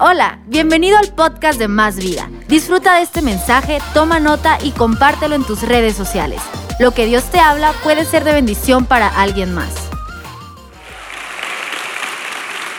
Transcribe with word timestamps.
Hola, 0.00 0.40
bienvenido 0.48 0.98
al 0.98 1.14
podcast 1.14 1.56
de 1.56 1.68
Más 1.68 1.94
Vida. 1.94 2.28
Disfruta 2.48 2.96
de 2.96 3.02
este 3.02 3.22
mensaje, 3.22 3.78
toma 3.92 4.18
nota 4.18 4.58
y 4.60 4.72
compártelo 4.72 5.36
en 5.36 5.44
tus 5.44 5.62
redes 5.62 5.94
sociales. 5.94 6.40
Lo 6.80 6.90
que 6.90 7.06
Dios 7.06 7.30
te 7.30 7.38
habla 7.38 7.72
puede 7.84 8.04
ser 8.04 8.24
de 8.24 8.32
bendición 8.32 8.86
para 8.86 9.06
alguien 9.06 9.54
más. 9.54 9.72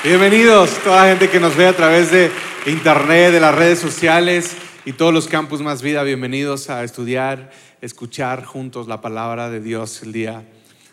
Bienvenidos, 0.04 0.72
toda 0.84 1.04
la 1.04 1.10
gente 1.12 1.30
que 1.30 1.40
nos 1.40 1.56
ve 1.56 1.68
a 1.68 1.74
través 1.74 2.12
de 2.12 2.32
internet, 2.66 3.32
de 3.32 3.40
las 3.40 3.56
redes 3.56 3.80
sociales 3.80 4.58
y 4.84 4.92
todos 4.92 5.14
los 5.14 5.30
campus 5.30 5.62
Más 5.62 5.82
Vida. 5.82 6.04
Bienvenidos 6.04 6.70
a 6.70 6.84
estudiar, 6.84 7.50
escuchar 7.80 8.44
juntos 8.44 8.90
la 8.90 9.00
palabra 9.00 9.50
de 9.50 9.62
Dios 9.62 10.04
el 10.04 10.12
día 10.12 10.44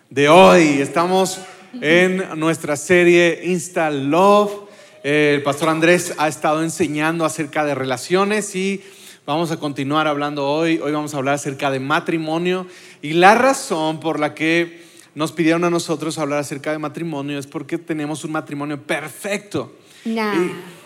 de 0.08 0.28
hoy. 0.28 0.80
Estamos 0.80 1.40
en 1.80 2.38
nuestra 2.38 2.76
serie 2.76 3.40
Insta 3.42 3.90
Love 3.90 4.70
el 5.02 5.42
pastor 5.42 5.68
Andrés 5.68 6.14
ha 6.18 6.28
estado 6.28 6.62
enseñando 6.62 7.24
acerca 7.24 7.64
de 7.64 7.74
relaciones 7.74 8.54
y 8.54 8.82
vamos 9.26 9.50
a 9.50 9.58
continuar 9.58 10.06
hablando 10.06 10.48
hoy. 10.48 10.78
Hoy 10.78 10.92
vamos 10.92 11.14
a 11.14 11.16
hablar 11.16 11.34
acerca 11.34 11.70
de 11.70 11.80
matrimonio 11.80 12.66
y 13.00 13.14
la 13.14 13.34
razón 13.34 13.98
por 13.98 14.20
la 14.20 14.34
que 14.34 14.84
nos 15.14 15.32
pidieron 15.32 15.64
a 15.64 15.70
nosotros 15.70 16.18
hablar 16.18 16.38
acerca 16.38 16.70
de 16.70 16.78
matrimonio 16.78 17.38
es 17.38 17.46
porque 17.46 17.78
tenemos 17.78 18.24
un 18.24 18.32
matrimonio 18.32 18.80
perfecto. 18.80 19.74
No. 20.04 20.32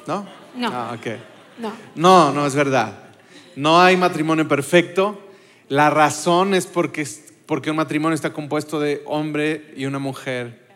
¿No? 0.06 0.26
No. 0.56 0.70
Ah, 0.72 0.96
No. 1.58 1.72
No, 1.94 2.32
no 2.32 2.46
es 2.46 2.54
verdad. 2.54 2.98
No 3.54 3.80
hay 3.80 3.96
matrimonio 3.96 4.48
perfecto. 4.48 5.20
La 5.68 5.90
razón 5.90 6.54
es 6.54 6.66
porque, 6.66 7.06
porque 7.44 7.70
un 7.70 7.76
matrimonio 7.76 8.14
está 8.14 8.32
compuesto 8.32 8.80
de 8.80 9.02
hombre 9.04 9.74
y 9.76 9.84
una 9.84 9.98
mujer 9.98 10.66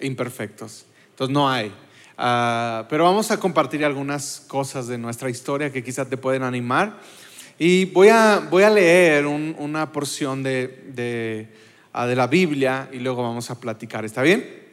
imperfectos. 0.00 0.84
Entonces 1.10 1.32
no 1.32 1.48
hay. 1.48 1.72
Ah, 2.16 2.86
pero 2.88 3.04
vamos 3.04 3.30
a 3.30 3.40
compartir 3.40 3.84
algunas 3.84 4.44
cosas 4.46 4.86
de 4.86 4.98
nuestra 4.98 5.30
historia 5.30 5.72
que 5.72 5.82
quizás 5.82 6.08
te 6.08 6.16
pueden 6.16 6.42
animar. 6.42 7.00
Y 7.58 7.86
voy 7.86 8.08
a, 8.08 8.46
voy 8.50 8.62
a 8.62 8.70
leer 8.70 9.26
una 9.26 9.92
porción 9.92 10.42
de, 10.42 10.84
de, 10.94 11.48
ah, 11.92 12.06
de 12.06 12.16
la 12.16 12.26
Biblia 12.26 12.88
y 12.92 12.98
luego 12.98 13.22
vamos 13.22 13.50
a 13.50 13.60
platicar. 13.60 14.04
¿Está 14.04 14.22
bien? 14.22 14.64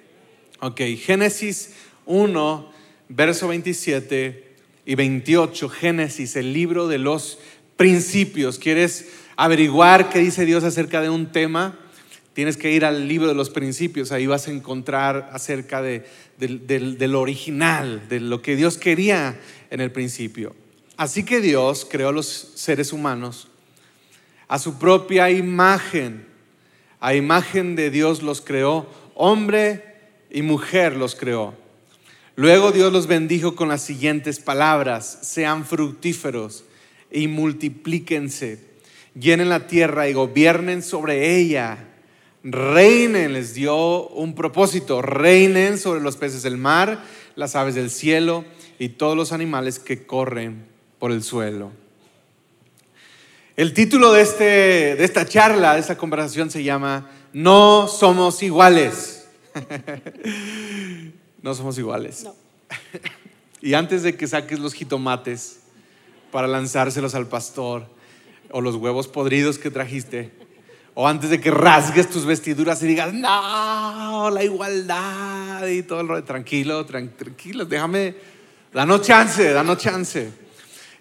Ok, 0.60 0.82
Génesis 0.98 1.74
1, 2.06 2.72
verso 3.10 3.48
27 3.48 4.56
y 4.86 4.96
28. 4.96 5.70
Génesis, 5.70 6.36
el 6.36 6.54
libro 6.54 6.88
de 6.88 7.00
los 7.00 7.40
principios. 7.76 8.60
¿Quieres 8.60 9.10
averiguar 9.36 10.10
qué 10.10 10.20
dice 10.20 10.46
Dios 10.46 10.64
acerca 10.64 11.02
de 11.02 11.10
un 11.10 11.32
tema? 11.32 11.80
Tienes 12.34 12.56
que 12.56 12.72
ir 12.72 12.86
al 12.86 13.08
libro 13.08 13.28
de 13.28 13.36
los 13.36 13.50
principios, 13.50 14.14
ahí 14.14 14.26
vas 14.26 14.48
a 14.48 14.52
encontrar 14.52 15.30
acerca 15.34 15.82
de, 15.82 16.06
del, 16.48 17.16
original, 17.16 18.08
de 18.10 18.20
lo 18.20 18.42
que 18.42 18.56
Dios 18.56 18.78
quería 18.78 19.40
en 19.70 19.82
el 19.82 19.92
principio. 19.92 20.56
Así 20.98 21.24
que 21.24 21.40
Dios 21.40 21.88
creó 21.90 22.10
a 22.10 22.14
los 22.14 22.54
seres 22.56 22.92
humanos 22.92 23.48
a 24.52 24.60
su 24.60 24.78
propia 24.78 25.30
imagen. 25.30 26.26
A 27.00 27.16
imagen 27.16 27.78
de 27.78 27.90
Dios 27.90 28.22
los 28.22 28.42
creó, 28.42 28.86
hombre 29.16 29.96
y 30.30 30.42
mujer 30.42 30.98
los 30.98 31.16
creó. 31.16 31.56
Luego 32.36 32.74
Dios 32.74 32.92
los 32.92 33.08
bendijo 33.08 33.56
con 33.56 33.70
las 33.70 33.82
siguientes 33.82 34.42
palabras, 34.42 35.20
sean 35.22 35.66
fructíferos 35.66 36.66
y 37.10 37.30
multiplíquense, 37.30 38.60
llenen 39.18 39.48
la 39.48 39.68
tierra 39.68 40.10
y 40.10 40.14
gobiernen 40.14 40.84
sobre 40.84 41.38
ella 41.38 41.88
reinen, 42.44 43.34
les 43.34 43.54
dio 43.54 44.08
un 44.10 44.34
propósito, 44.36 45.02
reinen 45.02 45.78
sobre 45.78 46.02
los 46.02 46.18
peces 46.18 46.44
del 46.44 46.58
mar, 46.58 47.04
las 47.36 47.56
aves 47.56 47.76
del 47.76 47.90
cielo 47.90 48.46
y 48.80 48.90
todos 48.90 49.16
los 49.16 49.32
animales 49.32 49.80
que 49.80 50.06
corren 50.06 50.66
por 51.00 51.12
el 51.12 51.24
suelo. 51.24 51.72
El 53.58 53.74
título 53.74 54.14
de, 54.14 54.22
este, 54.22 54.44
de 54.96 55.04
esta 55.04 55.26
charla, 55.26 55.74
de 55.74 55.82
esta 55.82 55.98
conversación 55.98 56.50
se 56.50 56.64
llama 56.64 57.12
No 57.34 57.88
somos 57.88 58.42
iguales. 58.42 59.28
no 61.42 61.54
somos 61.54 61.78
iguales. 61.78 62.26
y 63.62 63.74
antes 63.74 64.04
de 64.04 64.16
que 64.16 64.28
saques 64.28 64.60
los 64.60 64.74
jitomates 64.74 65.60
para 66.32 66.48
lanzárselos 66.48 67.14
al 67.14 67.28
pastor 67.28 67.86
o 68.52 68.62
los 68.62 68.76
huevos 68.76 69.08
podridos 69.08 69.60
que 69.60 69.70
trajiste, 69.70 70.32
o 70.94 71.08
antes 71.08 71.30
de 71.30 71.40
que 71.40 71.52
rasgues 71.52 72.10
tus 72.10 72.26
vestiduras 72.26 72.82
y 72.84 72.88
digas, 72.88 73.14
no, 73.14 74.30
la 74.30 74.44
igualdad 74.44 75.66
y 75.68 75.84
todo 75.84 76.02
el 76.02 76.08
rollo. 76.08 76.24
Tranquilo, 76.24 76.86
tranquilo, 76.86 77.66
déjame, 77.66 78.16
danos 78.74 79.02
chance, 79.02 79.52
danos 79.52 79.78
chance. 79.78 80.32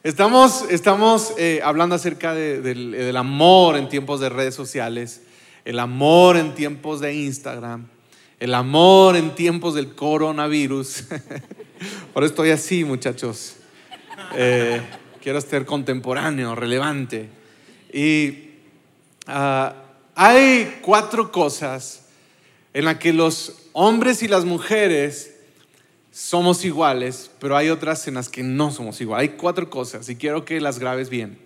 Estamos, 0.02 0.64
estamos 0.70 1.34
eh, 1.36 1.60
hablando 1.62 1.94
acerca 1.94 2.34
del, 2.34 2.92
del 2.92 3.16
amor 3.16 3.76
en 3.76 3.88
tiempos 3.88 4.20
de 4.20 4.28
redes 4.28 4.54
sociales, 4.54 5.22
el 5.64 5.78
amor 5.78 6.36
en 6.36 6.54
tiempos 6.54 7.00
de 7.00 7.14
Instagram, 7.14 7.86
el 8.38 8.54
amor 8.54 9.16
en 9.16 9.34
tiempos 9.34 9.74
del 9.74 9.94
coronavirus. 9.94 11.04
Eso 12.14 12.24
estoy 12.24 12.50
así, 12.50 12.84
muchachos. 12.84 13.56
Eh, 14.34 14.80
quiero 15.22 15.40
ser 15.40 15.64
contemporáneo, 15.64 16.54
relevante. 16.54 17.28
Y 17.92 18.49
Ah, 19.26 19.74
hay 20.14 20.80
cuatro 20.82 21.30
cosas 21.32 22.06
en 22.72 22.84
las 22.84 22.96
que 22.96 23.12
los 23.12 23.68
hombres 23.72 24.22
y 24.22 24.28
las 24.28 24.44
mujeres 24.44 25.34
somos 26.12 26.64
iguales, 26.64 27.30
pero 27.38 27.56
hay 27.56 27.70
otras 27.70 28.06
en 28.08 28.14
las 28.14 28.28
que 28.28 28.42
no 28.42 28.70
somos 28.70 29.00
iguales. 29.00 29.30
Hay 29.30 29.36
cuatro 29.36 29.70
cosas 29.70 30.08
y 30.08 30.16
quiero 30.16 30.44
que 30.44 30.60
las 30.60 30.78
grabes 30.78 31.08
bien. 31.08 31.38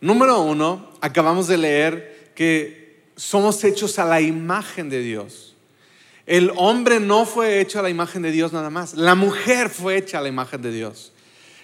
Número 0.00 0.40
uno, 0.40 0.90
acabamos 1.00 1.48
de 1.48 1.58
leer 1.58 2.32
que 2.34 3.02
somos 3.16 3.64
hechos 3.64 3.98
a 3.98 4.04
la 4.04 4.20
imagen 4.20 4.88
de 4.88 5.00
Dios. 5.00 5.56
El 6.26 6.52
hombre 6.56 7.00
no 7.00 7.24
fue 7.24 7.60
hecho 7.60 7.78
a 7.78 7.82
la 7.82 7.90
imagen 7.90 8.22
de 8.22 8.30
Dios 8.30 8.52
nada 8.52 8.70
más, 8.70 8.94
la 8.94 9.14
mujer 9.14 9.70
fue 9.70 9.96
hecha 9.96 10.18
a 10.18 10.22
la 10.22 10.28
imagen 10.28 10.62
de 10.62 10.70
Dios. 10.70 11.12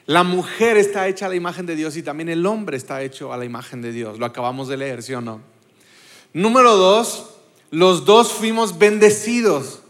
La 0.07 0.23
mujer 0.23 0.77
está 0.77 1.09
hecha 1.09 1.27
a 1.27 1.29
la 1.31 1.35
imagen 1.35 1.65
de 1.65 1.77
Dios 1.77 1.97
y 1.97 2.03
también 2.03 2.29
el 2.29 2.45
hombre 2.45 2.77
está 2.77 3.03
hecho 3.03 3.33
a 3.33 3.39
la 3.39 3.47
imagen 3.47 3.81
de 3.81 3.91
Dios. 3.91 4.19
Lo 4.19 4.27
acabamos 4.27 4.69
de 4.69 4.77
leer, 4.77 5.03
¿sí 5.03 5.15
o 5.15 5.23
no? 5.23 5.41
Número 6.35 6.77
dos, 6.77 7.31
los 7.71 8.05
dos 8.05 8.33
fuimos 8.33 8.79
bendecidos. 8.79 9.81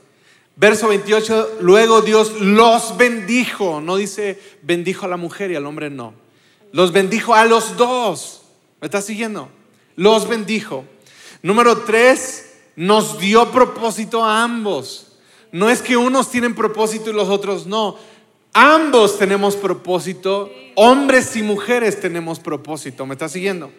Verso 0.56 0.86
28, 0.88 1.58
luego 1.62 2.00
Dios 2.00 2.41
los 2.41 2.97
bendijo. 2.97 3.80
No 3.80 3.97
dice 3.97 4.41
bendijo 4.62 5.06
a 5.06 5.08
la 5.08 5.16
mujer 5.16 5.50
y 5.50 5.56
al 5.56 5.66
hombre 5.66 5.91
no. 5.91 6.14
Los 6.70 6.92
bendijo 6.92 7.34
a 7.34 7.44
los 7.44 7.76
dos. 7.76 8.42
¿Me 8.81 8.86
estás 8.86 9.04
siguiendo? 9.04 9.48
Los 9.96 10.28
bendijo. 10.28 10.84
Número 11.42 11.78
tres, 11.78 12.54
nos 12.76 13.19
dio 13.19 13.50
propósito 13.50 14.25
a 14.25 14.44
ambos. 14.44 15.19
No 15.50 15.70
es 15.70 15.82
que 15.82 15.96
unos 15.96 16.31
tienen 16.31 16.54
propósito 16.54 17.10
y 17.10 17.14
los 17.14 17.28
otros 17.28 17.66
no 17.66 17.96
Ambos 18.56 19.19
tenemos 19.19 19.56
propósito, 19.56 20.48
hombres 20.76 21.34
y 21.34 21.42
mujeres 21.42 22.00
tenemos 22.00 22.38
propósito. 22.38 23.04
¿Me 23.04 23.15
está 23.15 23.28
siguiendo? 23.28 23.72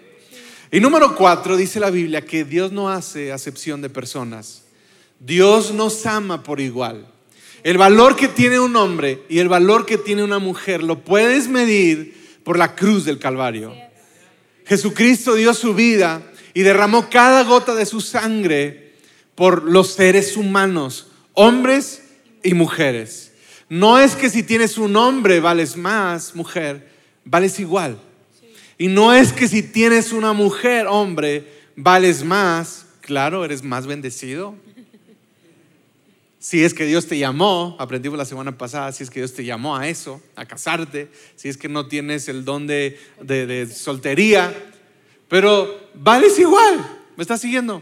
Y 0.69 0.81
número 0.81 1.15
cuatro, 1.15 1.55
dice 1.55 1.79
la 1.79 1.89
Biblia 1.89 2.25
que 2.25 2.43
Dios 2.43 2.73
no 2.73 2.89
hace 2.89 3.31
acepción 3.31 3.81
de 3.81 3.89
personas. 3.89 4.63
Dios 5.21 5.73
nos 5.73 6.05
ama 6.05 6.43
por 6.43 6.59
igual. 6.59 7.07
El 7.63 7.77
valor 7.77 8.17
que 8.17 8.27
tiene 8.27 8.59
un 8.59 8.75
hombre 8.75 9.23
y 9.29 9.39
el 9.39 9.47
valor 9.47 9.85
que 9.85 9.97
tiene 9.97 10.23
una 10.23 10.39
mujer 10.39 10.83
lo 10.83 11.05
puedes 11.05 11.47
medir 11.47 12.41
por 12.43 12.57
la 12.59 12.75
cruz 12.75 13.05
del 13.05 13.17
Calvario. 13.17 13.73
Jesucristo 14.65 15.35
dio 15.35 15.53
su 15.53 15.73
vida 15.73 16.21
y 16.53 16.63
derramó 16.63 17.09
cada 17.09 17.45
gota 17.45 17.75
de 17.75 17.85
su 17.85 18.01
sangre 18.01 18.93
por 19.35 19.63
los 19.63 19.93
seres 19.93 20.35
humanos, 20.35 21.07
hombres 21.31 22.03
y 22.43 22.53
mujeres. 22.55 23.24
No 23.69 23.97
es 23.99 24.15
que 24.15 24.29
si 24.29 24.43
tienes 24.43 24.77
un 24.77 24.95
hombre 24.95 25.39
vales 25.39 25.75
más, 25.75 26.35
mujer, 26.35 26.87
vales 27.23 27.59
igual. 27.59 27.99
Y 28.77 28.87
no 28.87 29.13
es 29.13 29.33
que 29.33 29.47
si 29.47 29.63
tienes 29.63 30.11
una 30.11 30.33
mujer, 30.33 30.85
hombre, 30.87 31.47
vales 31.75 32.23
más, 32.23 32.85
claro, 33.01 33.43
eres 33.43 33.63
más 33.63 33.87
bendecido. 33.87 34.55
Si 36.37 36.63
es 36.63 36.75
que 36.75 36.85
Dios 36.85 37.07
te 37.07 37.17
llamó, 37.17 37.75
aprendimos 37.79 38.19
la 38.19 38.25
semana 38.25 38.55
pasada, 38.55 38.91
si 38.91 39.01
es 39.01 39.09
que 39.09 39.19
Dios 39.19 39.33
te 39.33 39.43
llamó 39.43 39.75
a 39.75 39.87
eso, 39.87 40.21
a 40.35 40.45
casarte, 40.45 41.09
si 41.35 41.49
es 41.49 41.57
que 41.57 41.67
no 41.67 41.87
tienes 41.87 42.27
el 42.27 42.45
don 42.45 42.67
de, 42.67 42.99
de 43.19 43.65
soltería, 43.65 44.53
pero 45.27 45.89
vales 45.95 46.37
igual, 46.37 46.85
¿me 47.17 47.23
estás 47.23 47.41
siguiendo? 47.41 47.81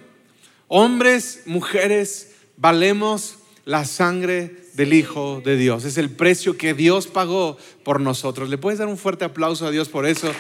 Hombres, 0.69 1.41
mujeres, 1.45 2.36
valemos 2.56 3.39
la 3.65 3.83
sangre 3.83 4.62
del 4.73 4.93
Hijo 4.93 5.41
de 5.43 5.55
Dios. 5.55 5.85
Es 5.85 5.97
el 5.97 6.09
precio 6.09 6.57
que 6.57 6.73
Dios 6.73 7.07
pagó 7.07 7.57
por 7.83 8.01
nosotros. 8.01 8.49
¿Le 8.49 8.57
puedes 8.57 8.79
dar 8.79 8.87
un 8.87 8.97
fuerte 8.97 9.25
aplauso 9.25 9.65
a 9.65 9.71
Dios 9.71 9.89
por 9.89 10.05
eso? 10.05 10.31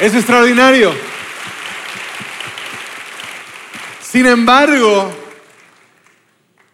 Es 0.00 0.14
extraordinario. 0.14 0.92
Sin 4.02 4.26
embargo, 4.26 5.10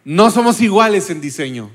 no 0.05 0.31
somos 0.31 0.61
iguales 0.61 1.11
en 1.11 1.21
diseño. 1.21 1.71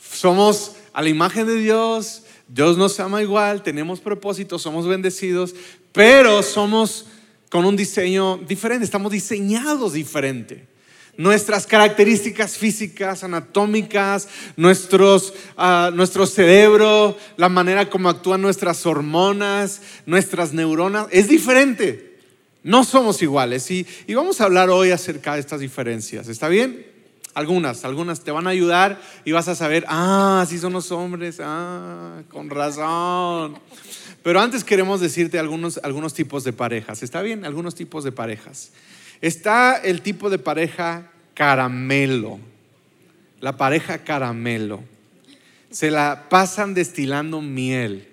Somos 0.00 0.76
a 0.92 1.02
la 1.02 1.08
imagen 1.08 1.46
de 1.46 1.56
Dios, 1.56 2.22
Dios 2.46 2.78
nos 2.78 3.00
ama 3.00 3.20
igual, 3.22 3.62
tenemos 3.62 4.00
propósitos, 4.00 4.62
somos 4.62 4.86
bendecidos, 4.86 5.54
pero 5.92 6.42
somos 6.42 7.06
con 7.50 7.64
un 7.64 7.76
diseño 7.76 8.38
diferente, 8.38 8.84
estamos 8.84 9.10
diseñados 9.10 9.94
diferente. 9.94 10.68
Nuestras 11.16 11.66
características 11.66 12.56
físicas, 12.56 13.22
anatómicas, 13.24 14.28
nuestros, 14.56 15.32
ah, 15.56 15.90
nuestro 15.94 16.26
cerebro, 16.26 17.16
la 17.36 17.48
manera 17.48 17.88
como 17.88 18.08
actúan 18.08 18.42
nuestras 18.42 18.84
hormonas, 18.86 19.80
nuestras 20.06 20.52
neuronas, 20.52 21.06
es 21.10 21.28
diferente. 21.28 22.18
No 22.62 22.82
somos 22.84 23.22
iguales. 23.22 23.70
Y, 23.70 23.86
y 24.06 24.14
vamos 24.14 24.40
a 24.40 24.44
hablar 24.44 24.70
hoy 24.70 24.90
acerca 24.90 25.34
de 25.34 25.40
estas 25.40 25.60
diferencias. 25.60 26.28
¿Está 26.28 26.48
bien? 26.48 26.94
Algunas, 27.34 27.84
algunas 27.84 28.20
te 28.20 28.30
van 28.30 28.46
a 28.46 28.50
ayudar 28.50 29.00
y 29.24 29.32
vas 29.32 29.48
a 29.48 29.56
saber, 29.56 29.84
ah, 29.88 30.40
así 30.42 30.58
son 30.58 30.72
los 30.72 30.92
hombres, 30.92 31.40
ah, 31.42 32.22
con 32.30 32.48
razón. 32.48 33.58
Pero 34.22 34.40
antes 34.40 34.62
queremos 34.62 35.00
decirte 35.00 35.38
algunos, 35.38 35.80
algunos 35.82 36.14
tipos 36.14 36.44
de 36.44 36.52
parejas, 36.52 37.02
¿está 37.02 37.22
bien? 37.22 37.44
Algunos 37.44 37.74
tipos 37.74 38.04
de 38.04 38.12
parejas. 38.12 38.70
Está 39.20 39.76
el 39.76 40.02
tipo 40.02 40.30
de 40.30 40.38
pareja 40.38 41.10
caramelo, 41.34 42.38
la 43.40 43.56
pareja 43.56 43.98
caramelo. 43.98 44.82
Se 45.70 45.90
la 45.90 46.26
pasan 46.28 46.74
destilando 46.74 47.40
miel. 47.40 48.08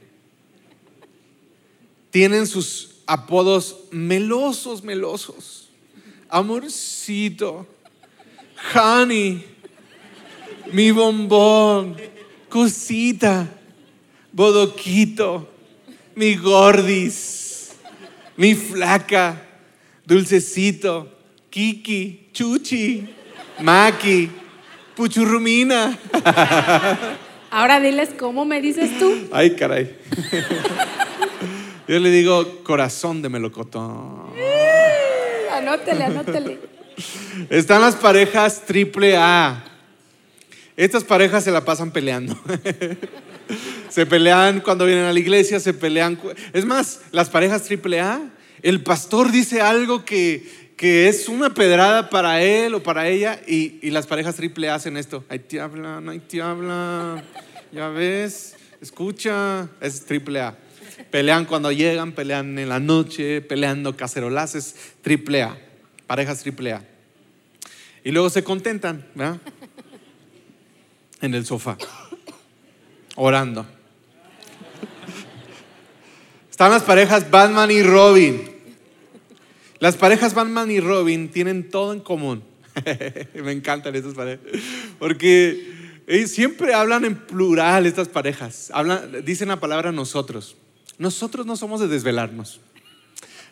Tienen 2.09 2.47
sus 2.47 2.95
apodos 3.05 3.85
melosos, 3.91 4.83
melosos. 4.83 5.69
Amorcito. 6.29 7.67
Honey, 8.73 9.45
mi 10.71 10.91
bombón, 10.91 11.97
cosita, 12.47 13.49
bodoquito, 14.31 15.49
mi 16.15 16.35
gordis, 16.35 17.71
mi 18.37 18.55
flaca, 18.55 19.41
dulcecito, 20.11 21.07
kiki, 21.49 22.27
chuchi, 22.33 23.07
maki, 23.61 24.29
puchurrumina. 24.93 25.97
Ahora 27.49 27.79
diles 27.79 28.09
cómo 28.19 28.43
me 28.43 28.59
dices 28.59 28.99
tú. 28.99 29.29
Ay, 29.31 29.55
caray. 29.55 29.95
Yo 31.87 31.97
le 31.99 32.09
digo 32.11 32.61
corazón 32.63 33.21
de 33.21 33.29
melocotón. 33.29 34.33
Anótele, 35.49 36.03
anótele. 36.03 36.59
Están 37.49 37.81
las 37.81 37.95
parejas 37.95 38.65
triple 38.65 39.15
A. 39.15 39.63
Estas 40.75 41.05
parejas 41.05 41.45
se 41.45 41.51
la 41.51 41.63
pasan 41.63 41.91
peleando. 41.91 42.37
se 43.89 44.05
pelean 44.05 44.59
cuando 44.59 44.85
vienen 44.85 45.05
a 45.05 45.13
la 45.13 45.19
iglesia, 45.19 45.61
se 45.61 45.73
pelean. 45.73 46.19
Es 46.51 46.65
más, 46.65 46.99
las 47.11 47.29
parejas 47.29 47.63
triple 47.63 48.01
A, 48.01 48.21
el 48.61 48.83
pastor 48.83 49.31
dice 49.31 49.61
algo 49.61 50.05
que, 50.05 50.73
que 50.77 51.07
es 51.07 51.27
una 51.29 51.53
pedrada 51.53 52.09
para 52.09 52.41
él 52.41 52.73
o 52.73 52.83
para 52.83 53.07
ella 53.07 53.41
y, 53.47 53.79
y 53.81 53.91
las 53.91 54.07
parejas 54.07 54.35
triple 54.35 54.69
hacen 54.69 54.97
esto. 54.97 55.23
Ahí 55.29 55.39
te 55.39 55.59
hablan, 55.59 56.09
ahí 56.09 56.19
te 56.19 56.41
hablan. 56.41 57.23
Ya 57.71 57.89
ves, 57.89 58.55
escucha, 58.81 59.69
es 59.79 60.05
triple 60.05 60.41
A. 60.41 60.57
Pelean 61.09 61.45
cuando 61.45 61.71
llegan, 61.71 62.11
pelean 62.11 62.57
en 62.59 62.69
la 62.69 62.79
noche, 62.79 63.41
peleando 63.41 63.95
cacerolaces, 63.95 64.75
triple 65.01 65.43
A, 65.43 65.57
parejas 66.07 66.39
triple 66.39 66.73
A. 66.73 66.85
Y 68.03 68.11
luego 68.11 68.29
se 68.29 68.43
contentan, 68.43 69.05
¿verdad? 69.15 69.39
En 71.21 71.33
el 71.33 71.45
sofá, 71.45 71.77
orando. 73.15 73.65
Están 76.61 76.73
las 76.73 76.83
parejas 76.83 77.31
Batman 77.31 77.71
y 77.71 77.81
Robin. 77.81 78.39
Las 79.79 79.97
parejas 79.97 80.35
Batman 80.35 80.69
y 80.69 80.79
Robin 80.79 81.29
tienen 81.29 81.71
todo 81.71 81.91
en 81.91 82.01
común. 82.01 82.43
Me 83.33 83.51
encantan 83.51 83.95
estas 83.95 84.13
parejas. 84.13 84.45
Porque 84.99 85.97
siempre 86.27 86.75
hablan 86.75 87.03
en 87.05 87.15
plural 87.15 87.87
estas 87.87 88.09
parejas. 88.09 88.69
Hablan, 88.75 89.25
dicen 89.25 89.47
la 89.47 89.59
palabra 89.59 89.91
nosotros. 89.91 90.55
Nosotros 90.99 91.47
no 91.47 91.55
somos 91.55 91.81
de 91.81 91.87
desvelarnos. 91.87 92.59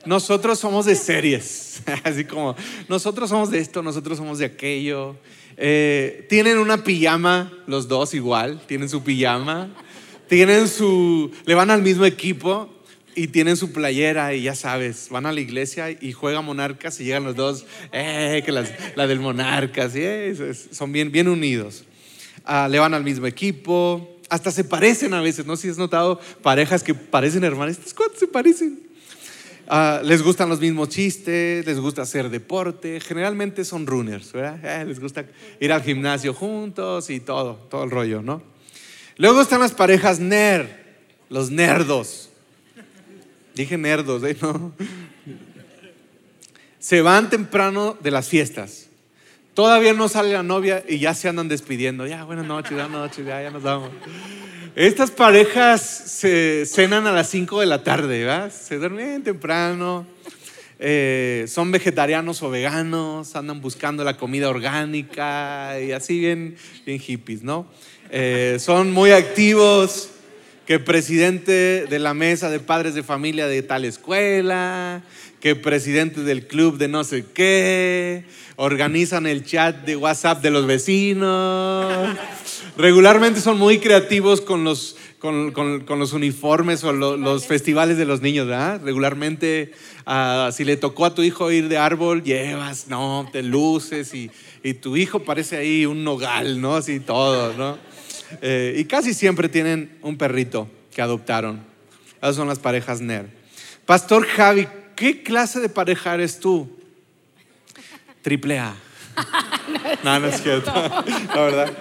Nosotros 0.06 0.59
somos 0.59 0.85
de 0.85 0.94
series, 0.94 1.81
así 2.03 2.25
como 2.25 2.56
nosotros 2.89 3.31
somos 3.31 3.50
de 3.50 3.57
esto, 3.57 3.81
nosotros 3.81 4.19
somos 4.19 4.38
de 4.38 4.45
aquello. 4.45 5.15
Eh, 5.57 6.27
tienen 6.29 6.59
una 6.59 6.83
pijama, 6.83 7.51
los 7.65 7.88
dos 7.88 8.13
igual, 8.13 8.61
tienen 8.67 8.88
su 8.88 9.01
pijama, 9.01 9.71
tienen 10.27 10.67
su, 10.67 11.31
le 11.47 11.56
van 11.56 11.71
al 11.71 11.81
mismo 11.81 12.06
equipo 12.06 12.75
y 13.19 13.27
tienen 13.27 13.57
su 13.57 13.74
playera 13.74 14.33
y 14.33 14.44
ya 14.44 14.56
sabes, 14.56 15.10
van 15.10 15.25
a 15.25 15.33
la 15.33 15.42
iglesia 15.42 15.92
y 15.92 16.13
juegan 16.13 16.45
monarcas 16.45 17.01
y 17.01 17.04
llegan 17.04 17.25
los 17.25 17.36
dos, 17.36 17.66
eh, 17.92 18.42
que 18.45 18.54
la 18.54 19.07
del 19.07 19.19
monarcas, 19.19 19.92
son 20.71 20.94
bien, 20.94 21.12
bien 21.12 21.27
unidos. 21.27 21.83
Ah, 22.45 22.69
le 22.69 22.80
van 22.80 22.94
al 22.94 23.04
mismo 23.04 23.27
equipo, 23.27 24.18
hasta 24.30 24.51
se 24.51 24.63
parecen 24.63 25.13
a 25.13 25.21
veces, 25.21 25.45
¿no? 25.45 25.57
Si 25.57 25.68
has 25.68 25.77
notado 25.77 26.18
parejas 26.42 26.81
que 26.81 26.94
parecen 26.94 27.44
hermanas, 27.44 27.77
¿cuántos 27.94 28.19
se 28.19 28.27
parecen? 28.27 28.80
Ah, 29.68 30.01
les 30.01 30.21
gustan 30.21 30.48
los 30.48 30.62
mismos 30.62 30.88
chistes, 30.88 31.66
les 31.66 31.77
gusta 31.77 32.04
hacer 32.04 32.30
deporte, 32.30 33.01
generalmente 33.01 33.66
son 33.66 33.86
runners, 33.86 34.31
¿verdad? 34.31 34.81
Eh, 34.81 34.86
les 34.86 35.00
gusta 35.01 35.25
ir 35.60 35.74
al 35.74 35.83
gimnasio 35.83 36.33
juntos 36.33 37.10
y 37.10 37.19
todo, 37.19 37.56
todo 37.69 37.83
el 37.83 37.92
rollo, 37.92 38.21
¿no? 38.21 38.42
Luego 39.18 39.42
están 39.42 39.60
las 39.60 39.74
parejas 39.74 40.21
nerd, 40.21 40.68
los 41.27 41.51
nerdos. 41.51 42.28
Dije 43.59 43.77
nerdos, 43.77 44.23
¿eh? 44.23 44.38
¿no? 44.41 44.71
Se 46.79 47.01
van 47.01 47.29
temprano 47.29 47.97
de 48.00 48.09
las 48.09 48.29
fiestas. 48.29 48.88
Todavía 49.53 49.91
no 49.91 50.07
sale 50.07 50.31
la 50.31 50.44
novia 50.44 50.81
y 50.88 51.00
ya 51.00 51.13
se 51.13 51.27
andan 51.27 51.50
despidiendo. 51.50 52.07
Ya, 52.07 52.23
buenas 52.23 52.45
noches, 52.45 52.71
buenas 52.71 52.89
noches, 52.89 53.25
ya, 53.25 53.44
ya 53.44 53.51
nos 53.51 53.61
vamos. 53.61 53.89
Estas 54.77 55.11
parejas 55.11 55.81
se 55.81 56.65
cenan 56.65 57.06
a 57.06 57.11
las 57.11 57.29
5 57.31 57.59
de 57.59 57.65
la 57.65 57.83
tarde, 57.83 58.23
¿verdad? 58.23 58.50
Se 58.50 58.77
duermen 58.77 59.23
temprano, 59.23 60.07
eh, 60.79 61.44
son 61.50 61.69
vegetarianos 61.69 62.41
o 62.41 62.50
veganos, 62.50 63.35
andan 63.35 63.59
buscando 63.59 64.06
la 64.06 64.15
comida 64.15 64.47
orgánica 64.47 65.77
y 65.81 65.91
así 65.91 66.17
bien, 66.17 66.56
bien 66.85 66.97
hippies, 66.97 67.44
¿no? 67.44 67.67
Eh, 68.09 68.56
son 68.57 68.94
muy 68.94 69.11
activos, 69.11 70.11
que 70.69 70.78
presidente 70.78 71.88
de 71.90 71.97
la 71.97 72.14
mesa 72.14 72.52
de 72.52 72.59
padres 72.59 72.94
de 72.94 73.02
familia 73.02 73.47
de 73.47 73.64
tal 73.64 73.85
escuela, 73.85 75.02
que 75.40 75.56
presidente 75.56 76.21
del 76.21 76.45
club 76.45 76.78
de 76.78 76.88
no 76.88 77.04
sé 77.04 77.26
qué, 77.33 78.23
organizan 78.56 79.26
el 79.26 79.44
chat 79.44 79.83
de 79.83 79.95
WhatsApp 79.95 80.44
de 80.44 80.52
los 80.52 80.68
vecinos. 80.68 82.16
Regularmente 82.78 83.42
son 83.42 83.57
muy 83.57 83.80
creativos 83.80 84.42
con 84.42 84.64
los, 84.64 84.95
con, 85.18 85.56
los 85.88 86.14
uniformes 86.14 86.83
o 86.83 86.94
los 86.94 87.47
festivales 87.47 87.97
de 87.97 88.06
los 88.06 88.21
niños, 88.21 88.45
¿verdad? 88.45 88.80
Regularmente, 88.83 89.71
ah, 90.06 90.52
si 90.54 90.66
le 90.66 90.78
tocó 90.78 91.06
a 91.06 91.16
tu 91.16 91.23
hijo 91.23 91.52
ir 91.52 91.68
de 91.68 91.80
árbol, 91.80 92.21
llevas, 92.21 92.90
no, 92.90 93.28
te 93.31 93.42
luces 93.42 94.14
y, 94.14 94.30
tu 94.81 94.97
hijo 94.97 95.21
parece 95.21 95.57
ahí 95.57 95.88
un 95.88 96.04
nogal, 96.04 96.61
¿no? 96.61 96.76
Así 96.76 96.99
todo, 96.99 97.54
¿no? 97.57 97.88
Eh, 98.42 98.76
y 98.78 98.86
casi 98.86 99.14
siempre 99.14 99.50
tienen 99.50 99.98
un 100.02 100.18
perrito 100.18 100.69
que 100.94 101.02
adoptaron. 101.02 101.62
Esas 102.18 102.36
son 102.36 102.48
las 102.48 102.59
parejas 102.59 103.02
nerd. 103.02 103.28
Pastor 103.86 104.26
Javi, 104.26 104.68
¿qué 104.95 105.24
clase 105.24 105.59
de 105.59 105.69
pareja 105.69 106.14
eres 106.14 106.40
tú? 106.40 106.69
Triple 108.21 108.59
A. 108.59 108.76
no, 110.04 110.19
no, 110.19 110.28
es 110.28 110.42
cierto. 110.42 110.71
La 110.74 111.42
verdad. 111.42 111.74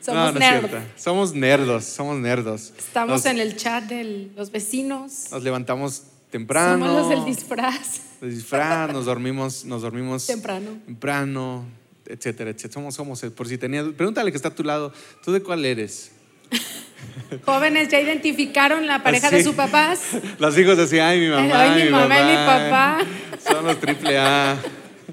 Somos 0.00 0.34
nerdos. 0.34 0.82
Somos 0.96 1.34
nerdos, 1.34 1.84
somos 1.84 2.18
nerdos. 2.18 2.72
Estamos 2.78 3.24
en 3.26 3.38
el 3.38 3.56
chat 3.56 3.84
de 3.84 4.30
los 4.36 4.50
vecinos. 4.50 5.28
Nos 5.30 5.42
levantamos 5.42 6.02
temprano. 6.30 6.86
Somos 6.86 7.00
los 7.00 7.08
del 7.08 7.24
disfraz. 7.24 8.00
El 8.20 8.34
disfraz, 8.34 8.92
nos 8.92 9.04
dormimos, 9.04 9.64
nos 9.64 9.82
dormimos 9.82 10.26
temprano. 10.26 10.70
Temprano, 10.84 11.64
etcétera, 12.08 12.50
etcétera. 12.50 12.72
Somos, 12.72 12.94
somos, 12.94 13.20
por 13.32 13.48
si 13.48 13.58
tenías, 13.58 13.86
pregúntale 13.96 14.30
que 14.30 14.36
está 14.36 14.48
a 14.48 14.54
tu 14.54 14.64
lado, 14.64 14.92
¿tú 15.24 15.32
de 15.32 15.42
cuál 15.42 15.64
eres? 15.64 16.12
Jóvenes, 17.44 17.88
¿ya 17.88 18.00
identificaron 18.00 18.86
la 18.86 19.02
pareja 19.02 19.30
de 19.30 19.44
sus 19.44 19.54
papás? 19.54 20.00
Los 20.38 20.58
hijos 20.58 20.76
decían, 20.76 21.08
ay, 21.08 21.20
mi 21.20 21.28
mamá, 21.28 21.62
ay, 21.62 21.84
mi, 21.84 21.90
mamá, 21.90 22.20
y 22.20 22.24
mi 22.24 22.34
papá. 22.34 22.98
Son 23.46 23.64
los 23.64 23.78
triple 23.78 24.18
A. 24.18 24.58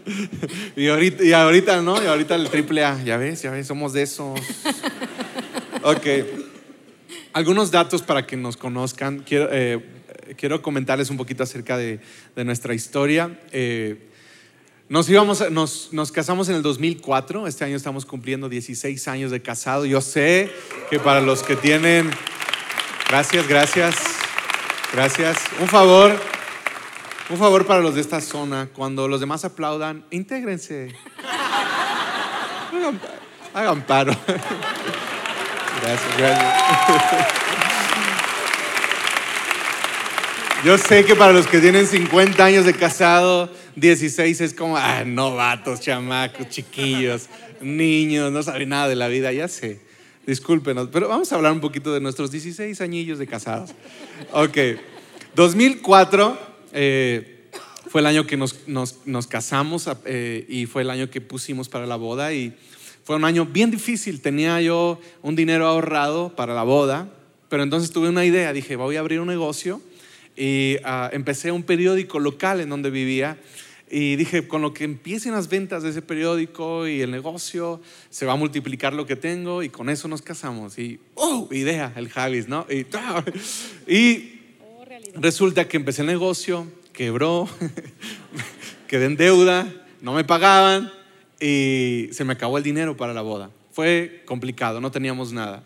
y, 0.75 0.87
ahorita, 0.87 1.23
y 1.23 1.33
ahorita, 1.33 1.81
¿no? 1.81 2.01
Y 2.01 2.07
ahorita 2.07 2.35
el 2.35 2.49
triple 2.49 2.83
A, 2.83 3.03
ya 3.03 3.17
ves, 3.17 3.41
ya 3.41 3.51
ves, 3.51 3.67
somos 3.67 3.93
de 3.93 4.03
esos. 4.03 4.39
Ok. 5.83 6.07
Algunos 7.33 7.71
datos 7.71 8.01
para 8.01 8.25
que 8.25 8.37
nos 8.37 8.57
conozcan. 8.57 9.19
Quiero, 9.19 9.49
eh, 9.51 9.83
quiero 10.37 10.61
comentarles 10.61 11.09
un 11.09 11.17
poquito 11.17 11.43
acerca 11.43 11.77
de, 11.77 11.99
de 12.35 12.45
nuestra 12.45 12.73
historia. 12.73 13.39
Eh, 13.51 14.09
nos, 14.87 15.09
íbamos, 15.09 15.51
nos, 15.51 15.93
nos, 15.93 16.11
casamos 16.11 16.49
en 16.49 16.55
el 16.55 16.61
2004, 16.61 17.47
este 17.47 17.65
año 17.65 17.75
estamos 17.75 18.05
cumpliendo 18.05 18.49
16 18.49 19.07
años 19.07 19.31
de 19.31 19.41
casado. 19.41 19.85
Yo 19.85 20.01
sé 20.01 20.51
que 20.89 20.99
para 20.99 21.21
los 21.21 21.43
que 21.43 21.55
tienen... 21.55 22.11
Gracias, 23.07 23.47
gracias, 23.47 23.95
gracias. 24.91 25.37
Un 25.59 25.67
favor, 25.67 26.15
un 27.29 27.37
favor 27.37 27.65
para 27.65 27.81
los 27.81 27.95
de 27.95 28.01
esta 28.01 28.19
zona. 28.19 28.69
Cuando 28.73 29.07
los 29.07 29.19
demás 29.19 29.45
aplaudan, 29.45 30.03
intégrense. 30.09 30.95
Hagan, 32.73 32.99
hagan 33.53 33.81
paro. 33.85 34.13
Gracias, 35.81 36.17
gracias. 36.17 37.64
Yo 40.65 40.79
sé 40.79 41.05
que 41.05 41.15
para 41.15 41.31
los 41.31 41.45
que 41.45 41.59
tienen 41.59 41.85
50 41.85 42.43
años 42.43 42.65
de 42.65 42.73
casado, 42.73 43.51
16 43.75 44.41
es 44.41 44.53
como, 44.55 44.75
ah, 44.75 45.03
novatos, 45.05 45.79
chamacos, 45.79 46.49
chiquillos, 46.49 47.29
niños, 47.61 48.31
no 48.31 48.41
saben 48.41 48.69
nada 48.69 48.87
de 48.87 48.95
la 48.95 49.07
vida, 49.07 49.31
ya 49.31 49.47
sé. 49.47 49.79
Discúlpenos, 50.25 50.89
pero 50.91 51.07
vamos 51.07 51.31
a 51.31 51.35
hablar 51.35 51.51
un 51.51 51.59
poquito 51.59 51.93
de 51.93 51.99
nuestros 51.99 52.31
16 52.31 52.81
añillos 52.81 53.19
de 53.19 53.27
casados. 53.27 53.75
Ok, 54.31 54.57
2004 55.35 56.35
eh, 56.73 57.43
fue 57.87 58.01
el 58.01 58.07
año 58.07 58.25
que 58.25 58.35
nos, 58.35 58.55
nos, 58.65 59.27
casamos 59.27 59.87
eh, 60.05 60.47
y 60.49 60.65
fue 60.65 60.81
el 60.81 60.89
año 60.89 61.11
que 61.11 61.21
pusimos 61.21 61.69
para 61.69 61.85
la 61.85 61.95
boda 61.95 62.33
y 62.33 62.57
fue 63.03 63.17
un 63.17 63.25
año 63.25 63.45
bien 63.45 63.69
difícil. 63.69 64.19
Tenía 64.19 64.59
yo 64.61 64.99
un 65.21 65.35
dinero 65.35 65.67
ahorrado 65.67 66.35
para 66.35 66.55
la 66.55 66.63
boda, 66.63 67.07
pero 67.49 67.61
entonces 67.61 67.91
tuve 67.91 68.09
una 68.09 68.25
idea. 68.25 68.51
Dije, 68.51 68.75
voy 68.75 68.95
a 68.95 69.01
abrir 69.01 69.19
un 69.19 69.27
negocio 69.27 69.79
y 70.35 70.77
ah, 70.83 71.09
empecé 71.13 71.51
un 71.51 71.63
periódico 71.63 72.19
local 72.19 72.61
en 72.61 72.69
donde 72.69 72.89
vivía. 72.89 73.37
Y 73.89 74.15
dije, 74.15 74.47
con 74.47 74.61
lo 74.61 74.73
que 74.73 74.83
empiecen 74.83 75.33
las 75.33 75.47
ventas 75.47 75.83
de 75.83 75.89
ese 75.89 76.01
periódico 76.01 76.87
y 76.87 77.01
el 77.01 77.11
negocio, 77.11 77.81
se 78.09 78.25
va 78.25 78.33
a 78.33 78.35
multiplicar 78.35 78.93
lo 78.93 79.05
que 79.05 79.15
tengo 79.15 79.61
y 79.61 79.69
con 79.69 79.89
eso 79.89 80.07
nos 80.07 80.21
casamos. 80.21 80.79
Y, 80.79 80.99
¡oh! 81.13 81.47
Idea, 81.51 81.93
el 81.95 82.09
Javis, 82.09 82.47
¿no? 82.47 82.65
Y, 82.69 82.85
y 83.87 84.41
resulta 85.13 85.67
que 85.67 85.77
empecé 85.77 86.01
el 86.01 86.07
negocio, 86.07 86.67
quebró, 86.93 87.47
quedé 88.87 89.05
en 89.05 89.17
deuda, 89.17 89.71
no 90.01 90.13
me 90.13 90.23
pagaban 90.23 90.91
y 91.39 92.09
se 92.11 92.23
me 92.23 92.33
acabó 92.33 92.57
el 92.57 92.63
dinero 92.63 92.97
para 92.97 93.13
la 93.13 93.21
boda. 93.21 93.51
Fue 93.71 94.23
complicado, 94.25 94.81
no 94.81 94.89
teníamos 94.89 95.31
nada. 95.31 95.63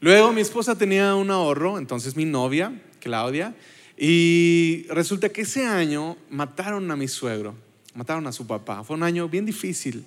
Luego 0.00 0.32
mi 0.32 0.40
esposa 0.40 0.78
tenía 0.78 1.14
un 1.14 1.30
ahorro, 1.30 1.76
entonces 1.76 2.16
mi 2.16 2.24
novia, 2.24 2.72
Claudia, 3.00 3.54
y 4.02 4.86
resulta 4.88 5.28
que 5.28 5.42
ese 5.42 5.66
año 5.66 6.16
mataron 6.30 6.90
a 6.90 6.96
mi 6.96 7.06
suegro, 7.06 7.54
mataron 7.94 8.26
a 8.26 8.32
su 8.32 8.46
papá. 8.46 8.82
Fue 8.82 8.96
un 8.96 9.02
año 9.02 9.28
bien 9.28 9.44
difícil. 9.44 10.06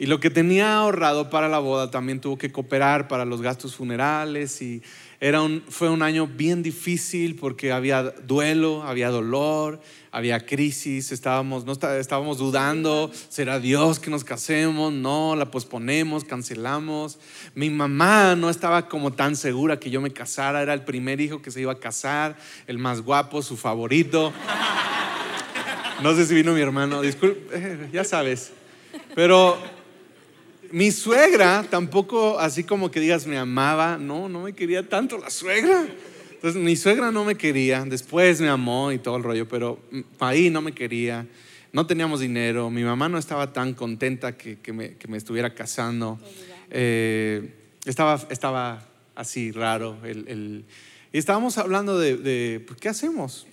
Y 0.00 0.06
lo 0.06 0.20
que 0.20 0.30
tenía 0.30 0.76
ahorrado 0.76 1.28
para 1.28 1.48
la 1.48 1.58
boda 1.58 1.90
también 1.90 2.20
tuvo 2.20 2.38
que 2.38 2.52
cooperar 2.52 3.08
para 3.08 3.24
los 3.24 3.42
gastos 3.42 3.74
funerales 3.74 4.62
y 4.62 4.80
era 5.20 5.42
un, 5.42 5.64
fue 5.68 5.90
un 5.90 6.02
año 6.02 6.28
bien 6.28 6.62
difícil 6.62 7.34
porque 7.34 7.72
había 7.72 8.04
duelo, 8.04 8.84
había 8.84 9.10
dolor, 9.10 9.80
había 10.12 10.46
crisis, 10.46 11.10
estábamos, 11.10 11.64
no, 11.64 11.72
estábamos 11.72 12.38
dudando, 12.38 13.10
¿será 13.28 13.58
Dios 13.58 13.98
que 13.98 14.10
nos 14.10 14.22
casemos? 14.22 14.92
No, 14.92 15.34
la 15.34 15.50
posponemos, 15.50 16.22
cancelamos. 16.22 17.18
Mi 17.56 17.68
mamá 17.68 18.36
no 18.36 18.50
estaba 18.50 18.88
como 18.88 19.12
tan 19.12 19.34
segura 19.34 19.80
que 19.80 19.90
yo 19.90 20.00
me 20.00 20.12
casara, 20.12 20.62
era 20.62 20.74
el 20.74 20.84
primer 20.84 21.20
hijo 21.20 21.42
que 21.42 21.50
se 21.50 21.60
iba 21.60 21.72
a 21.72 21.80
casar, 21.80 22.36
el 22.68 22.78
más 22.78 23.00
guapo, 23.00 23.42
su 23.42 23.56
favorito. 23.56 24.32
No 26.04 26.14
sé 26.14 26.26
si 26.26 26.36
vino 26.36 26.52
mi 26.52 26.60
hermano, 26.60 27.02
disculpe, 27.02 27.88
ya 27.92 28.04
sabes. 28.04 28.52
Pero 29.16 29.58
mi 30.70 30.90
suegra 30.90 31.64
tampoco, 31.68 32.38
así 32.38 32.64
como 32.64 32.90
que 32.90 33.00
digas, 33.00 33.26
me 33.26 33.38
amaba, 33.38 33.98
no, 33.98 34.28
no 34.28 34.42
me 34.42 34.52
quería 34.52 34.88
tanto 34.88 35.18
la 35.18 35.30
suegra. 35.30 35.86
Entonces, 36.32 36.62
mi 36.62 36.76
suegra 36.76 37.10
no 37.10 37.24
me 37.24 37.34
quería, 37.34 37.84
después 37.84 38.40
me 38.40 38.48
amó 38.48 38.92
y 38.92 38.98
todo 38.98 39.16
el 39.16 39.22
rollo, 39.22 39.48
pero 39.48 39.80
ahí 40.20 40.50
no 40.50 40.60
me 40.60 40.72
quería, 40.72 41.26
no 41.72 41.86
teníamos 41.86 42.20
dinero, 42.20 42.70
mi 42.70 42.84
mamá 42.84 43.08
no 43.08 43.18
estaba 43.18 43.52
tan 43.52 43.74
contenta 43.74 44.36
que, 44.36 44.72
me, 44.72 45.16
estuviera 45.16 45.54
casando, 45.54 46.18
eh, 46.70 47.54
estaba, 47.84 48.20
estaba 48.30 48.86
así 49.16 49.50
raro. 49.50 49.96
El, 50.04 50.64
y 51.12 51.18
estábamos 51.18 51.58
hablando 51.58 51.98
de, 51.98 52.64
¿qué 52.80 52.88
hacemos? 52.88 53.46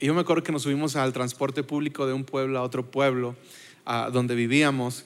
Y 0.00 0.06
yo 0.06 0.14
me 0.14 0.22
acuerdo 0.22 0.42
que 0.42 0.52
nos 0.52 0.62
subimos 0.62 0.96
al 0.96 1.12
transporte 1.12 1.62
público 1.62 2.06
de 2.06 2.14
un 2.14 2.24
pueblo 2.24 2.58
a 2.58 2.62
otro 2.62 2.90
pueblo, 2.90 3.36
a 3.84 4.10
donde 4.10 4.34
vivíamos 4.34 5.04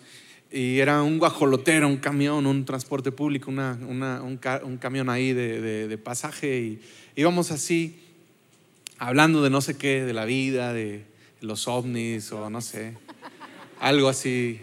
y 0.50 0.78
era 0.78 1.02
un 1.02 1.18
guajolotero, 1.18 1.86
un 1.88 1.98
camión, 1.98 2.46
un 2.46 2.64
transporte 2.64 3.12
público, 3.12 3.50
un, 3.50 4.78
camión 4.80 5.10
ahí 5.10 5.32
de, 5.32 5.98
pasaje 6.02 6.58
y 6.58 6.80
íbamos 7.16 7.50
así 7.50 8.00
hablando 8.98 9.42
de 9.42 9.50
no 9.50 9.60
sé 9.60 9.76
qué, 9.76 10.04
de 10.04 10.12
la 10.12 10.24
vida, 10.24 10.72
de 10.72 11.04
los 11.40 11.68
ovnis 11.68 12.32
o 12.32 12.48
no 12.50 12.60
sé, 12.60 12.94
algo 13.80 14.08
así 14.08 14.60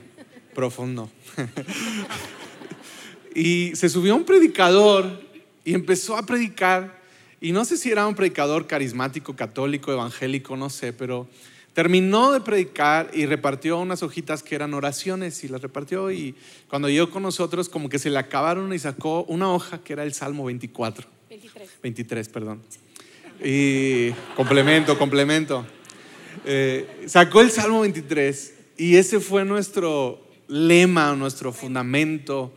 profundo. 0.54 1.10
y 3.36 3.76
se 3.76 3.90
subió 3.90 4.16
un 4.16 4.26
predicador 4.26 5.22
y 5.64 5.74
empezó 5.74 6.18
a 6.18 6.26
predicar 6.26 7.02
y 7.42 7.52
no 7.52 7.64
sé 7.64 7.78
si 7.78 7.92
era 7.92 8.08
un 8.08 8.16
predicador 8.16 8.66
carismático, 8.66 9.36
católico, 9.36 9.92
evangélico, 9.92 10.58
no 10.58 10.70
sé, 10.70 10.94
pero 10.94 11.28
Terminó 11.76 12.32
de 12.32 12.40
predicar 12.40 13.12
y 13.14 13.26
repartió 13.26 13.78
unas 13.80 14.02
hojitas 14.02 14.42
que 14.42 14.56
eran 14.56 14.74
oraciones 14.74 15.44
y 15.44 15.50
las 15.50 15.62
repartió 15.62 16.10
y 16.10 16.34
cuando 16.70 16.88
llegó 16.88 17.10
con 17.10 17.22
nosotros 17.22 17.68
como 17.68 17.90
que 17.90 18.00
se 18.00 18.10
le 18.10 18.18
acabaron 18.18 18.72
y 18.72 18.80
sacó 18.80 19.26
una 19.26 19.52
hoja 19.52 19.84
que 19.84 19.92
era 19.92 20.04
el 20.04 20.14
Salmo 20.14 20.46
24. 20.46 21.06
23. 21.30 21.70
23, 21.84 22.30
perdón. 22.30 22.62
Y 23.44 24.12
complemento, 24.38 24.98
complemento. 24.98 25.66
Eh, 26.46 27.04
sacó 27.08 27.42
el 27.42 27.52
Salmo 27.52 27.82
23 27.82 28.54
y 28.78 28.96
ese 28.96 29.20
fue 29.20 29.44
nuestro 29.44 30.26
lema, 30.48 31.14
nuestro 31.14 31.52
fundamento 31.52 32.54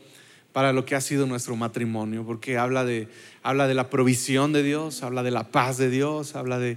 para 0.52 0.73
lo 0.73 0.85
que 0.85 0.95
ha 0.95 1.00
sido 1.00 1.26
nuestro 1.26 1.57
matrimonio, 1.57 2.25
porque 2.25 2.59
habla 2.59 2.85
de 2.85 3.09
habla 3.49 3.67
de 3.67 3.73
la 3.73 3.88
provisión 3.88 4.52
de 4.52 4.62
Dios, 4.62 5.02
habla 5.02 5.23
de 5.23 5.31
la 5.31 5.50
paz 5.50 5.78
de 5.78 5.88
Dios, 5.88 6.37
habla 6.37 6.59
de, 6.59 6.76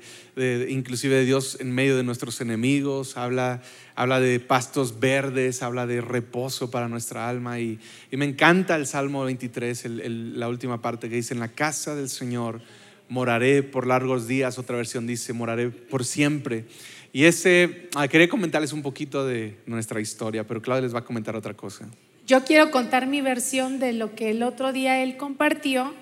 inclusive 0.69 1.15
de 1.15 1.25
Dios 1.25 1.57
en 1.59 1.69
medio 1.69 1.97
de 1.97 2.03
nuestros 2.03 2.39
enemigos, 2.39 3.17
habla, 3.17 3.61
habla 3.93 4.21
de 4.21 4.39
pastos 4.39 5.01
verdes, 5.01 5.63
habla 5.63 5.85
de 5.85 5.99
reposo 5.99 6.71
para 6.71 6.87
nuestra 6.87 7.27
alma. 7.27 7.59
Y, 7.59 7.77
me 8.11 8.23
encanta 8.23 8.77
el 8.77 8.87
Salmo 8.87 9.25
23, 9.25 9.85
la 9.85 10.47
última 10.47 10.81
parte 10.81 11.09
que 11.09 11.15
dice, 11.15 11.33
en 11.33 11.41
la 11.41 11.49
casa 11.49 11.93
del 11.93 12.07
Señor 12.07 12.61
moraré 13.09 13.63
por 13.63 13.85
largos 13.85 14.25
días, 14.25 14.57
otra 14.57 14.77
versión 14.77 15.05
dice, 15.05 15.33
moraré 15.33 15.71
por 15.71 16.05
siempre. 16.05 16.65
Y 17.11 17.25
ese, 17.25 17.89
ah, 17.95 18.07
quería 18.07 18.29
comentarles 18.29 18.71
un 18.71 18.81
poquito 18.81 19.25
de 19.25 19.57
nuestra 19.65 19.99
historia, 19.99 20.47
pero 20.47 20.61
Claudia 20.61 20.83
les 20.83 20.95
va 20.95 20.99
a 20.99 21.03
comentar 21.03 21.35
otra 21.35 21.53
cosa. 21.53 21.89
Yo 22.25 22.45
quiero 22.45 22.71
contar 22.71 23.07
mi 23.07 23.21
versión 23.21 23.79
de 23.79 23.93
lo 23.93 24.15
que 24.15 24.29
el 24.29 24.43
otro 24.43 24.71
día 24.71 25.01
él 25.01 25.17
compartió 25.17 25.93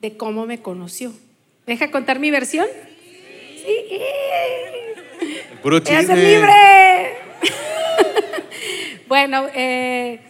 de 0.00 0.16
cómo 0.16 0.46
me 0.46 0.60
conoció. 0.60 1.12
¿Deja 1.66 1.90
contar 1.90 2.18
mi 2.18 2.30
versión? 2.30 2.66
Sí. 3.64 4.00
puro 5.62 5.80
chisme. 5.80 6.16
libre! 6.16 7.16
bueno, 9.08 9.46
eh, 9.54 10.20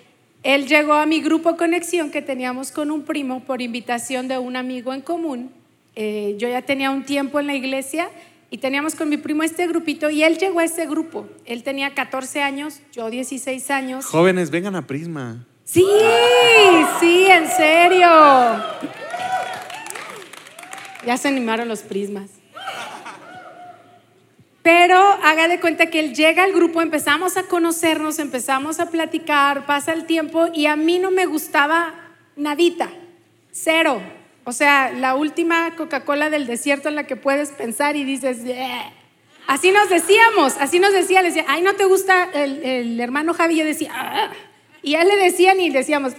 él 0.42 0.66
llegó 0.66 0.94
a 0.94 1.06
mi 1.06 1.20
grupo 1.20 1.56
Conexión 1.56 2.10
que 2.10 2.22
teníamos 2.22 2.70
con 2.70 2.90
un 2.90 3.02
primo 3.02 3.40
por 3.44 3.62
invitación 3.62 4.28
de 4.28 4.38
un 4.38 4.56
amigo 4.56 4.92
en 4.92 5.00
común. 5.00 5.52
Eh, 5.94 6.36
yo 6.38 6.48
ya 6.48 6.62
tenía 6.62 6.90
un 6.90 7.04
tiempo 7.04 7.40
en 7.40 7.46
la 7.48 7.54
iglesia 7.54 8.08
y 8.50 8.58
teníamos 8.58 8.94
con 8.94 9.08
mi 9.08 9.16
primo 9.18 9.42
este 9.42 9.66
grupito 9.66 10.08
y 10.10 10.22
él 10.22 10.38
llegó 10.38 10.60
a 10.60 10.64
ese 10.64 10.86
grupo. 10.86 11.28
Él 11.44 11.62
tenía 11.62 11.94
14 11.94 12.42
años, 12.42 12.80
yo 12.92 13.10
16 13.10 13.70
años. 13.70 14.06
Jóvenes, 14.06 14.50
vengan 14.50 14.76
a 14.76 14.86
Prisma. 14.86 15.44
Sí, 15.64 15.84
sí, 16.98 17.26
en 17.28 17.46
serio. 17.46 18.08
Ya 21.04 21.16
se 21.18 21.28
animaron 21.28 21.68
los 21.68 21.80
prismas. 21.80 22.30
Pero 24.62 24.98
haga 25.22 25.48
de 25.48 25.60
cuenta 25.60 25.86
que 25.86 26.00
él 26.00 26.14
llega 26.14 26.44
al 26.44 26.52
grupo, 26.52 26.82
empezamos 26.82 27.36
a 27.36 27.44
conocernos, 27.44 28.18
empezamos 28.18 28.80
a 28.80 28.90
platicar, 28.90 29.66
pasa 29.66 29.92
el 29.92 30.04
tiempo 30.04 30.48
y 30.52 30.66
a 30.66 30.76
mí 30.76 30.98
no 30.98 31.10
me 31.10 31.26
gustaba 31.26 31.94
nadita, 32.36 32.90
cero. 33.50 34.00
O 34.48 34.52
sea, 34.52 34.92
la 34.92 35.14
última 35.14 35.76
Coca-Cola 35.76 36.30
del 36.30 36.46
desierto 36.46 36.88
en 36.88 36.94
la 36.94 37.06
que 37.06 37.16
puedes 37.16 37.50
pensar 37.50 37.96
y 37.96 38.04
dices, 38.04 38.38
así 39.46 39.72
nos 39.72 39.90
decíamos, 39.90 40.54
así 40.58 40.78
nos 40.78 40.94
decía, 40.94 41.20
le 41.20 41.28
decía, 41.28 41.44
ay, 41.48 41.60
¿no 41.60 41.74
te 41.74 41.84
gusta 41.84 42.30
el, 42.32 42.98
hermano 42.98 43.34
Javi? 43.34 43.56
Yo 43.56 43.66
decía, 43.66 43.90
ah". 43.92 44.32
y 44.82 44.94
él 44.94 45.06
le 45.06 45.16
decían 45.16 45.60
y 45.60 45.68
decíamos, 45.68 46.14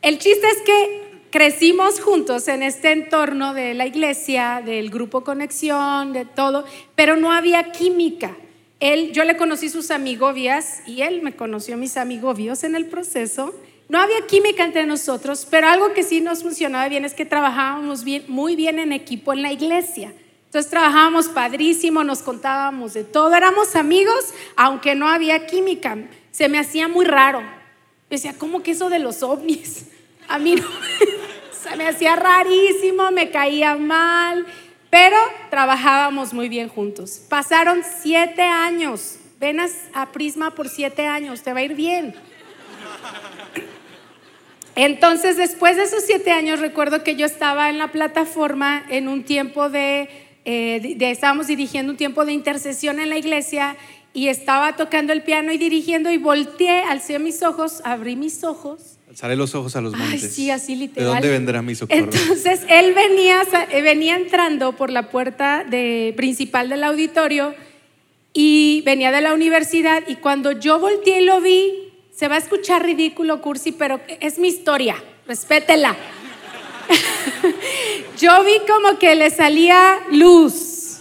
el 0.00 0.20
chiste 0.20 0.46
es 0.46 0.62
que 0.62 1.18
crecimos 1.30 1.98
juntos 1.98 2.46
en 2.46 2.62
este 2.62 2.92
entorno 2.92 3.52
de 3.52 3.74
la 3.74 3.84
iglesia, 3.84 4.62
del 4.64 4.88
grupo 4.88 5.24
Conexión, 5.24 6.12
de 6.12 6.26
todo, 6.26 6.64
pero 6.94 7.16
no 7.16 7.32
había 7.32 7.72
química. 7.72 8.36
Él, 8.78 9.10
yo 9.10 9.24
le 9.24 9.36
conocí 9.36 9.70
sus 9.70 9.90
amigobias 9.90 10.82
y 10.86 11.02
él 11.02 11.20
me 11.20 11.34
conoció 11.34 11.76
mis 11.76 11.96
amigobios 11.96 12.62
en 12.62 12.76
el 12.76 12.86
proceso 12.86 13.52
No 13.90 13.98
había 13.98 14.24
química 14.28 14.64
entre 14.64 14.86
nosotros, 14.86 15.48
pero 15.50 15.66
algo 15.66 15.92
que 15.94 16.04
sí 16.04 16.20
nos 16.20 16.44
funcionaba 16.44 16.88
bien 16.88 17.04
es 17.04 17.12
que 17.12 17.26
trabajábamos 17.26 18.04
muy 18.28 18.54
bien 18.54 18.78
en 18.78 18.92
equipo 18.92 19.32
en 19.32 19.42
la 19.42 19.50
iglesia. 19.50 20.14
Entonces 20.44 20.70
trabajábamos 20.70 21.26
padrísimo, 21.26 22.04
nos 22.04 22.20
contábamos 22.22 22.94
de 22.94 23.02
todo, 23.02 23.34
éramos 23.34 23.74
amigos, 23.74 24.32
aunque 24.54 24.94
no 24.94 25.08
había 25.08 25.44
química. 25.44 25.98
Se 26.30 26.48
me 26.48 26.60
hacía 26.60 26.86
muy 26.86 27.04
raro. 27.04 27.42
Decía, 28.08 28.32
¿cómo 28.38 28.62
que 28.62 28.70
eso 28.70 28.90
de 28.90 29.00
los 29.00 29.24
ovnis? 29.24 29.86
A 30.28 30.38
mí 30.38 30.54
se 31.60 31.76
me 31.76 31.88
hacía 31.88 32.14
rarísimo, 32.14 33.10
me 33.10 33.30
caía 33.30 33.74
mal, 33.74 34.46
pero 34.88 35.16
trabajábamos 35.50 36.32
muy 36.32 36.48
bien 36.48 36.68
juntos. 36.68 37.22
Pasaron 37.28 37.82
siete 38.02 38.42
años. 38.42 39.16
Ven 39.40 39.58
a, 39.58 40.12
Prisma 40.12 40.54
por 40.54 40.68
siete 40.68 41.06
años, 41.06 41.42
te 41.42 41.52
va 41.52 41.58
a 41.58 41.64
ir 41.64 41.74
bien. 41.74 42.14
Entonces, 44.82 45.36
después 45.36 45.76
de 45.76 45.82
esos 45.82 46.04
siete 46.06 46.30
años, 46.30 46.58
recuerdo 46.58 47.04
que 47.04 47.14
yo 47.14 47.26
estaba 47.26 47.68
en 47.68 47.76
la 47.76 47.92
plataforma 47.92 48.82
en 48.88 49.08
un 49.08 49.24
tiempo 49.24 49.68
de, 49.68 50.08
eh, 50.46 50.94
de, 50.96 51.10
estábamos 51.10 51.48
dirigiendo 51.48 51.92
un 51.92 51.98
tiempo 51.98 52.24
de 52.24 52.32
intercesión 52.32 52.98
en 52.98 53.10
la 53.10 53.18
iglesia 53.18 53.76
y 54.14 54.28
estaba 54.28 54.76
tocando 54.76 55.12
el 55.12 55.22
piano 55.22 55.52
y 55.52 55.58
dirigiendo 55.58 56.10
y 56.10 56.16
volteé, 56.16 56.82
alcé 56.84 57.18
mis 57.18 57.42
ojos, 57.42 57.82
abrí 57.84 58.16
mis 58.16 58.42
ojos. 58.42 58.96
Alzaré 59.06 59.36
los 59.36 59.54
ojos 59.54 59.76
a 59.76 59.82
los 59.82 59.94
montes. 59.94 60.22
Ay, 60.24 60.30
sí, 60.30 60.50
así 60.50 60.74
literal. 60.76 61.08
¿De 61.08 61.12
dónde 61.12 61.28
vendrá 61.28 61.60
mi 61.60 61.74
socorro? 61.74 61.98
Entonces, 61.98 62.62
él 62.66 62.94
venía, 62.94 63.42
eh, 63.72 63.82
venía 63.82 64.16
entrando 64.16 64.76
por 64.76 64.88
la 64.88 65.10
puerta 65.10 65.62
de, 65.62 66.14
principal 66.16 66.70
del 66.70 66.84
auditorio 66.84 67.54
y 68.32 68.82
venía 68.86 69.12
de 69.12 69.20
la 69.20 69.34
universidad 69.34 70.04
y 70.08 70.16
cuando 70.16 70.52
yo 70.52 70.78
volteé 70.78 71.20
y 71.20 71.24
lo 71.26 71.42
vi, 71.42 71.89
se 72.20 72.28
va 72.28 72.34
a 72.34 72.38
escuchar 72.38 72.84
ridículo, 72.84 73.40
cursi, 73.40 73.72
pero 73.72 73.98
es 74.20 74.38
mi 74.38 74.48
historia, 74.48 74.94
respétela. 75.26 75.96
yo 78.18 78.44
vi 78.44 78.60
como 78.70 78.98
que 78.98 79.14
le 79.14 79.30
salía 79.30 80.00
luz. 80.10 80.98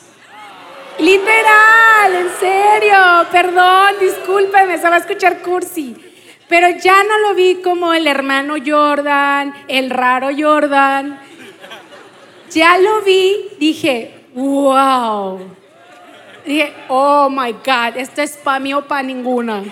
Literal, 0.97 2.15
en 2.15 2.29
serio, 2.39 2.95
perdón, 3.33 3.95
discúlpeme, 3.99 4.77
se 4.77 4.89
va 4.89 4.95
a 4.95 4.99
escuchar 4.99 5.41
cursi. 5.41 5.93
Pero 6.47 6.69
ya 6.81 7.03
no 7.03 7.17
lo 7.27 7.35
vi 7.35 7.55
como 7.55 7.93
el 7.93 8.07
hermano 8.07 8.55
Jordan, 8.65 9.53
el 9.67 9.89
raro 9.89 10.29
Jordan. 10.37 11.19
Ya 12.49 12.77
lo 12.77 13.01
vi, 13.01 13.35
dije, 13.59 14.23
wow. 14.35 15.37
Dije, 16.45 16.73
oh 16.87 17.29
my 17.29 17.51
God, 17.51 17.97
esto 17.97 18.21
es 18.21 18.37
para 18.37 18.59
mí 18.59 18.73
o 18.73 18.87
para 18.87 19.03
ninguna. 19.03 19.65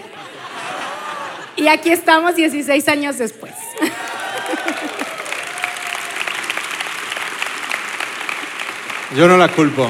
Y 1.58 1.68
aquí 1.68 1.90
estamos 1.90 2.36
16 2.36 2.88
años 2.88 3.18
después. 3.18 3.54
Yo 9.16 9.28
no 9.28 9.38
la 9.38 9.48
culpo. 9.48 9.90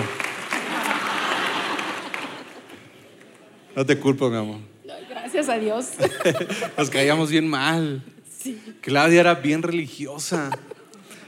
No 3.75 3.85
te 3.85 3.99
culpo, 3.99 4.29
mi 4.29 4.37
amor. 4.37 4.59
Gracias 5.09 5.49
a 5.49 5.57
Dios. 5.57 5.89
Nos 6.77 6.89
caíamos 6.89 7.29
bien 7.29 7.47
mal. 7.47 8.01
Claudia 8.79 9.19
era 9.19 9.35
bien 9.35 9.61
religiosa. 9.61 10.49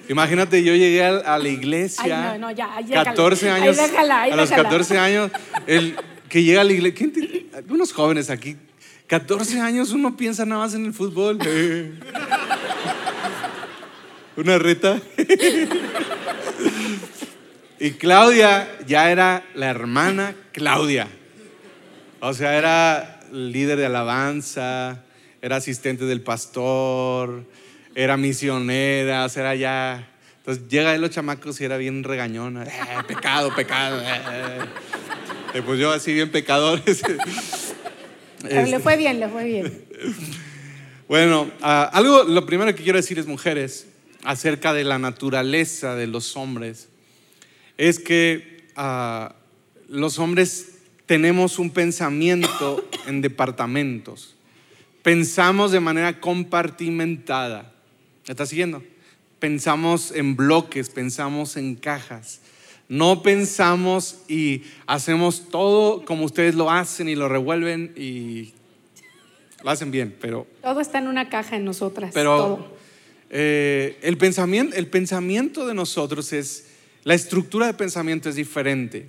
Imagínate, 0.07 0.63
yo 0.63 0.73
llegué 0.73 1.03
a, 1.03 1.37
la 1.37 1.49
iglesia. 1.49 2.31
Ay, 2.31 2.39
no, 2.39 2.47
no, 2.47 2.51
ya, 2.51 2.69
14 3.03 3.49
años. 3.49 3.77
a 3.77 4.35
los 4.35 4.49
14 4.49 4.97
años, 4.97 5.31
el 5.67 5.97
que 6.29 6.43
llega 6.43 6.61
a 6.61 6.63
la 6.63 6.71
iglesia. 6.71 6.97
¿quién 7.11 7.49
Algunos 7.53 7.91
jóvenes 7.91 8.29
aquí. 8.29 8.55
14 9.09 9.59
años 9.59 9.91
uno 9.91 10.15
piensa 10.15 10.45
nada 10.45 10.61
más 10.61 10.73
en 10.73 10.85
el 10.85 10.93
fútbol. 10.93 11.37
Una 14.37 14.57
reta. 14.57 15.01
y 17.77 17.91
Claudia 17.91 18.69
ya 18.87 19.11
era 19.11 19.43
la 19.53 19.69
hermana 19.69 20.33
Claudia. 20.53 21.09
O 22.21 22.33
sea, 22.33 22.57
era 22.57 23.19
líder 23.33 23.77
de 23.77 23.87
alabanza, 23.87 25.03
era 25.41 25.57
asistente 25.57 26.05
del 26.05 26.21
pastor 26.21 27.43
era 27.95 28.17
misionera, 28.17 29.25
o 29.25 29.29
sea, 29.29 29.41
era 29.43 29.55
ya... 29.55 30.07
Entonces 30.37 30.67
llega 30.69 30.93
de 30.93 30.99
los 30.99 31.09
chamacos 31.09 31.59
y 31.59 31.65
era 31.65 31.77
bien 31.77 32.03
regañona, 32.03 32.63
eh, 32.63 33.03
pecado, 33.07 33.53
pecado. 33.53 33.99
Eh, 34.01 34.59
eh. 35.53 35.61
Pues 35.65 35.79
yo 35.79 35.91
así 35.91 36.13
bien 36.13 36.31
pecador. 36.31 36.81
le 38.43 38.61
este. 38.61 38.79
fue 38.79 38.97
bien, 38.97 39.19
le 39.19 39.29
fue 39.29 39.43
bien. 39.45 39.83
Bueno, 41.09 41.49
ah, 41.63 41.89
algo, 41.91 42.23
lo 42.23 42.45
primero 42.45 42.75
que 42.75 42.83
quiero 42.83 42.97
decir 42.99 43.17
es, 43.17 43.25
mujeres, 43.25 43.87
acerca 44.23 44.73
de 44.73 44.83
la 44.83 44.99
naturaleza 44.99 45.95
de 45.95 46.05
los 46.05 46.37
hombres, 46.37 46.87
es 47.79 47.97
que 47.97 48.67
ah, 48.75 49.33
los 49.87 50.19
hombres 50.19 50.73
tenemos 51.07 51.57
un 51.57 51.71
pensamiento 51.71 52.87
en 53.07 53.21
departamentos. 53.21 54.35
Pensamos 55.01 55.71
de 55.71 55.79
manera 55.79 56.19
compartimentada. 56.19 57.73
¿Me 58.27 58.33
está 58.33 58.45
siguiendo? 58.45 58.83
Pensamos 59.39 60.11
en 60.11 60.35
bloques, 60.35 60.91
pensamos 60.91 61.57
en 61.57 61.73
cajas. 61.73 62.41
No 62.89 63.23
pensamos 63.23 64.17
y 64.27 64.63
hacemos 64.87 65.49
todo 65.49 66.03
como 66.03 66.25
ustedes 66.25 66.55
lo 66.55 66.69
hacen 66.69 67.07
y 67.07 67.15
lo 67.15 67.29
revuelven 67.29 67.93
y 67.95 68.53
lo 69.63 69.69
hacen 69.69 69.91
bien, 69.91 70.15
pero... 70.19 70.47
Todo 70.61 70.81
está 70.81 70.97
en 70.97 71.07
una 71.07 71.29
caja 71.29 71.55
en 71.55 71.65
nosotras. 71.65 72.11
Pero 72.13 72.67
eh, 73.29 73.97
el, 74.01 74.17
pensamiento, 74.17 74.75
el 74.75 74.87
pensamiento 74.87 75.65
de 75.67 75.73
nosotros 75.73 76.33
es, 76.33 76.67
la 77.03 77.13
estructura 77.13 77.67
de 77.67 77.73
pensamiento 77.75 78.27
es 78.27 78.35
diferente. 78.35 79.05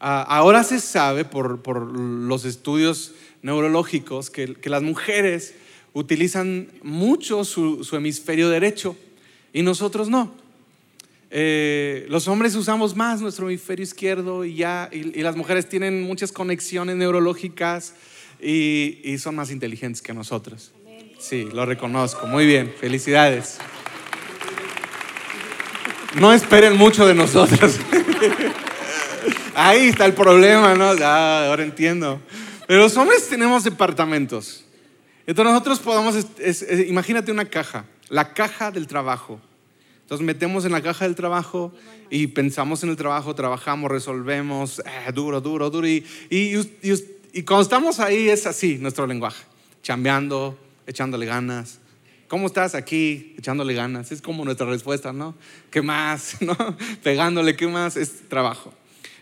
Ah, 0.00 0.22
ahora 0.22 0.64
se 0.64 0.80
sabe 0.80 1.24
por, 1.24 1.62
por, 1.62 1.80
los 1.96 2.44
estudios 2.44 3.14
neurológicos 3.40 4.30
que, 4.30 4.54
que 4.54 4.68
las 4.68 4.82
mujeres 4.82 5.54
utilizan 5.92 6.68
mucho 6.82 7.44
su, 7.44 7.86
hemisferio 7.92 8.48
derecho 8.48 8.96
y 9.52 9.62
nosotros 9.62 10.08
no. 10.08 10.34
Eh, 11.34 12.04
los 12.10 12.28
hombres 12.28 12.54
usamos 12.54 12.94
más 12.94 13.22
nuestro 13.22 13.48
hemisferio 13.48 13.82
izquierdo 13.82 14.44
y 14.44 14.54
ya, 14.54 14.90
y, 14.92 15.22
las 15.22 15.34
mujeres 15.34 15.66
tienen 15.66 16.02
muchas 16.02 16.30
conexiones 16.30 16.96
neurológicas 16.96 17.94
y, 18.38 19.16
son 19.18 19.36
más 19.36 19.50
inteligentes 19.50 20.02
que 20.02 20.12
nosotros. 20.12 20.72
Sí, 21.18 21.48
lo 21.50 21.64
reconozco. 21.64 22.26
Muy 22.26 22.44
bien, 22.44 22.74
felicidades. 22.78 23.56
No 26.16 26.34
esperen 26.34 26.76
mucho 26.76 27.06
de 27.06 27.14
nosotros. 27.14 27.78
Ahí 29.54 29.88
está 29.88 30.04
el 30.04 30.12
problema, 30.12 30.74
¿no? 30.74 30.90
Ah, 31.02 31.46
ahora 31.48 31.62
entiendo. 31.62 32.20
Pero 32.66 32.80
los 32.80 32.94
hombres 32.98 33.26
tenemos 33.28 33.64
departamentos. 33.64 34.66
Entonces 35.26 35.50
nosotros 35.50 35.78
podamos, 35.78 36.14
imagínate 36.88 37.32
una 37.32 37.46
caja, 37.46 37.86
la 38.10 38.34
caja 38.34 38.70
del 38.70 38.86
trabajo. 38.86 39.40
Entonces 40.12 40.26
metemos 40.26 40.66
en 40.66 40.72
la 40.72 40.82
caja 40.82 41.06
del 41.06 41.14
trabajo 41.14 41.72
y 42.10 42.26
pensamos 42.26 42.82
en 42.82 42.90
el 42.90 42.96
trabajo, 42.96 43.34
trabajamos, 43.34 43.90
resolvemos, 43.90 44.80
eh, 44.80 45.10
duro, 45.14 45.40
duro, 45.40 45.70
duro. 45.70 45.88
Y, 45.88 46.04
y, 46.28 46.54
y, 47.32 47.42
cuando 47.44 47.62
estamos 47.62 47.98
ahí 47.98 48.28
es 48.28 48.46
así 48.46 48.76
nuestro 48.76 49.06
lenguaje, 49.06 49.42
chambeando, 49.82 50.58
echándole 50.86 51.24
ganas. 51.24 51.78
¿Cómo 52.28 52.46
estás 52.46 52.74
aquí? 52.74 53.34
Echándole 53.38 53.72
ganas. 53.72 54.12
Es 54.12 54.20
como 54.20 54.44
nuestra 54.44 54.66
respuesta, 54.66 55.14
¿no? 55.14 55.34
¿Qué 55.70 55.80
más? 55.80 56.36
¿No? 56.42 56.58
Pegándole, 57.02 57.56
¿qué 57.56 57.66
más? 57.66 57.96
Es 57.96 58.28
trabajo. 58.28 58.74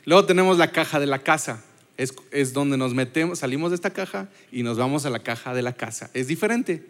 Luego 0.06 0.24
tenemos 0.24 0.58
la 0.58 0.72
caja 0.72 0.98
de 0.98 1.06
la 1.06 1.20
casa 1.20 1.62
es, 2.32 2.52
donde 2.52 2.76
nos 2.76 2.94
metemos, 2.94 3.38
salimos 3.38 3.70
de 3.70 3.76
esta 3.76 3.90
caja 3.90 4.28
y 4.50 4.64
nos 4.64 4.76
vamos 4.76 5.06
a 5.06 5.10
la 5.10 5.20
caja 5.20 5.54
de 5.54 5.62
la 5.62 5.72
casa. 5.72 6.10
Es 6.14 6.26
diferente. 6.26 6.84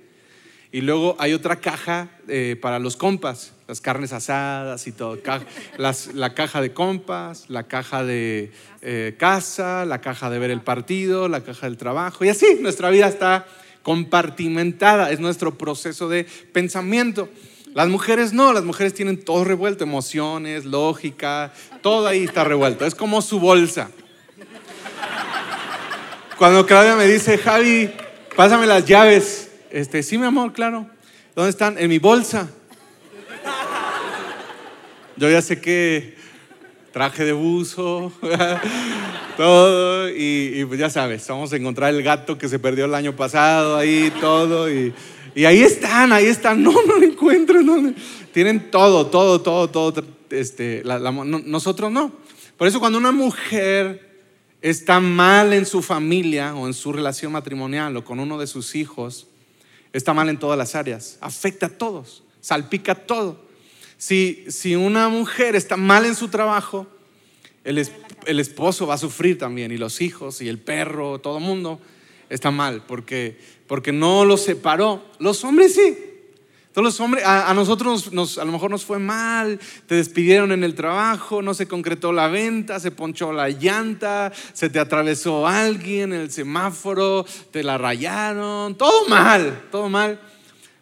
Y 0.73 0.81
luego 0.81 1.17
hay 1.19 1.35
otra 1.35 1.57
caja 1.57 2.09
eh, 2.29 2.57
para 2.61 2.79
los 2.79 2.97
compas, 2.97 3.53
las 3.71 3.81
carnes 3.81 4.13
asadas 4.13 4.89
y 4.89 4.91
todo. 4.91 5.17
la 5.79 6.35
caja 6.35 6.61
de 6.61 6.73
compas, 6.73 7.45
la 7.47 7.69
caja 7.69 8.03
de 8.03 8.51
eh, 8.83 9.15
casa, 9.17 9.85
la 9.85 10.01
caja 10.01 10.29
de 10.29 10.41
ver 10.41 10.51
el 10.51 10.61
partido, 10.61 11.29
la 11.29 11.43
caja 11.43 11.67
del 11.67 11.77
trabajo. 11.77 12.25
Y 12.25 12.31
así, 12.31 12.59
nuestra 12.61 12.91
vida 12.91 13.07
está 13.07 13.47
compartimentada, 13.85 15.13
es 15.13 15.21
nuestro 15.21 15.57
proceso 15.57 16.09
de 16.09 16.27
pensamiento. 16.53 17.29
Las 17.73 17.87
mujeres 17.87 18.33
no, 18.33 18.53
las 18.53 18.65
mujeres 18.65 18.93
tienen 18.93 19.25
todo 19.25 19.45
revuelto, 19.45 19.85
emociones, 19.85 20.65
lógica, 20.65 21.53
todo 21.81 22.09
ahí 22.09 22.25
está 22.25 22.43
revuelto. 22.43 22.85
Es 22.85 22.97
como 22.97 23.23
su 23.23 23.39
bolsa. 23.39 23.89
Cuando 26.37 26.67
Claudia 26.67 26.97
me 26.97 27.07
dice, 27.07 27.39
Javi, 27.39 27.89
pásame 28.35 28.67
las 28.67 28.85
llaves. 28.85 29.49
Este, 29.71 30.03
sí, 30.03 30.19
mi 30.19 30.27
amor, 30.27 30.53
claro. 30.53 30.91
¿Dónde 31.37 31.51
están? 31.51 31.79
En 31.79 31.89
mi 31.89 32.01
bolsa. 32.01 32.51
Yo 35.21 35.29
ya 35.29 35.43
sé 35.43 35.61
que 35.61 36.15
traje 36.95 37.27
de 37.27 37.35
buzo, 37.35 38.11
todo, 39.37 40.09
y, 40.09 40.65
pues 40.65 40.81
ya 40.81 40.89
sabes, 40.89 41.29
vamos 41.29 41.53
a 41.53 41.57
encontrar 41.57 41.93
el 41.93 42.03
gato 42.03 42.39
que 42.39 42.49
se 42.49 42.59
perdió 42.59 42.87
el 42.87 42.95
año 42.95 43.15
pasado 43.15 43.77
ahí, 43.77 44.11
todo, 44.19 44.73
y, 44.73 44.95
Y 45.35 45.45
ahí 45.45 45.61
están, 45.61 46.15
ahí 46.15 46.25
están. 46.25 46.63
No, 46.63 46.73
no 46.73 46.97
lo 46.97 47.03
encuentro. 47.03 47.61
No, 47.61 47.93
Tienen 48.33 48.71
todo, 48.71 49.09
todo, 49.09 49.43
todo, 49.43 49.69
todo. 49.69 50.03
Este, 50.31 50.83
nosotros 50.85 51.93
no. 51.93 52.13
Por 52.57 52.67
eso 52.67 52.81
cuando 52.81 52.97
una 52.97 53.13
mujer 53.13 54.23
está 54.63 55.01
mal 55.01 55.53
en 55.53 55.67
su 55.67 55.83
familia 55.83 56.55
o 56.55 56.67
en 56.67 56.73
su 56.73 56.95
relación 56.95 57.31
matrimonial 57.33 57.95
o 57.95 58.05
con 58.07 58.21
uno 58.21 58.39
de 58.39 58.47
sus 58.47 58.75
hijos, 58.75 59.27
está 59.93 60.15
mal 60.15 60.31
en 60.31 60.39
todas 60.39 60.57
las 60.57 60.75
áreas. 60.75 61.19
Afecta 61.21 61.67
a 61.67 61.69
todos, 61.69 62.25
salpica 62.41 62.95
todo. 62.95 63.50
Si, 64.01 64.47
si 64.49 64.77
una 64.77 65.11
mujer 65.11 65.55
está 65.55 65.77
mal 65.77 66.07
en 66.07 66.15
su 66.15 66.29
trabajo, 66.29 66.87
el, 67.65 67.87
el 68.25 68.41
esposo 68.41 68.87
va 68.87 68.95
a 68.95 68.99
sufrir 68.99 69.37
también 69.37 69.73
y 69.73 69.77
los 69.77 70.01
hijos 70.01 70.41
y 70.41 70.49
el 70.49 70.59
perro, 70.59 71.19
todo 71.19 71.37
el 71.37 71.45
mundo 71.45 71.79
está 72.31 72.51
mal 72.51 72.83
porque, 72.89 73.39
porque 73.67 73.93
no 73.93 74.25
los 74.25 74.43
separó. 74.43 75.05
Los 75.19 75.45
hombres 75.45 75.75
sí. 75.75 75.99
Todos 76.73 76.83
los 76.83 77.01
hombres, 77.01 77.25
a, 77.27 77.53
nosotros 77.53 78.11
nos, 78.11 78.39
a 78.39 78.47
lo 78.47 78.53
mejor 78.53 78.71
nos 78.71 78.87
fue 78.87 78.99
mal, 78.99 79.61
te 79.87 79.97
despidieron 79.97 80.51
en 80.53 80.65
el 80.65 80.75
trabajo, 80.75 81.43
no 81.43 81.53
se 81.53 81.69
concretó 81.69 82.11
la 82.11 82.29
venta, 82.29 82.81
se 82.81 82.93
ponchó 82.93 83.35
la 83.35 83.51
llanta, 83.51 84.33
se 84.55 84.71
te 84.71 84.79
atravesó 84.79 85.47
alguien 85.47 86.15
en 86.15 86.23
el 86.23 86.31
semáforo, 86.31 87.27
te 87.51 87.63
la 87.63 87.77
rayaron, 87.77 88.77
todo 88.77 89.07
mal, 89.09 89.67
todo 89.71 89.91
mal. 89.91 90.19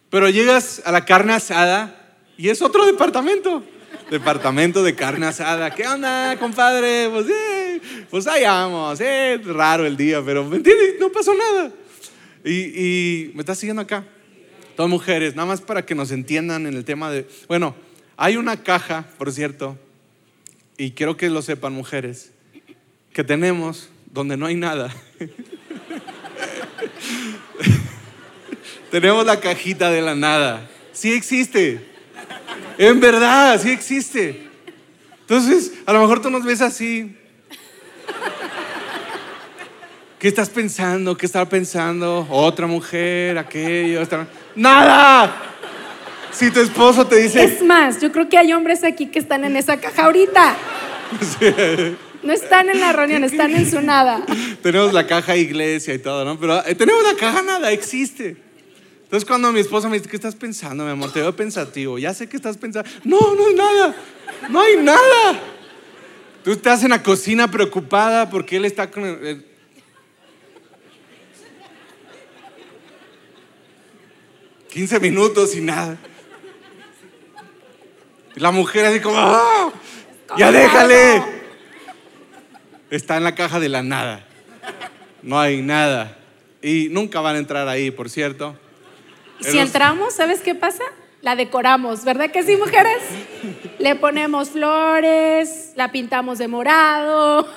Pero 0.09 0.29
llegas 0.29 0.81
a 0.85 0.93
la 0.93 1.03
carne 1.03 1.33
asada 1.33 1.98
y 2.39 2.47
es 2.47 2.61
otro 2.61 2.85
departamento. 2.85 3.61
Departamento 4.09 4.81
de 4.81 4.95
carne 4.95 5.25
asada. 5.25 5.75
¿Qué 5.75 5.85
onda, 5.85 6.37
compadre? 6.39 7.09
Pues, 7.09 7.27
eh, 7.27 7.81
pues 8.09 8.27
ahí 8.27 8.43
vamos. 8.43 9.01
Eh, 9.01 9.41
raro 9.43 9.85
el 9.85 9.97
día, 9.97 10.23
pero 10.25 10.45
¿me 10.45 10.55
entiendes? 10.55 10.95
No 11.01 11.11
pasó 11.11 11.33
nada. 11.33 11.73
Y, 12.45 12.53
y 12.53 13.31
me 13.33 13.41
estás 13.41 13.59
siguiendo 13.59 13.81
acá. 13.81 14.05
Todas 14.77 14.89
mujeres, 14.89 15.35
nada 15.35 15.49
más 15.49 15.59
para 15.59 15.85
que 15.85 15.95
nos 15.95 16.11
entiendan 16.11 16.65
en 16.65 16.75
el 16.75 16.85
tema 16.85 17.11
de... 17.11 17.27
Bueno, 17.49 17.75
hay 18.15 18.37
una 18.37 18.63
caja, 18.63 19.05
por 19.17 19.33
cierto, 19.33 19.77
y 20.77 20.91
quiero 20.91 21.17
que 21.17 21.29
lo 21.29 21.41
sepan 21.41 21.73
mujeres, 21.73 22.31
que 23.11 23.25
tenemos 23.25 23.89
donde 24.13 24.37
no 24.37 24.45
hay 24.45 24.55
nada. 24.55 24.95
tenemos 28.91 29.25
la 29.25 29.41
cajita 29.41 29.91
de 29.91 30.01
la 30.01 30.15
nada. 30.15 30.69
Sí 30.93 31.11
existe. 31.11 31.98
En 32.79 32.97
verdad, 33.01 33.59
sí 33.61 33.71
existe. 33.71 34.47
Entonces, 35.19 35.73
a 35.85 35.91
lo 35.91 35.99
mejor 35.99 36.21
tú 36.21 36.29
nos 36.29 36.45
ves 36.45 36.61
así. 36.61 37.13
¿Qué 40.17 40.29
estás 40.29 40.49
pensando? 40.49 41.17
¿Qué 41.17 41.25
está 41.25 41.43
pensando? 41.47 42.25
Otra 42.29 42.67
mujer, 42.67 43.37
aquello. 43.37 44.01
Nada. 44.55 45.35
Si 46.31 46.49
tu 46.51 46.61
esposo 46.61 47.05
te 47.05 47.17
dice... 47.17 47.43
Es 47.43 47.61
más, 47.61 47.99
yo 47.99 48.13
creo 48.13 48.29
que 48.29 48.37
hay 48.37 48.53
hombres 48.53 48.85
aquí 48.85 49.07
que 49.07 49.19
están 49.19 49.43
en 49.43 49.57
esa 49.57 49.77
caja 49.77 50.05
ahorita. 50.05 50.55
No 52.21 52.33
están 52.33 52.69
en 52.69 52.81
la 52.81 52.91
reunión, 52.91 53.23
están 53.23 53.55
en 53.55 53.71
su 53.71 53.81
nada. 53.81 54.21
Tenemos 54.61 54.91
la 54.91 55.07
caja 55.07 55.37
iglesia 55.37 55.93
y 55.93 55.99
todo, 55.99 56.25
¿no? 56.25 56.37
Pero 56.37 56.65
eh, 56.65 56.75
tenemos 56.75 57.01
la 57.01 57.15
caja 57.15 57.41
nada, 57.41 57.71
existe. 57.71 58.35
Entonces 59.09 59.27
cuando 59.27 59.51
mi 59.51 59.59
esposa 59.59 59.89
me 59.89 59.97
dice, 59.97 60.07
¿qué 60.07 60.17
estás 60.17 60.35
pensando, 60.35 60.85
mi 60.85 60.91
amor? 60.91 61.11
Te 61.11 61.19
veo 61.19 61.35
pensativo. 61.35 61.97
Ya 61.97 62.13
sé 62.13 62.29
que 62.29 62.37
estás 62.37 62.57
pensando. 62.57 62.87
No, 63.03 63.33
no 63.33 63.47
es 63.49 63.55
nada. 63.55 63.95
No 64.51 64.61
hay 64.61 64.77
nada. 64.77 65.41
Tú 66.43 66.51
estás 66.51 66.83
en 66.83 66.91
la 66.91 67.01
cocina 67.01 67.49
preocupada 67.49 68.29
porque 68.29 68.57
él 68.57 68.65
está 68.65 68.91
con... 68.91 69.03
El... 69.03 69.43
15 74.69 74.99
minutos 74.99 75.55
y 75.55 75.61
nada. 75.61 75.97
Y 78.35 78.39
la 78.39 78.51
mujer 78.51 78.85
así 78.85 78.99
como, 78.99 79.17
¡Ah! 79.17 79.71
¡ya 80.37 80.51
déjale! 80.51 81.23
Está 82.91 83.17
en 83.17 83.23
la 83.23 83.33
caja 83.33 83.59
de 83.59 83.69
la 83.69 83.81
nada. 83.81 84.23
No 85.23 85.39
hay 85.39 85.63
nada. 85.63 86.15
Y 86.61 86.89
nunca 86.91 87.21
van 87.21 87.37
a 87.37 87.39
entrar 87.39 87.67
ahí, 87.67 87.89
por 87.89 88.07
cierto. 88.11 88.55
Si 89.41 89.57
entramos, 89.57 90.13
¿sabes 90.13 90.41
qué 90.41 90.55
pasa? 90.55 90.83
La 91.21 91.35
decoramos, 91.35 92.05
¿verdad 92.05 92.31
que 92.31 92.43
sí, 92.43 92.55
mujeres? 92.55 93.01
Le 93.79 93.95
ponemos 93.95 94.49
flores, 94.51 95.73
la 95.75 95.91
pintamos 95.91 96.37
de 96.37 96.47
morado. 96.47 97.47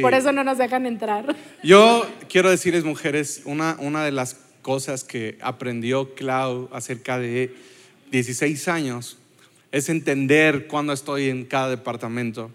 Por 0.00 0.14
eso 0.14 0.32
no 0.32 0.42
nos 0.42 0.58
dejan 0.58 0.86
entrar. 0.86 1.36
Yo 1.62 2.04
quiero 2.28 2.50
decirles, 2.50 2.84
mujeres, 2.84 3.42
una, 3.44 3.76
una 3.78 4.04
de 4.04 4.12
las 4.12 4.36
cosas 4.62 5.04
que 5.04 5.38
aprendió 5.40 6.14
Clau 6.14 6.68
acerca 6.72 7.18
de 7.18 7.54
16 8.10 8.68
años 8.68 9.18
es 9.70 9.88
entender 9.88 10.66
cuándo 10.66 10.92
estoy 10.92 11.28
en 11.28 11.44
cada 11.44 11.70
departamento. 11.70 12.50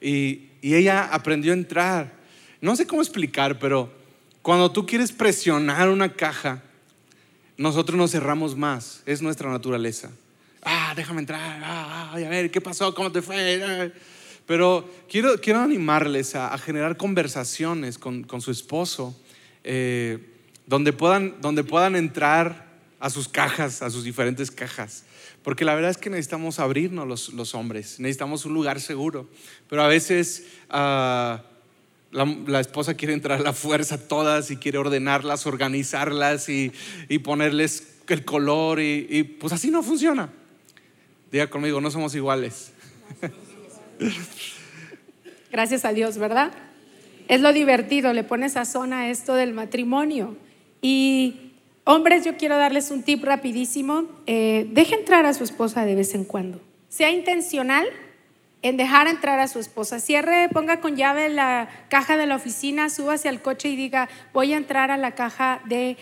Y, 0.00 0.48
y 0.62 0.74
ella 0.74 1.08
aprendió 1.12 1.52
a 1.52 1.56
entrar. 1.56 2.12
No 2.60 2.74
sé 2.74 2.86
cómo 2.86 3.02
explicar, 3.02 3.58
pero 3.58 3.92
cuando 4.40 4.72
tú 4.72 4.86
quieres 4.86 5.12
presionar 5.12 5.90
una 5.90 6.14
caja, 6.14 6.62
nosotros 7.56 7.96
nos 7.96 8.10
cerramos 8.10 8.56
más, 8.56 9.02
es 9.06 9.22
nuestra 9.22 9.50
naturaleza. 9.50 10.10
Ah, 10.62 10.92
déjame 10.96 11.20
entrar, 11.20 11.60
ah, 11.62 12.10
ah 12.10 12.14
a 12.14 12.28
ver, 12.28 12.50
¿qué 12.50 12.60
pasó? 12.60 12.94
¿Cómo 12.94 13.10
te 13.10 13.22
fue? 13.22 13.92
Pero 14.46 14.88
quiero, 15.08 15.40
quiero 15.40 15.60
animarles 15.60 16.34
a, 16.34 16.56
generar 16.58 16.96
conversaciones 16.96 17.98
con, 17.98 18.24
con 18.24 18.40
su 18.40 18.50
esposo, 18.50 19.16
eh, 19.64 20.18
donde, 20.66 20.92
puedan, 20.92 21.40
donde 21.40 21.64
puedan 21.64 21.96
entrar 21.96 22.72
a 23.00 23.10
sus 23.10 23.28
cajas, 23.28 23.82
a 23.82 23.90
sus 23.90 24.04
diferentes 24.04 24.50
cajas. 24.50 25.04
Porque 25.42 25.64
la 25.64 25.74
verdad 25.74 25.90
es 25.90 25.98
que 25.98 26.10
necesitamos 26.10 26.58
abrirnos 26.58 27.06
los, 27.06 27.32
los 27.32 27.54
hombres, 27.54 27.98
necesitamos 27.98 28.44
un 28.44 28.54
lugar 28.54 28.80
seguro. 28.80 29.28
Pero 29.68 29.82
a 29.82 29.88
veces... 29.88 30.46
Uh, 30.70 31.51
la, 32.12 32.60
esposa 32.60 32.94
quiere 32.94 33.14
entrar 33.14 33.40
a 33.40 33.42
la 33.42 33.52
fuerza 33.52 34.06
todas 34.06 34.50
y 34.50 34.56
quiere 34.56 34.78
ordenarlas, 34.78 35.46
organizarlas 35.46 36.48
y, 36.48 36.72
ponerles 37.24 37.88
el 38.08 38.24
color 38.24 38.80
y, 38.80 39.22
pues 39.40 39.52
así 39.52 39.70
no 39.70 39.82
funciona. 39.82 40.30
Diga 41.30 41.48
conmigo, 41.48 41.80
no 41.80 41.90
somos 41.90 42.14
iguales. 42.14 42.72
Gracias 45.50 45.84
a 45.84 45.92
Dios, 45.92 46.18
¿verdad? 46.18 46.52
Es 47.28 47.40
lo 47.40 47.52
divertido, 47.52 48.12
le 48.12 48.24
pones 48.24 48.52
sazón 48.52 48.92
a 48.92 49.08
esto 49.08 49.34
del 49.34 49.54
matrimonio. 49.54 50.36
Y 50.82 51.52
hombres, 51.84 52.24
yo 52.24 52.36
quiero 52.36 52.58
darles 52.58 52.90
un 52.90 53.02
tip 53.02 53.24
rapidísimo. 53.24 54.04
Eh, 54.26 54.68
deje 54.72 54.94
entrar 54.94 55.24
a 55.24 55.32
su 55.32 55.44
esposa 55.44 55.86
de 55.86 55.94
vez 55.94 56.14
en 56.14 56.24
cuando. 56.24 56.60
Sea 56.88 57.10
intencional 57.10 57.86
en 58.62 58.76
dejar 58.76 59.08
entrar 59.08 59.40
a 59.40 59.48
su 59.48 59.58
esposa. 59.58 60.00
Cierre, 60.00 60.48
ponga 60.48 60.80
con 60.80 60.96
llave 60.96 61.28
la 61.28 61.68
caja 61.88 62.16
de 62.16 62.26
la 62.26 62.36
oficina, 62.36 62.88
suba 62.88 63.14
hacia 63.14 63.30
el 63.30 63.42
coche 63.42 63.68
y 63.68 63.76
diga, 63.76 64.08
voy 64.32 64.52
a 64.52 64.56
entrar 64.56 64.90
a 64.90 64.96
la 64.96 65.12
caja 65.14 65.60
de 65.64 65.96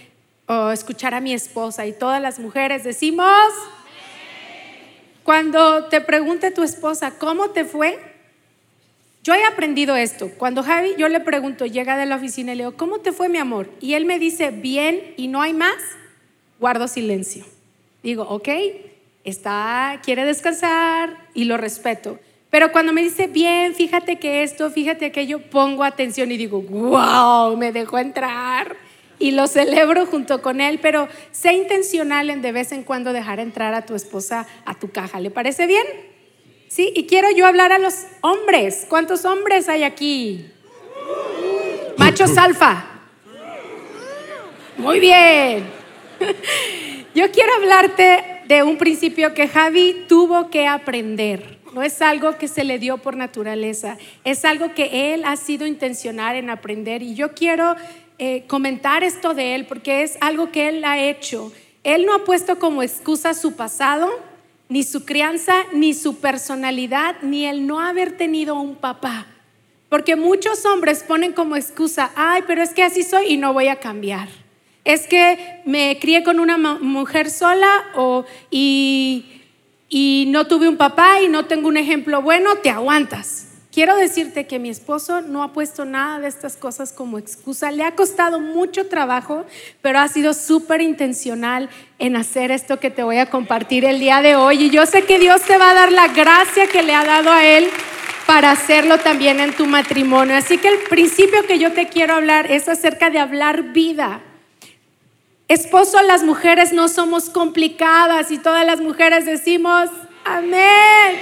escuchar 0.73 1.15
a 1.15 1.21
mi 1.21 1.33
esposa. 1.33 1.87
Y 1.87 1.93
todas 1.93 2.21
las 2.21 2.39
mujeres 2.39 2.85
decimos, 2.85 3.51
cuando 5.23 5.87
te 5.87 6.01
pregunte 6.01 6.51
tu 6.51 6.63
esposa, 6.63 7.13
¿cómo 7.19 7.51
te 7.51 7.65
fue? 7.65 7.99
Yo 9.23 9.35
he 9.35 9.45
aprendido 9.45 9.97
esto. 9.97 10.31
Cuando 10.37 10.63
Javi, 10.63 10.95
yo 10.99 11.09
le 11.09 11.21
pregunto, 11.21 11.67
llega 11.67 11.97
de 11.97 12.07
la 12.07 12.17
oficina 12.17 12.53
y 12.53 12.57
le 12.57 12.65
digo, 12.65 12.77
¿cómo 12.77 13.01
te 13.01 13.13
fue 13.13 13.29
mi 13.29 13.39
amor? 13.39 13.71
Y 13.81 13.95
él 13.95 14.07
me 14.07 14.19
dice, 14.19 14.51
bien 14.51 15.15
y 15.17 15.29
no 15.29 15.43
hay 15.43 15.53
más, 15.53 15.77
guardo 16.59 16.89
silencio. 16.89 17.45
Digo, 18.03 18.25
ok, 18.25 18.49
está, 19.25 20.01
quiere 20.03 20.25
descansar 20.25 21.17
y 21.35 21.45
lo 21.45 21.59
respeto. 21.59 22.19
Pero 22.51 22.73
cuando 22.73 22.93
me 22.93 23.03
dice, 23.03 23.29
bien, 23.29 23.75
fíjate 23.75 24.19
que 24.19 24.43
esto, 24.43 24.71
fíjate 24.71 25.07
aquello, 25.07 25.41
pongo 25.41 25.85
atención 25.85 26.33
y 26.33 26.37
digo, 26.37 26.61
wow, 26.61 27.57
me 27.57 27.71
dejó 27.71 27.99
entrar. 27.99 28.77
Y 29.21 29.33
lo 29.33 29.47
celebro 29.47 30.07
junto 30.07 30.43
con 30.43 30.61
él, 30.61 30.81
pero 30.81 31.07
sé 31.31 31.53
intencional 31.53 32.31
en 32.31 32.43
de 32.43 32.53
vez 32.53 32.73
en 32.73 32.83
cuando 32.83 33.13
dejar 33.13 33.39
entrar 33.39 33.75
a 33.75 33.87
tu 33.87 33.95
esposa 33.95 34.47
a 34.65 34.75
tu 34.75 34.91
caja. 34.91 35.21
¿Le 35.21 35.31
parece 35.31 35.67
bien? 35.67 35.85
Sí, 36.69 36.93
y 36.95 37.07
quiero 37.07 37.31
yo 37.31 37.47
hablar 37.47 37.73
a 37.73 37.79
los 37.79 37.95
hombres. 38.23 38.87
¿Cuántos 38.89 39.25
hombres 39.25 39.69
hay 39.69 39.83
aquí? 39.83 40.47
Machos 41.99 42.37
alfa. 42.39 42.87
Muy 44.79 44.99
bien. 44.99 45.69
Yo 47.15 47.31
quiero 47.31 47.53
hablarte 47.55 48.43
de 48.47 48.63
un 48.63 48.79
principio 48.79 49.35
que 49.35 49.49
Javi 49.49 50.07
tuvo 50.09 50.49
que 50.49 50.67
aprender. 50.67 51.60
No 51.73 51.83
es 51.83 52.03
algo 52.03 52.37
que 52.37 52.49
se 52.49 52.65
le 52.65 52.79
dio 52.79 52.99
por 52.99 53.17
naturaleza, 53.17 53.97
es 54.25 54.45
algo 54.45 54.75
que 54.75 55.15
él 55.15 55.25
ha 55.25 55.37
sido 55.37 55.67
intencional 55.67 56.37
en 56.37 56.51
aprender. 56.51 57.03
Y 57.03 57.15
yo 57.15 57.33
quiero 57.33 57.77
eh, 58.19 58.45
comentar 58.49 59.05
esto 59.05 59.35
de 59.35 59.55
él 59.55 59.67
porque 59.67 60.03
es 60.03 60.19
algo 60.21 60.51
que 60.51 60.69
él 60.69 60.85
ha 60.85 60.99
hecho. 60.99 61.53
Él 61.85 62.07
no 62.07 62.15
ha 62.15 62.25
puesto 62.25 62.59
como 62.59 62.83
excusa 62.83 63.35
su 63.35 63.55
pasado, 63.55 64.11
ni 64.69 64.83
su 64.83 65.05
crianza, 65.05 65.65
ni 65.73 65.95
su 65.95 66.19
personalidad, 66.19 67.17
ni 67.23 67.47
el 67.47 67.67
no 67.67 67.81
haber 67.81 68.17
tenido 68.17 68.57
un 68.57 68.77
papá. 68.77 69.27
Porque 69.89 70.17
muchos 70.17 70.65
hombres 70.67 71.03
ponen 71.03 71.33
como 71.33 71.57
excusa, 71.57 72.11
ay, 72.15 72.43
pero 72.47 72.63
es 72.63 72.71
que 72.71 72.83
así 72.83 73.03
soy 73.03 73.33
y 73.33 73.37
no 73.37 73.53
voy 73.53 73.69
a 73.69 73.77
cambiar. 73.77 74.29
Es 74.85 75.07
que 75.07 75.63
me 75.65 75.99
crié 76.01 76.23
con 76.23 76.41
una 76.41 76.57
mujer 76.57 77.31
sola 77.31 77.85
o, 77.95 78.25
y, 78.51 79.40
y 79.91 80.27
no 80.29 80.47
tuve 80.47 80.69
un 80.69 80.77
papá 80.77 81.21
y 81.21 81.29
no 81.29 81.45
tengo 81.45 81.69
un 81.69 81.77
ejemplo 81.77 82.23
bueno, 82.23 82.57
te 82.63 82.71
aguantas. 82.71 83.49
Quiero 83.73 83.95
decirte 83.95 84.47
que 84.47 84.59
mi 84.59 84.69
esposo 84.69 85.21
no 85.21 85.45
ha 85.45 85.53
puesto 85.53 85.85
nada 85.85 86.19
de 86.19 86.27
estas 86.27 86.57
cosas 86.57 86.93
como 86.93 87.19
excusa. 87.19 87.71
Le 87.71 87.85
ha 87.85 87.95
costado 87.95 88.41
mucho 88.41 88.89
trabajo, 88.89 89.45
pero 89.81 90.01
ha 90.01 90.09
sido 90.09 90.35
súper 90.35 90.81
intencional 90.81 91.69
en 92.01 92.17
hacer 92.17 92.51
esto 92.51 92.81
que 92.81 92.91
te 92.91 93.05
voy 93.05 93.19
a 93.19 93.27
compartir 93.27 93.85
el 93.85 94.01
día 94.01 94.23
de 94.23 94.35
hoy. 94.35 94.65
Y 94.65 94.71
yo 94.71 94.87
sé 94.87 95.05
que 95.05 95.21
Dios 95.21 95.43
te 95.43 95.57
va 95.57 95.71
a 95.71 95.75
dar 95.75 95.93
la 95.93 96.09
gracia 96.09 96.67
que 96.67 96.83
le 96.83 96.95
ha 96.95 97.05
dado 97.05 97.31
a 97.31 97.45
él 97.45 97.69
para 98.27 98.51
hacerlo 98.51 98.99
también 98.99 99.39
en 99.39 99.53
tu 99.53 99.67
matrimonio. 99.67 100.37
Así 100.37 100.59
que 100.59 100.69
el 100.69 100.79
principio 100.89 101.47
que 101.47 101.61
yo 101.61 101.73
te 101.73 101.89
quiero 101.89 102.15
hablar 102.15 102.51
es 102.51 102.69
acerca 102.69 103.11
de 103.11 103.21
hablar 103.21 103.73
vida. 103.73 104.21
Esposo, 105.51 106.01
las 106.03 106.23
mujeres 106.23 106.73
no 106.73 106.87
somos 106.87 107.29
complicadas 107.29 108.31
y 108.31 108.39
todas 108.39 108.65
las 108.65 108.81
mujeres 108.81 109.27
decimos, 109.27 109.91
amén. 110.25 111.19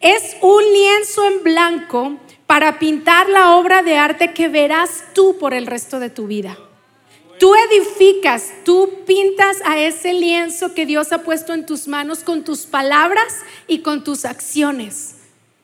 Es 0.00 0.36
un 0.42 0.62
lienzo 0.62 1.24
en 1.26 1.42
blanco 1.42 2.18
para 2.46 2.78
pintar 2.78 3.28
la 3.28 3.56
obra 3.56 3.82
de 3.82 3.96
arte 3.96 4.32
que 4.32 4.46
verás 4.46 5.06
tú 5.12 5.38
por 5.40 5.54
el 5.54 5.66
resto 5.66 5.98
de 5.98 6.08
tu 6.08 6.28
vida. 6.28 6.56
Tú 7.40 7.52
edificas, 7.56 8.52
tú 8.64 9.00
pintas 9.08 9.56
a 9.64 9.80
ese 9.80 10.12
lienzo 10.12 10.72
que 10.72 10.86
Dios 10.86 11.12
ha 11.12 11.24
puesto 11.24 11.52
en 11.52 11.66
tus 11.66 11.88
manos 11.88 12.20
con 12.20 12.44
tus 12.44 12.66
palabras 12.66 13.40
y 13.66 13.80
con 13.80 14.04
tus 14.04 14.24
acciones. 14.24 15.16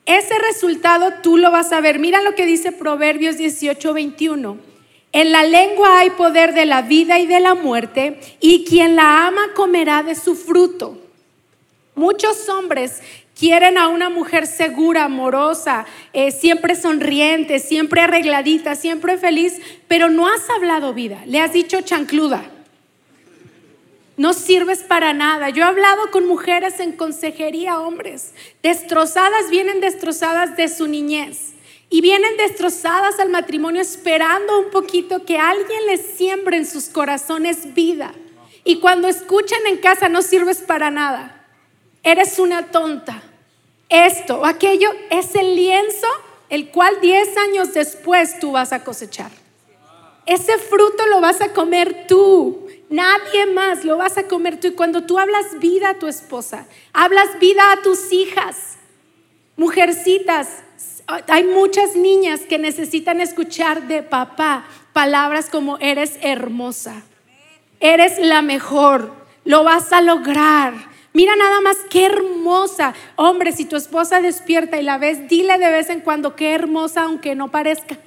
Ese 0.05 0.37
resultado 0.39 1.13
tú 1.23 1.37
lo 1.37 1.49
vas 1.49 1.71
a 1.71 1.79
ver. 1.79 1.97
Mira 1.97 2.21
lo 2.21 2.35
que 2.35 2.45
dice 2.45 2.73
Proverbios 2.73 3.37
18, 3.37 3.93
21. 3.93 4.68
En 5.11 5.31
la 5.31 5.43
lengua 5.43 5.99
hay 5.99 6.11
poder 6.11 6.53
de 6.53 6.65
la 6.65 6.81
vida 6.83 7.19
y 7.19 7.25
de 7.25 7.39
la 7.39 7.55
muerte, 7.55 8.19
y 8.39 8.65
quien 8.65 8.95
la 8.95 9.27
ama 9.27 9.53
comerá 9.55 10.03
de 10.03 10.15
su 10.15 10.35
fruto. 10.35 10.97
Muchos 11.95 12.47
hombres 12.47 13.01
Quieren 13.39 13.77
a 13.77 13.87
una 13.87 14.09
mujer 14.09 14.45
segura, 14.45 15.05
amorosa, 15.05 15.85
eh, 16.11 16.29
siempre 16.29 16.75
sonriente, 16.75 17.59
siempre 17.59 18.01
arregladita, 18.01 18.75
siempre 18.75 19.17
feliz, 19.17 19.61
pero 19.87 20.09
no 20.09 20.27
has 20.27 20.49
hablado 20.49 20.93
vida. 20.93 21.21
Le 21.25 21.39
has 21.39 21.53
dicho 21.53 21.79
chancluda. 21.79 22.43
No 24.17 24.33
sirves 24.33 24.79
para 24.79 25.13
nada. 25.13 25.51
Yo 25.51 25.63
he 25.63 25.67
hablado 25.67 26.11
con 26.11 26.27
mujeres 26.27 26.81
en 26.81 26.91
consejería, 26.91 27.79
hombres, 27.79 28.33
destrozadas, 28.61 29.49
vienen 29.49 29.79
destrozadas 29.79 30.57
de 30.57 30.67
su 30.67 30.89
niñez. 30.89 31.53
Y 31.89 32.01
vienen 32.01 32.37
destrozadas 32.37 33.19
al 33.19 33.29
matrimonio 33.29 33.81
esperando 33.81 34.59
un 34.59 34.69
poquito 34.69 35.25
que 35.25 35.37
alguien 35.37 35.85
les 35.87 36.01
siembre 36.01 36.57
en 36.57 36.65
sus 36.65 36.89
corazones 36.89 37.73
vida. 37.73 38.13
Y 38.63 38.79
cuando 38.79 39.07
escuchan 39.07 39.59
en 39.67 39.77
casa 39.77 40.09
no 40.09 40.21
sirves 40.21 40.59
para 40.59 40.91
nada. 40.91 41.47
Eres 42.03 42.39
una 42.39 42.71
tonta 42.71 43.23
esto 43.89 44.41
o 44.41 44.45
aquello 44.45 44.91
es 45.09 45.33
el 45.33 45.55
lienzo 45.55 46.07
el 46.49 46.69
cual 46.69 47.01
10 47.01 47.37
años 47.37 47.73
después 47.73 48.39
tú 48.39 48.51
vas 48.51 48.71
a 48.71 48.83
cosechar. 48.83 49.31
Ese 50.25 50.57
fruto 50.59 51.05
lo 51.07 51.21
vas 51.21 51.41
a 51.41 51.53
comer 51.53 52.05
tú. 52.07 52.67
Nadie 52.89 53.47
más 53.47 53.83
lo 53.83 53.97
vas 53.97 54.17
a 54.17 54.27
comer 54.27 54.59
tú. 54.59 54.67
Y 54.67 54.73
cuando 54.73 55.03
tú 55.03 55.19
hablas 55.19 55.59
vida 55.59 55.89
a 55.89 55.99
tu 55.99 56.07
esposa, 56.07 56.67
hablas 56.93 57.39
vida 57.39 57.71
a 57.71 57.81
tus 57.81 58.11
hijas, 58.11 58.77
mujercitas, 59.57 60.47
hay 61.27 61.43
muchas 61.43 61.95
niñas 61.95 62.41
que 62.41 62.57
necesitan 62.57 63.21
escuchar 63.21 63.87
de 63.87 64.03
papá 64.03 64.65
palabras 64.93 65.49
como 65.49 65.77
eres 65.79 66.17
hermosa, 66.21 67.03
eres 67.79 68.19
la 68.19 68.41
mejor, 68.41 69.13
lo 69.45 69.63
vas 69.63 69.91
a 69.93 70.01
lograr. 70.01 70.73
Mira 71.11 71.35
nada 71.35 71.59
más 71.61 71.77
qué 71.89 72.05
hermosa. 72.05 72.93
Hombre, 73.15 73.51
si 73.51 73.65
tu 73.65 73.75
esposa 73.75 74.21
despierta 74.21 74.79
y 74.79 74.83
la 74.83 74.97
ves, 74.97 75.27
dile 75.27 75.57
de 75.57 75.71
vez 75.71 75.89
en 75.89 76.01
cuando 76.01 76.35
qué 76.35 76.53
hermosa, 76.53 77.03
aunque 77.03 77.33
no 77.33 77.49
parezca. 77.49 77.97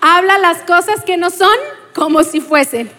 Habla 0.00 0.38
las 0.38 0.62
cosas 0.62 1.04
que 1.04 1.16
no 1.16 1.30
son 1.30 1.56
como 1.94 2.24
si 2.24 2.40
fuesen. 2.40 2.90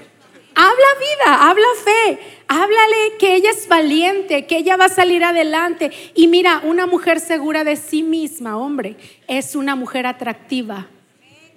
Habla 0.55 0.85
vida, 0.99 1.49
habla 1.49 1.67
fe, 1.83 2.19
háblale 2.47 3.17
que 3.19 3.35
ella 3.35 3.51
es 3.51 3.67
valiente, 3.67 4.45
que 4.45 4.57
ella 4.57 4.77
va 4.77 4.85
a 4.85 4.89
salir 4.89 5.23
adelante. 5.23 5.91
Y 6.15 6.27
mira, 6.27 6.61
una 6.63 6.85
mujer 6.85 7.19
segura 7.19 7.65
de 7.65 7.75
sí 7.75 8.03
misma, 8.03 8.57
hombre, 8.57 8.95
es 9.27 9.55
una 9.55 9.75
mujer 9.75 10.07
atractiva. 10.07 10.87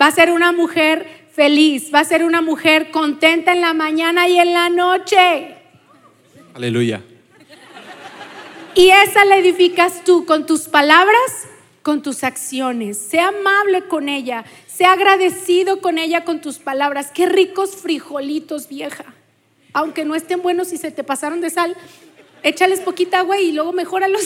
Va 0.01 0.07
a 0.07 0.11
ser 0.11 0.33
una 0.33 0.51
mujer 0.51 1.29
feliz, 1.33 1.95
va 1.95 2.01
a 2.01 2.05
ser 2.05 2.25
una 2.25 2.43
mujer 2.43 2.91
contenta 2.91 3.53
en 3.53 3.61
la 3.61 3.73
mañana 3.73 4.29
y 4.29 4.41
en 4.41 4.53
la 4.53 4.69
noche. 4.69 5.55
Aleluya. 6.55 7.01
Y 8.75 8.91
esa 8.91 9.25
la 9.25 9.37
edificas 9.37 10.03
tú 10.05 10.25
con 10.25 10.45
tus 10.47 10.63
palabras, 10.63 11.47
con 11.83 12.03
tus 12.03 12.25
acciones. 12.25 12.99
Sea 12.99 13.29
amable 13.29 13.87
con 13.87 14.09
ella, 14.09 14.45
sea 14.79 14.93
agradecido 14.93 15.81
con 15.81 15.99
ella 15.99 16.25
con 16.25 16.41
tus 16.41 16.61
palabras. 16.61 17.11
Qué 17.13 17.27
ricos 17.27 17.75
frijolitos, 17.75 18.69
vieja. 18.69 19.07
Aunque 19.73 20.05
no 20.05 20.15
estén 20.15 20.41
buenos 20.41 20.73
y 20.73 20.77
se 20.77 20.93
te 20.93 21.03
pasaron 21.03 21.41
de 21.41 21.51
sal, 21.51 21.77
échales 22.45 22.79
poquita 22.79 23.19
agua 23.19 23.41
y 23.41 23.51
luego 23.51 23.73
mejóralos. 23.73 24.23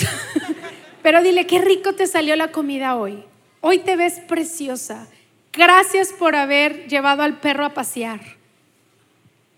Pero 1.03 1.23
dile, 1.23 1.47
qué 1.47 1.59
rico 1.59 1.95
te 1.95 2.07
salió 2.07 2.37
la 2.37 2.53
comida 2.53 2.97
hoy. 2.97 3.25
Hoy 3.63 3.79
te 3.79 3.97
ves 3.97 4.21
preciosa. 4.29 5.09
Gracias 5.55 6.13
por 6.13 6.37
haber 6.37 6.87
llevado 6.87 7.23
al 7.23 7.41
perro 7.41 7.65
a 7.65 7.73
pasear. 7.73 8.21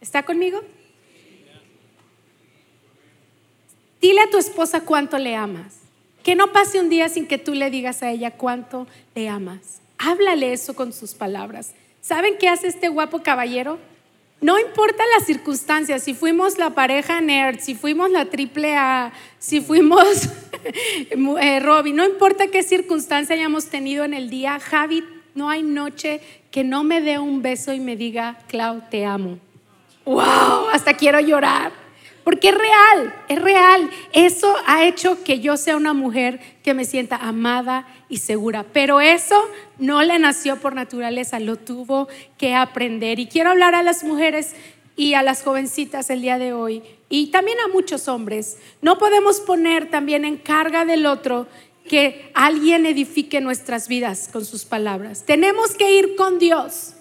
¿Está 0.00 0.22
conmigo? 0.22 0.62
Dile 4.00 4.20
a 4.20 4.30
tu 4.30 4.38
esposa 4.38 4.82
cuánto 4.82 5.18
le 5.18 5.34
amas. 5.34 5.74
Que 6.22 6.36
no 6.36 6.52
pase 6.52 6.78
un 6.78 6.88
día 6.88 7.08
sin 7.08 7.26
que 7.26 7.38
tú 7.38 7.52
le 7.52 7.68
digas 7.68 8.04
a 8.04 8.12
ella 8.12 8.30
cuánto 8.30 8.86
le 9.16 9.28
amas. 9.28 9.80
Háblale 9.98 10.52
eso 10.52 10.74
con 10.74 10.92
sus 10.92 11.14
palabras. 11.14 11.72
¿Saben 12.00 12.36
qué 12.38 12.48
hace 12.48 12.68
este 12.68 12.88
guapo 12.88 13.22
caballero? 13.22 13.78
No 14.40 14.58
importa 14.58 15.02
las 15.16 15.26
circunstancias, 15.26 16.02
si 16.02 16.12
fuimos 16.12 16.58
la 16.58 16.70
pareja 16.70 17.20
nerd, 17.20 17.60
si 17.60 17.74
fuimos 17.74 18.10
la 18.10 18.26
triple 18.26 18.76
A, 18.76 19.12
si 19.38 19.60
fuimos 19.60 20.28
eh, 21.40 21.60
Robbie, 21.60 21.94
no 21.94 22.04
importa 22.04 22.48
qué 22.48 22.62
circunstancia 22.62 23.34
hayamos 23.34 23.66
tenido 23.66 24.04
en 24.04 24.12
el 24.12 24.28
día, 24.28 24.60
Javi, 24.60 25.02
no 25.34 25.48
hay 25.48 25.62
noche 25.62 26.20
que 26.50 26.62
no 26.62 26.84
me 26.84 27.00
dé 27.00 27.18
un 27.18 27.40
beso 27.40 27.72
y 27.72 27.80
me 27.80 27.96
diga, 27.96 28.38
Clau, 28.48 28.82
te 28.90 29.06
amo. 29.06 29.38
¡Wow! 30.04 30.68
Hasta 30.72 30.94
quiero 30.94 31.20
llorar. 31.20 31.83
Porque 32.24 32.48
es 32.48 32.54
real, 32.54 33.14
es 33.28 33.40
real. 33.40 33.90
Eso 34.12 34.56
ha 34.66 34.84
hecho 34.86 35.22
que 35.22 35.40
yo 35.40 35.56
sea 35.58 35.76
una 35.76 35.92
mujer 35.92 36.40
que 36.62 36.72
me 36.74 36.86
sienta 36.86 37.16
amada 37.16 37.86
y 38.08 38.16
segura. 38.16 38.64
Pero 38.72 39.00
eso 39.00 39.36
no 39.78 40.02
le 40.02 40.18
nació 40.18 40.56
por 40.56 40.74
naturaleza, 40.74 41.38
lo 41.38 41.56
tuvo 41.56 42.08
que 42.38 42.54
aprender. 42.54 43.18
Y 43.18 43.26
quiero 43.26 43.50
hablar 43.50 43.74
a 43.74 43.82
las 43.82 44.04
mujeres 44.04 44.54
y 44.96 45.14
a 45.14 45.22
las 45.22 45.42
jovencitas 45.42 46.08
el 46.10 46.22
día 46.22 46.38
de 46.38 46.52
hoy 46.52 46.82
y 47.08 47.26
también 47.26 47.58
a 47.60 47.68
muchos 47.68 48.08
hombres. 48.08 48.58
No 48.80 48.98
podemos 48.98 49.40
poner 49.40 49.90
también 49.90 50.24
en 50.24 50.36
carga 50.36 50.84
del 50.84 51.06
otro 51.06 51.46
que 51.88 52.30
alguien 52.34 52.86
edifique 52.86 53.40
nuestras 53.40 53.88
vidas 53.88 54.28
con 54.32 54.44
sus 54.44 54.64
palabras. 54.64 55.24
Tenemos 55.26 55.74
que 55.76 55.92
ir 55.92 56.16
con 56.16 56.38
Dios. 56.38 56.94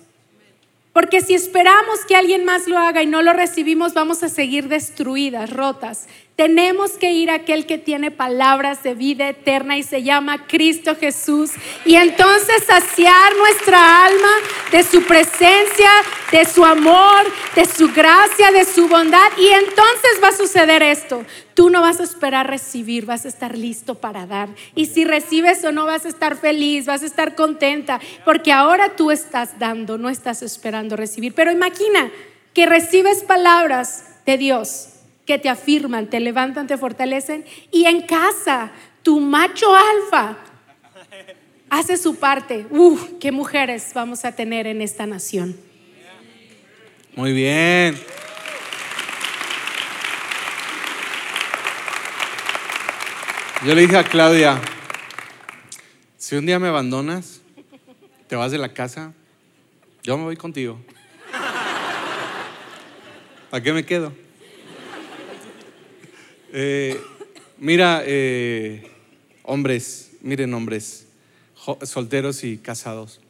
Porque 0.94 1.22
si 1.22 1.34
esperamos 1.34 2.06
que 2.08 2.16
alguien 2.16 2.46
más 2.46 2.68
lo 2.68 2.78
haga 2.78 3.02
y 3.02 3.08
no 3.08 3.24
lo 3.24 3.34
recibimos, 3.34 3.96
vamos 3.96 4.22
a 4.22 4.30
seguir 4.30 4.68
destruidas, 4.68 5.50
rotas. 5.50 6.08
Tenemos 6.36 6.94
que 6.94 7.12
ir 7.12 7.30
a 7.30 7.36
aquel 7.36 7.68
que 7.68 7.78
tiene 7.78 8.10
palabras 8.10 8.82
de 8.82 8.96
vida 8.96 9.30
eterna 9.30 9.78
y 9.78 9.84
se 9.84 10.02
llama 10.02 10.48
Cristo 10.48 10.96
Jesús. 10.96 11.52
Y 11.86 11.94
entonces 11.94 12.64
saciar 12.66 13.36
nuestra 13.38 14.06
alma 14.06 14.32
de 14.72 14.82
su 14.82 15.04
presencia, 15.04 15.92
de 16.32 16.44
su 16.46 16.66
amor, 16.66 17.32
de 17.56 17.66
su 17.66 17.88
gracia, 17.94 18.52
de 18.52 18.66
su 18.66 18.88
bondad. 18.88 19.32
Y 19.38 19.48
entonces 19.50 20.20
va 20.24 20.30
a 20.30 20.36
suceder 20.36 20.82
esto. 20.82 21.24
Tú 21.54 21.70
no 21.70 21.82
vas 21.82 22.00
a 22.00 22.04
esperar 22.04 22.50
recibir, 22.50 23.06
vas 23.06 23.26
a 23.26 23.28
estar 23.28 23.56
listo 23.56 23.94
para 23.94 24.26
dar. 24.26 24.50
Y 24.74 24.88
si 24.88 25.06
recibes 25.06 25.64
o 25.64 25.72
no, 25.72 25.86
vas 25.86 26.06
a 26.06 26.10
estar 26.10 26.36
feliz, 26.36 26.88
vas 26.88 27.04
a 27.04 27.06
estar 27.06 27.36
contenta, 27.36 28.00
porque 28.26 28.52
ahora 28.52 28.96
tú 28.96 29.12
estás 29.12 29.60
dando, 29.60 30.00
no 30.00 30.10
estás 30.10 30.42
esperando 30.42 30.96
recibir. 30.96 31.36
Pero 31.36 31.52
imagina 31.52 32.12
que 32.56 32.66
recibes 32.66 33.24
palabras 33.24 34.06
de 34.26 34.40
Dios 34.40 34.93
que 35.26 35.38
te 35.38 35.50
afirman, 35.50 36.10
te 36.10 36.20
levantan, 36.20 36.68
te 36.68 36.78
fortalecen, 36.78 37.46
y 37.72 37.86
en 37.86 38.02
casa 38.02 38.72
tu 39.02 39.20
macho 39.20 39.74
alfa 39.76 40.38
hace 41.70 41.98
su 41.98 42.18
parte. 42.18 42.68
¡Uf! 42.70 43.14
¿Qué 43.20 43.32
mujeres 43.32 43.92
vamos 43.94 44.26
a 44.26 44.36
tener 44.36 44.68
en 44.68 44.82
esta 44.82 45.06
nación? 45.06 45.56
Muy 47.16 47.34
bien. 47.34 47.98
Yo 53.66 53.74
le 53.74 53.82
dije 53.82 53.98
a 53.98 54.04
Claudia, 54.04 54.60
si 56.18 56.36
un 56.36 56.46
día 56.46 56.60
me 56.60 56.68
abandonas, 56.68 57.42
te 58.28 58.36
vas 58.36 58.52
de 58.52 58.58
la 58.58 58.74
casa, 58.74 59.14
yo 60.04 60.18
me 60.18 60.26
voy 60.26 60.36
contigo. 60.36 60.80
¿Para 63.50 63.64
qué 63.64 63.72
me 63.72 63.86
quedo? 63.86 64.23
Eh, 66.56 67.02
mira, 67.58 68.04
eh, 68.06 68.88
hombres, 69.42 70.12
miren 70.22 70.54
hombres, 70.54 71.08
solteros 71.82 72.44
y 72.44 72.60
casados. 72.60 73.22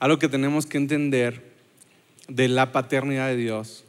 Algo 0.00 0.18
que 0.18 0.28
tenemos 0.28 0.66
que 0.66 0.76
entender 0.76 1.40
de 2.26 2.48
la 2.48 2.72
paternidad 2.72 3.28
de 3.28 3.36
Dios 3.36 3.84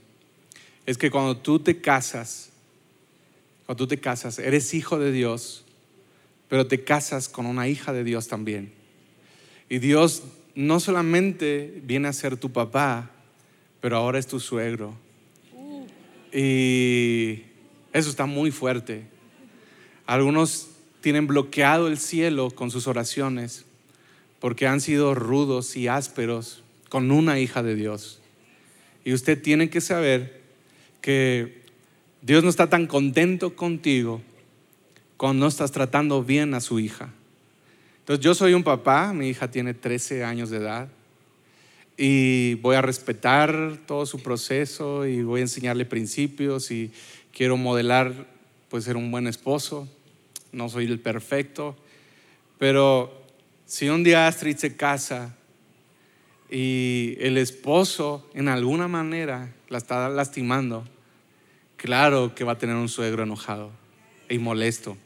es 0.86 1.00
que 1.00 1.10
cuando 1.10 1.36
tú 1.36 1.58
te 1.58 1.82
casas, 1.82 2.52
cuando 3.66 3.86
tú 3.86 3.88
te 3.88 4.00
casas, 4.00 4.38
eres 4.38 4.76
hijo 4.76 5.00
de 5.00 5.12
Dios, 5.12 5.66
pero 6.48 6.68
te 6.68 6.84
casas 6.84 7.28
con 7.28 7.48
una 7.48 7.68
hija 7.68 7.92
de 7.92 8.04
Dios 8.04 8.28
también. 8.28 8.72
Y 9.68 9.80
Dios 9.80 10.22
no 10.54 10.80
solamente 10.80 11.82
viene 11.86 12.08
a 12.08 12.14
ser 12.14 12.38
tu 12.38 12.52
papá, 12.52 13.10
pero 13.82 13.98
ahora 13.98 14.20
es 14.20 14.28
tu 14.28 14.40
suegro. 14.40 14.94
Y 16.32 17.49
eso 17.93 18.10
está 18.10 18.25
muy 18.25 18.52
fuerte. 18.52 19.06
Algunos 20.06 20.69
tienen 21.02 21.28
bloqueado 21.28 21.88
el 21.88 21.97
cielo 21.97 22.52
con 22.52 22.71
sus 22.71 22.88
oraciones 22.88 23.65
porque 24.39 24.67
han 24.67 24.82
sido 24.82 25.15
rudos 25.15 25.75
y 25.75 25.88
ásperos 25.88 26.63
con 26.89 27.12
una 27.12 27.39
hija 27.39 27.63
de 27.63 27.75
Dios. 27.75 28.19
Y 29.06 29.13
usted 29.13 29.41
tiene 29.41 29.69
que 29.69 29.82
saber 29.82 30.41
que 31.02 31.62
Dios 32.21 32.43
no 32.43 32.49
está 32.49 32.69
tan 32.69 32.88
contento 32.88 33.56
contigo 33.56 34.21
cuando 35.17 35.41
no 35.41 35.47
estás 35.47 35.71
tratando 35.71 36.23
bien 36.23 36.54
a 36.54 36.62
su 36.62 36.80
hija. 36.80 37.10
Entonces 37.99 38.23
yo 38.23 38.34
soy 38.34 38.54
un 38.54 38.63
papá, 38.63 39.13
mi 39.13 39.30
hija 39.30 39.52
tiene 39.52 39.73
13 39.73 40.23
años 40.23 40.49
de 40.49 40.58
edad 40.58 40.89
y 41.97 42.56
voy 42.56 42.75
a 42.78 42.82
respetar 42.82 43.78
todo 43.86 44.06
su 44.06 44.23
proceso 44.23 45.06
y 45.06 45.21
voy 45.21 45.41
a 45.41 45.43
enseñarle 45.43 45.86
principios 45.86 46.71
y 46.71 46.91
quiero 47.34 47.58
modelar 47.58 48.28
pues 48.70 48.84
ser 48.84 48.98
un 48.98 49.12
buen 49.12 49.28
esposo. 49.28 49.88
No 50.52 50.70
soy 50.70 50.86
el 50.86 51.00
perfecto, 51.00 51.76
pero 52.58 53.24
si 53.65 53.89
un 53.89 54.04
día 54.04 54.28
Astrid 54.28 54.58
se 54.58 54.76
casa 54.76 55.36
y 56.50 57.15
el 57.20 57.38
esposo 57.38 58.28
en 58.34 58.48
alguna 58.48 58.88
manera 58.88 59.54
la 59.70 59.78
está 59.78 60.10
lastimando, 60.10 60.84
claro 61.76 62.34
que 62.34 62.44
va 62.44 62.54
a 62.54 62.58
tener 62.58 62.76
un 62.76 62.89
suegro 62.89 63.24
enojado 63.24 63.72
y 64.28 64.39
molesto. 64.39 64.98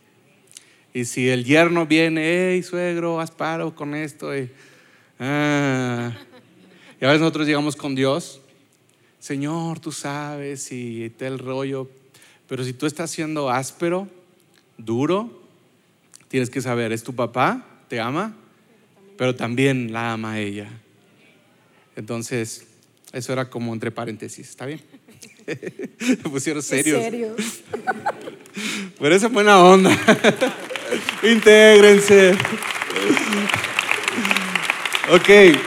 Y 0.94 1.06
si 1.06 1.30
el 1.30 1.44
yerno 1.44 1.86
viene, 1.86 2.52
hey 2.54 2.64
suegro, 2.64 3.20
haz 3.20 3.32
paro 3.32 3.76
con 3.76 3.96
esto. 3.96 4.36
Y, 4.38 4.50
ah. 5.20 6.14
y 7.02 7.06
a 7.06 7.08
veces 7.08 7.22
nosotros 7.22 7.48
llegamos 7.48 7.76
con 7.76 7.96
Dios, 7.96 8.42
Señor, 9.20 9.80
tú 9.80 9.92
sabes, 9.92 10.72
y 10.72 11.10
te 11.10 11.28
el 11.28 11.40
rollo. 11.40 11.90
Pero 12.48 12.64
si 12.64 12.74
tú 12.74 12.86
estás 12.86 13.10
siendo 13.12 13.50
áspero, 13.50 14.08
duro, 14.78 15.42
tienes 16.28 16.50
que 16.50 16.62
saber, 16.62 16.92
es 16.92 17.04
tu 17.04 17.14
papá, 17.14 17.66
te 17.88 18.00
ama, 18.00 18.36
pero 19.18 19.36
también 19.36 19.94
la 19.94 20.14
ama 20.14 20.40
ella. 20.40 20.70
Entonces, 21.96 22.68
eso 23.12 23.32
era 23.34 23.50
como 23.50 23.74
entre 23.74 23.92
paréntesis, 23.92 24.50
¿está 24.50 24.66
bien? 24.66 24.82
Me 25.46 26.16
pusieron 26.30 26.62
serios. 26.62 27.02
Serio. 27.04 27.36
Pero 29.00 29.16
esa 29.16 29.28
buena 29.28 29.60
onda. 29.60 29.92
Intégrense. 31.24 32.36
Ok, 35.12 35.58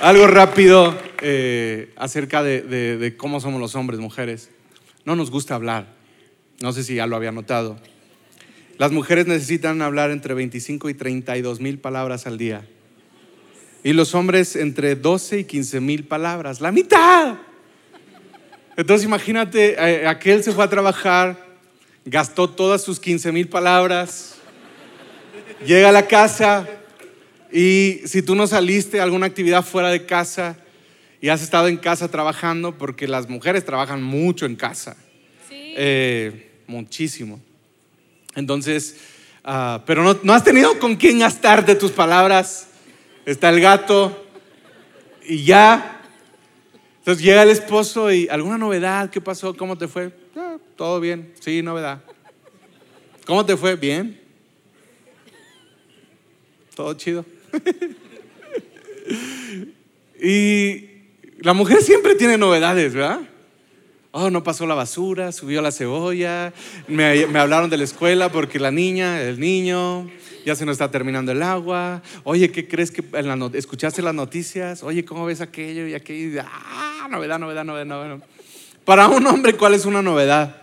algo 0.00 0.26
rápido 0.26 0.98
eh, 1.20 1.92
acerca 1.96 2.42
de, 2.42 2.62
de 2.62 3.16
cómo 3.16 3.40
somos 3.40 3.60
los 3.60 3.74
hombres, 3.74 4.00
mujeres. 4.00 4.50
No 5.08 5.16
nos 5.16 5.30
gusta 5.30 5.54
hablar. 5.54 5.86
No 6.60 6.70
sé 6.74 6.84
si 6.84 6.96
ya 6.96 7.06
lo 7.06 7.16
había 7.16 7.32
notado. 7.32 7.78
Las 8.76 8.92
mujeres 8.92 9.26
necesitan 9.26 9.80
hablar 9.80 10.10
entre 10.10 10.34
25 10.34 10.90
y 10.90 10.92
32 10.92 11.60
mil 11.60 11.78
palabras 11.78 12.26
al 12.26 12.36
día. 12.36 12.68
Y 13.82 13.94
los 13.94 14.14
hombres 14.14 14.54
entre 14.54 14.96
12 14.96 15.38
y 15.38 15.44
15 15.44 15.80
mil 15.80 16.04
palabras. 16.04 16.60
La 16.60 16.72
mitad. 16.72 17.36
Entonces 18.76 19.06
imagínate, 19.06 19.76
eh, 19.78 20.06
aquel 20.06 20.44
se 20.44 20.52
fue 20.52 20.64
a 20.64 20.68
trabajar, 20.68 21.42
gastó 22.04 22.50
todas 22.50 22.82
sus 22.82 23.00
15 23.00 23.32
mil 23.32 23.48
palabras, 23.48 24.34
llega 25.64 25.88
a 25.88 25.92
la 25.92 26.06
casa 26.06 26.68
y 27.50 28.02
si 28.04 28.20
tú 28.20 28.34
no 28.34 28.46
saliste 28.46 29.00
a 29.00 29.04
alguna 29.04 29.24
actividad 29.24 29.64
fuera 29.64 29.88
de 29.88 30.04
casa 30.04 30.58
y 31.20 31.28
has 31.28 31.42
estado 31.42 31.68
en 31.68 31.76
casa 31.76 32.08
trabajando, 32.08 32.78
porque 32.78 33.08
las 33.08 33.28
mujeres 33.28 33.64
trabajan 33.64 34.02
mucho 34.02 34.46
en 34.46 34.56
casa, 34.56 34.96
eh, 35.50 36.50
muchísimo. 36.66 37.40
Entonces, 38.34 38.96
ah, 39.42 39.82
pero 39.86 40.02
no, 40.02 40.18
no 40.22 40.32
has 40.32 40.44
tenido 40.44 40.78
con 40.78 40.96
quién 40.96 41.18
gastarte 41.18 41.74
tus 41.74 41.90
palabras. 41.90 42.68
Está 43.26 43.50
el 43.50 43.60
gato 43.60 44.26
y 45.26 45.44
ya. 45.44 46.00
Entonces 46.98 47.24
llega 47.24 47.42
el 47.42 47.50
esposo 47.50 48.12
y 48.12 48.28
alguna 48.28 48.58
novedad, 48.58 49.10
¿qué 49.10 49.20
pasó? 49.20 49.56
¿Cómo 49.56 49.76
te 49.76 49.88
fue? 49.88 50.12
Ah, 50.36 50.58
todo 50.76 51.00
bien, 51.00 51.32
sí, 51.40 51.62
novedad. 51.62 52.02
¿Cómo 53.26 53.44
te 53.44 53.56
fue? 53.56 53.76
Bien. 53.76 54.20
Todo 56.74 56.94
chido. 56.94 57.24
y 60.22 60.87
la 61.38 61.52
mujer 61.52 61.82
siempre 61.82 62.14
tiene 62.14 62.36
novedades, 62.36 62.94
¿verdad? 62.94 63.20
Oh, 64.10 64.30
no 64.30 64.42
pasó 64.42 64.66
la 64.66 64.74
basura, 64.74 65.30
subió 65.32 65.62
la 65.62 65.70
cebolla. 65.70 66.52
Me, 66.88 67.24
hablaron 67.38 67.70
de 67.70 67.76
la 67.76 67.84
escuela 67.84 68.32
porque 68.32 68.58
la 68.58 68.70
niña, 68.70 69.20
el 69.20 69.38
niño, 69.38 70.10
ya 70.44 70.56
se 70.56 70.64
nos 70.64 70.74
está 70.74 70.90
terminando 70.90 71.30
el 71.30 71.42
agua. 71.42 72.02
Oye, 72.24 72.50
¿qué 72.50 72.66
crees 72.66 72.90
que 72.90 73.04
escuchaste 73.52 74.02
las 74.02 74.14
noticias? 74.14 74.82
Oye, 74.82 75.04
¿cómo 75.04 75.26
ves 75.26 75.40
aquello 75.40 75.86
y 75.86 75.94
aquello? 75.94 76.42
Ah, 76.44 77.06
novedad, 77.10 77.38
novedad, 77.38 77.64
novedad, 77.64 77.86
novedad. 77.86 78.18
Para 78.84 79.08
un 79.08 79.26
hombre, 79.26 79.52
¿cuál 79.52 79.74
es 79.74 79.84
una 79.84 80.02
novedad? 80.02 80.56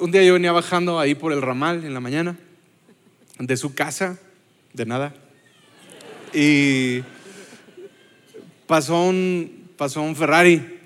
Un 0.00 0.10
día 0.10 0.24
yo 0.24 0.32
venía 0.32 0.52
bajando 0.52 0.98
ahí 0.98 1.14
por 1.14 1.32
el 1.32 1.42
ramal 1.42 1.84
en 1.84 1.92
la 1.92 2.00
mañana, 2.00 2.36
de 3.38 3.56
su 3.56 3.74
casa, 3.74 4.18
de 4.72 4.86
nada. 4.86 5.14
Y 6.32 7.02
pasó 8.66 9.04
un, 9.04 9.70
pasó 9.76 10.02
un 10.02 10.16
Ferrari 10.16 10.80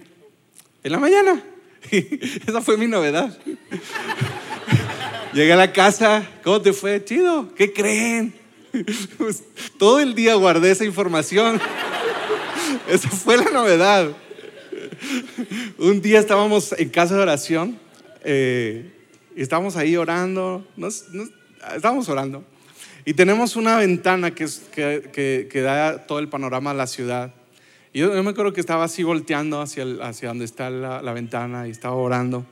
en 0.83 0.93
la 0.93 0.99
mañana. 0.99 1.43
Esa 1.91 2.61
fue 2.61 2.77
mi 2.77 2.87
novedad. 2.87 3.37
Llegué 5.33 5.53
a 5.53 5.57
la 5.57 5.73
casa, 5.73 6.27
¿cómo 6.43 6.61
te 6.62 6.73
fue? 6.73 7.05
Chido, 7.05 7.55
¿qué 7.55 7.73
creen? 7.73 8.35
Pues, 9.17 9.43
todo 9.79 10.01
el 10.01 10.15
día 10.15 10.35
guardé 10.35 10.71
esa 10.71 10.85
información. 10.85 11.59
Esa 12.89 13.09
fue 13.09 13.39
la 13.39 13.51
novedad. 13.51 14.11
Un 15.79 16.03
día 16.03 16.19
estábamos 16.19 16.75
en 16.79 16.91
casa 16.91 17.17
de 17.17 17.23
oración 17.23 17.79
eh, 18.29 18.91
estábamos 19.37 19.77
ahí 19.77 19.97
orando, 19.97 20.67
estábamos 21.77 22.09
orando. 22.09 22.45
Y 23.05 23.15
tenemos 23.15 23.55
una 23.55 23.77
ventana 23.77 24.33
que, 24.33 24.49
que, 24.75 25.49
que 25.49 25.61
da 25.61 26.07
todo 26.07 26.19
el 26.19 26.29
panorama 26.29 26.73
de 26.73 26.77
la 26.77 26.89
ciudad 26.89 27.33
yo, 27.99 28.23
me 28.23 28.31
acuerdo 28.31 28.53
que 28.53 28.61
estaba 28.61 28.85
así 28.85 29.03
volteando 29.03 29.61
hacia, 29.61 29.85
hacia 30.03 30.29
donde 30.29 30.45
está 30.45 30.69
la, 30.69 31.13
ventana 31.15 31.67
y 31.67 31.71
estaba 31.71 31.95
orando. 31.95 32.45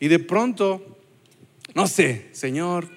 Y 0.00 0.08
de 0.08 0.18
pronto, 0.18 0.82
no 1.74 1.86
sé, 1.86 2.26
Señor, 2.32 2.88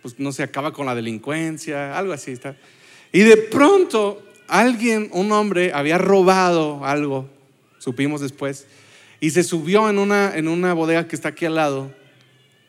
pues 0.00 0.18
no 0.18 0.32
se 0.32 0.42
acaba 0.42 0.72
con 0.72 0.86
la 0.86 0.94
delincuencia, 0.94 1.98
algo 1.98 2.14
así 2.14 2.30
está. 2.32 2.56
Y 3.12 3.20
de 3.20 3.36
pronto 3.36 4.22
alguien, 4.48 5.10
un 5.12 5.32
hombre, 5.32 5.72
había 5.74 5.98
robado 5.98 6.82
algo, 6.82 7.28
supimos 7.78 8.22
después, 8.22 8.66
y 9.20 9.30
se 9.30 9.42
subió 9.42 9.90
en 9.90 9.98
una, 9.98 10.34
en 10.34 10.48
una 10.48 10.72
bodega 10.72 11.06
que 11.08 11.16
está 11.16 11.28
aquí 11.28 11.44
al 11.44 11.56
lado, 11.56 11.92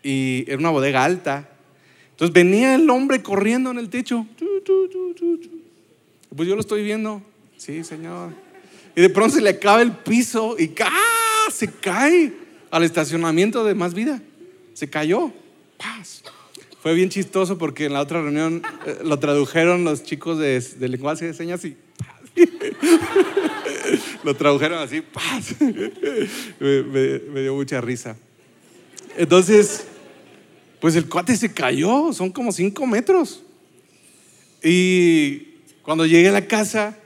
y 0.03 0.43
era 0.47 0.57
una 0.57 0.71
bodega 0.71 1.05
alta. 1.05 1.49
Entonces 2.11 2.33
venía 2.33 2.75
el 2.75 2.89
hombre 2.89 3.23
corriendo 3.23 3.71
en 3.71 3.77
el 3.77 3.89
techo. 3.89 4.25
Pues 6.35 6.49
yo 6.49 6.55
lo 6.55 6.61
estoy 6.61 6.83
viendo. 6.83 7.21
Sí, 7.57 7.83
Señor. 7.83 8.33
Y 8.95 9.01
de 9.01 9.09
pronto 9.09 9.35
se 9.35 9.41
le 9.41 9.49
acaba 9.49 9.81
el 9.81 9.91
piso 9.91 10.55
y 10.57 10.73
¡ah! 10.81 11.51
se 11.51 11.67
cae 11.67 12.33
al 12.71 12.83
estacionamiento 12.83 13.63
de 13.63 13.75
Más 13.75 13.93
Vida. 13.93 14.21
Se 14.73 14.89
cayó. 14.89 15.31
¡Paz! 15.77 16.23
Fue 16.81 16.93
bien 16.93 17.09
chistoso 17.09 17.57
porque 17.57 17.85
en 17.85 17.93
la 17.93 18.01
otra 18.01 18.21
reunión 18.21 18.61
eh, 18.85 18.99
lo 19.03 19.19
tradujeron 19.19 19.83
los 19.83 20.03
chicos 20.03 20.37
de, 20.37 20.63
lenguaje 20.87 21.25
de 21.25 21.33
señas 21.33 21.65
y 21.65 21.75
lo 24.23 24.35
tradujeron 24.35 24.79
así. 24.79 25.01
¡Paz! 25.01 25.55
Me, 25.59 26.83
me 26.83 27.41
dio 27.41 27.55
mucha 27.55 27.81
risa. 27.81 28.15
Entonces, 29.17 29.85
pues 30.79 30.95
el 30.95 31.09
cuate 31.09 31.35
se 31.35 31.51
cayó, 31.51 32.13
son 32.13 32.31
como 32.31 32.51
cinco 32.51 32.85
metros. 32.85 33.43
Y 34.63 35.55
cuando 35.81 36.05
llegué 36.05 36.29
a 36.29 36.33
la 36.33 36.47
casa, 36.47 36.97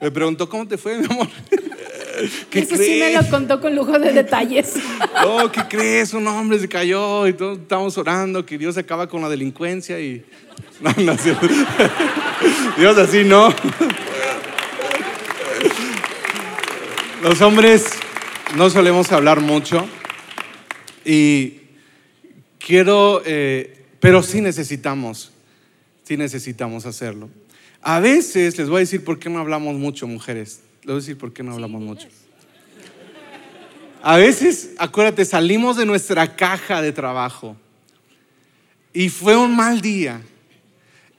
me 0.00 0.10
preguntó, 0.10 0.48
¿cómo 0.48 0.66
te 0.66 0.76
fue, 0.76 0.98
mi 0.98 1.04
amor? 1.06 1.28
¿Qué 2.50 2.60
Eso 2.60 2.76
sí 2.76 2.98
me 2.98 3.10
crees? 3.10 3.24
lo 3.24 3.30
contó 3.30 3.60
con 3.60 3.74
lujo 3.74 3.98
de 3.98 4.12
detalles. 4.12 4.74
Oh, 5.24 5.50
¿qué 5.50 5.62
crees? 5.68 6.12
Un 6.12 6.26
hombre 6.28 6.58
se 6.58 6.68
cayó 6.68 7.26
y 7.26 7.32
todos 7.32 7.58
estamos 7.58 7.96
orando 7.96 8.44
que 8.44 8.58
Dios 8.58 8.76
acaba 8.76 9.08
con 9.08 9.22
la 9.22 9.28
delincuencia 9.28 9.98
y... 9.98 10.24
No, 10.80 10.90
no. 10.98 11.16
Dios 12.76 12.98
así 12.98 13.24
no. 13.24 13.48
Los 17.22 17.40
hombres 17.40 17.86
no 18.56 18.68
solemos 18.68 19.10
hablar 19.10 19.40
mucho 19.40 19.86
y 21.04 21.60
quiero, 22.58 23.22
eh, 23.24 23.84
pero 24.00 24.22
sí 24.22 24.42
necesitamos, 24.42 25.32
sí 26.04 26.16
necesitamos 26.16 26.84
hacerlo. 26.84 27.30
A 27.88 28.00
veces 28.00 28.58
les 28.58 28.68
voy 28.68 28.78
a 28.78 28.80
decir 28.80 29.04
por 29.04 29.20
qué 29.20 29.30
no 29.30 29.38
hablamos 29.38 29.76
mucho, 29.76 30.08
mujeres. 30.08 30.60
Les 30.80 30.86
voy 30.86 30.94
a 30.94 30.98
decir 30.98 31.16
por 31.16 31.32
qué 31.32 31.44
no 31.44 31.52
hablamos 31.52 31.80
mucho. 31.80 32.08
A 34.02 34.16
veces, 34.16 34.72
acuérdate, 34.76 35.24
salimos 35.24 35.76
de 35.76 35.86
nuestra 35.86 36.34
caja 36.34 36.82
de 36.82 36.90
trabajo 36.90 37.56
y 38.92 39.08
fue 39.08 39.36
un 39.36 39.54
mal 39.54 39.80
día. 39.80 40.20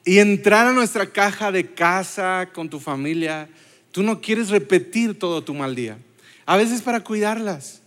Y 0.04 0.20
entrar 0.20 0.68
a 0.68 0.74
nuestra 0.74 1.06
caja 1.06 1.54
de 1.54 1.74
casa 1.74 2.50
con 2.52 2.70
tu 2.70 2.82
familia, 2.82 3.48
tú 3.94 4.04
no 4.04 4.20
quieres 4.20 4.50
repetir 4.50 5.18
todo 5.18 5.42
tu 5.42 5.54
mal 5.54 5.74
día. 5.74 5.98
A 6.46 6.58
veces 6.58 6.82
para 6.82 7.02
cuidarlas, 7.02 7.82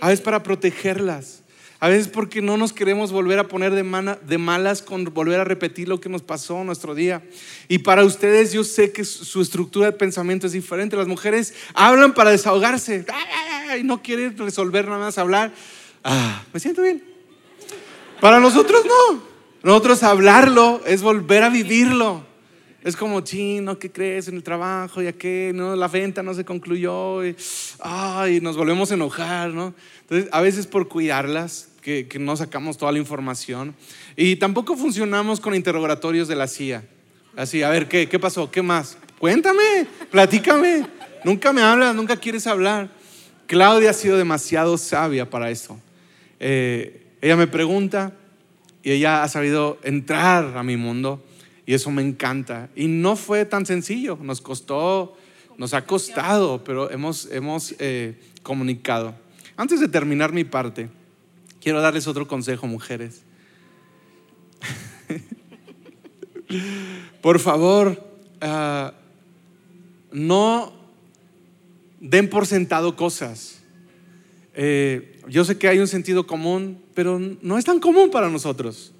a 0.00 0.08
veces 0.08 0.24
para 0.24 0.42
protegerlas, 0.42 1.41
a 1.82 1.88
veces 1.88 2.06
porque 2.06 2.40
no 2.40 2.56
nos 2.56 2.72
queremos 2.72 3.10
volver 3.10 3.40
a 3.40 3.48
poner 3.48 3.74
de, 3.74 3.82
mana- 3.82 4.16
de 4.24 4.38
malas 4.38 4.82
con 4.82 5.02
volver 5.02 5.40
a 5.40 5.44
repetir 5.44 5.88
lo 5.88 5.98
que 5.98 6.08
nos 6.08 6.22
pasó 6.22 6.60
en 6.60 6.66
nuestro 6.66 6.94
día. 6.94 7.24
Y 7.66 7.78
para 7.78 8.04
ustedes 8.04 8.52
yo 8.52 8.62
sé 8.62 8.92
que 8.92 9.02
su 9.04 9.42
estructura 9.42 9.86
de 9.86 9.92
pensamiento 9.92 10.46
es 10.46 10.52
diferente. 10.52 10.96
Las 10.96 11.08
mujeres 11.08 11.54
hablan 11.74 12.14
para 12.14 12.30
desahogarse 12.30 13.04
y 13.76 13.82
no 13.82 14.00
quieren 14.00 14.38
resolver 14.38 14.84
nada 14.86 15.00
más 15.00 15.18
hablar. 15.18 15.52
Ah, 16.04 16.44
me 16.52 16.60
siento 16.60 16.82
bien. 16.82 17.02
Para 18.20 18.38
nosotros 18.38 18.84
no. 18.86 19.20
Nosotros 19.64 20.04
hablarlo 20.04 20.82
es 20.86 21.02
volver 21.02 21.42
a 21.42 21.48
vivirlo. 21.48 22.24
Es 22.84 22.94
como, 22.94 23.22
chino, 23.22 23.80
¿qué 23.80 23.90
crees 23.90 24.28
en 24.28 24.36
el 24.36 24.44
trabajo? 24.44 25.02
¿Ya 25.02 25.14
qué? 25.14 25.50
No, 25.52 25.74
la 25.74 25.88
venta 25.88 26.22
no 26.22 26.32
se 26.32 26.44
concluyó. 26.44 27.26
Y, 27.26 27.34
ay, 27.80 28.40
nos 28.40 28.56
volvemos 28.56 28.92
a 28.92 28.94
enojar, 28.94 29.50
¿no? 29.50 29.74
Entonces, 30.02 30.28
a 30.30 30.40
veces 30.40 30.68
por 30.68 30.86
cuidarlas, 30.86 31.70
que, 31.82 32.06
no 32.18 32.36
sacamos 32.36 32.78
toda 32.78 32.92
la 32.92 32.98
información. 32.98 33.74
Y 34.16 34.36
tampoco 34.36 34.76
funcionamos 34.76 35.40
con 35.40 35.54
interrogatorios 35.54 36.28
de 36.28 36.36
la 36.36 36.46
CIA. 36.46 36.84
Así, 37.36 37.62
a 37.62 37.70
ver, 37.70 37.88
¿qué? 37.88 38.08
¿Qué 38.08 38.18
pasó? 38.18 38.50
¿Qué 38.50 38.62
más? 38.62 38.96
Cuéntame, 39.18 39.86
platícame. 40.10 40.86
Nunca 41.24 41.52
me 41.52 41.62
hablas, 41.62 41.94
nunca 41.94 42.16
quieres 42.16 42.46
hablar. 42.46 42.88
Claudia 43.46 43.90
ha 43.90 43.94
sido 43.94 44.16
demasiado 44.16 44.78
sabia 44.78 45.28
para 45.28 45.50
eso. 45.50 45.78
Eh, 46.40 47.06
ella 47.20 47.36
me 47.36 47.46
pregunta 47.46 48.12
y 48.82 48.92
ella 48.92 49.22
ha 49.22 49.28
sabido 49.28 49.78
entrar 49.82 50.56
a 50.56 50.62
mi 50.62 50.76
mundo 50.76 51.22
y 51.66 51.74
eso 51.74 51.90
me 51.90 52.02
encanta. 52.02 52.68
Y 52.76 52.86
no 52.86 53.16
fue 53.16 53.44
tan 53.44 53.66
sencillo, 53.66 54.18
nos 54.20 54.40
costó, 54.40 55.16
nos 55.58 55.74
ha 55.74 55.84
costado, 55.84 56.62
pero 56.64 56.90
hemos, 56.90 57.28
hemos 57.30 57.74
eh, 57.78 58.20
comunicado. 58.42 59.14
Antes 59.56 59.80
de 59.80 59.88
terminar 59.88 60.32
mi 60.32 60.44
parte, 60.44 60.88
quiero 61.62 61.80
darles 61.80 62.06
otro 62.06 62.26
consejo, 62.26 62.66
mujeres. 62.66 63.22
Por 67.22 67.38
favor, 67.38 68.02
ah, 68.40 68.92
no 70.10 70.72
den 72.00 72.28
por 72.28 72.46
sentado 72.46 72.96
cosas. 72.96 73.60
Eh, 74.54 75.20
yo 75.28 75.44
sé 75.44 75.56
que 75.56 75.68
hay 75.68 75.78
un 75.78 75.88
sentido 75.88 76.26
común, 76.26 76.82
pero 76.94 77.18
no 77.18 77.56
es 77.56 77.64
tan 77.64 77.78
común 77.80 78.10
para 78.10 78.28
nosotros. 78.28 78.92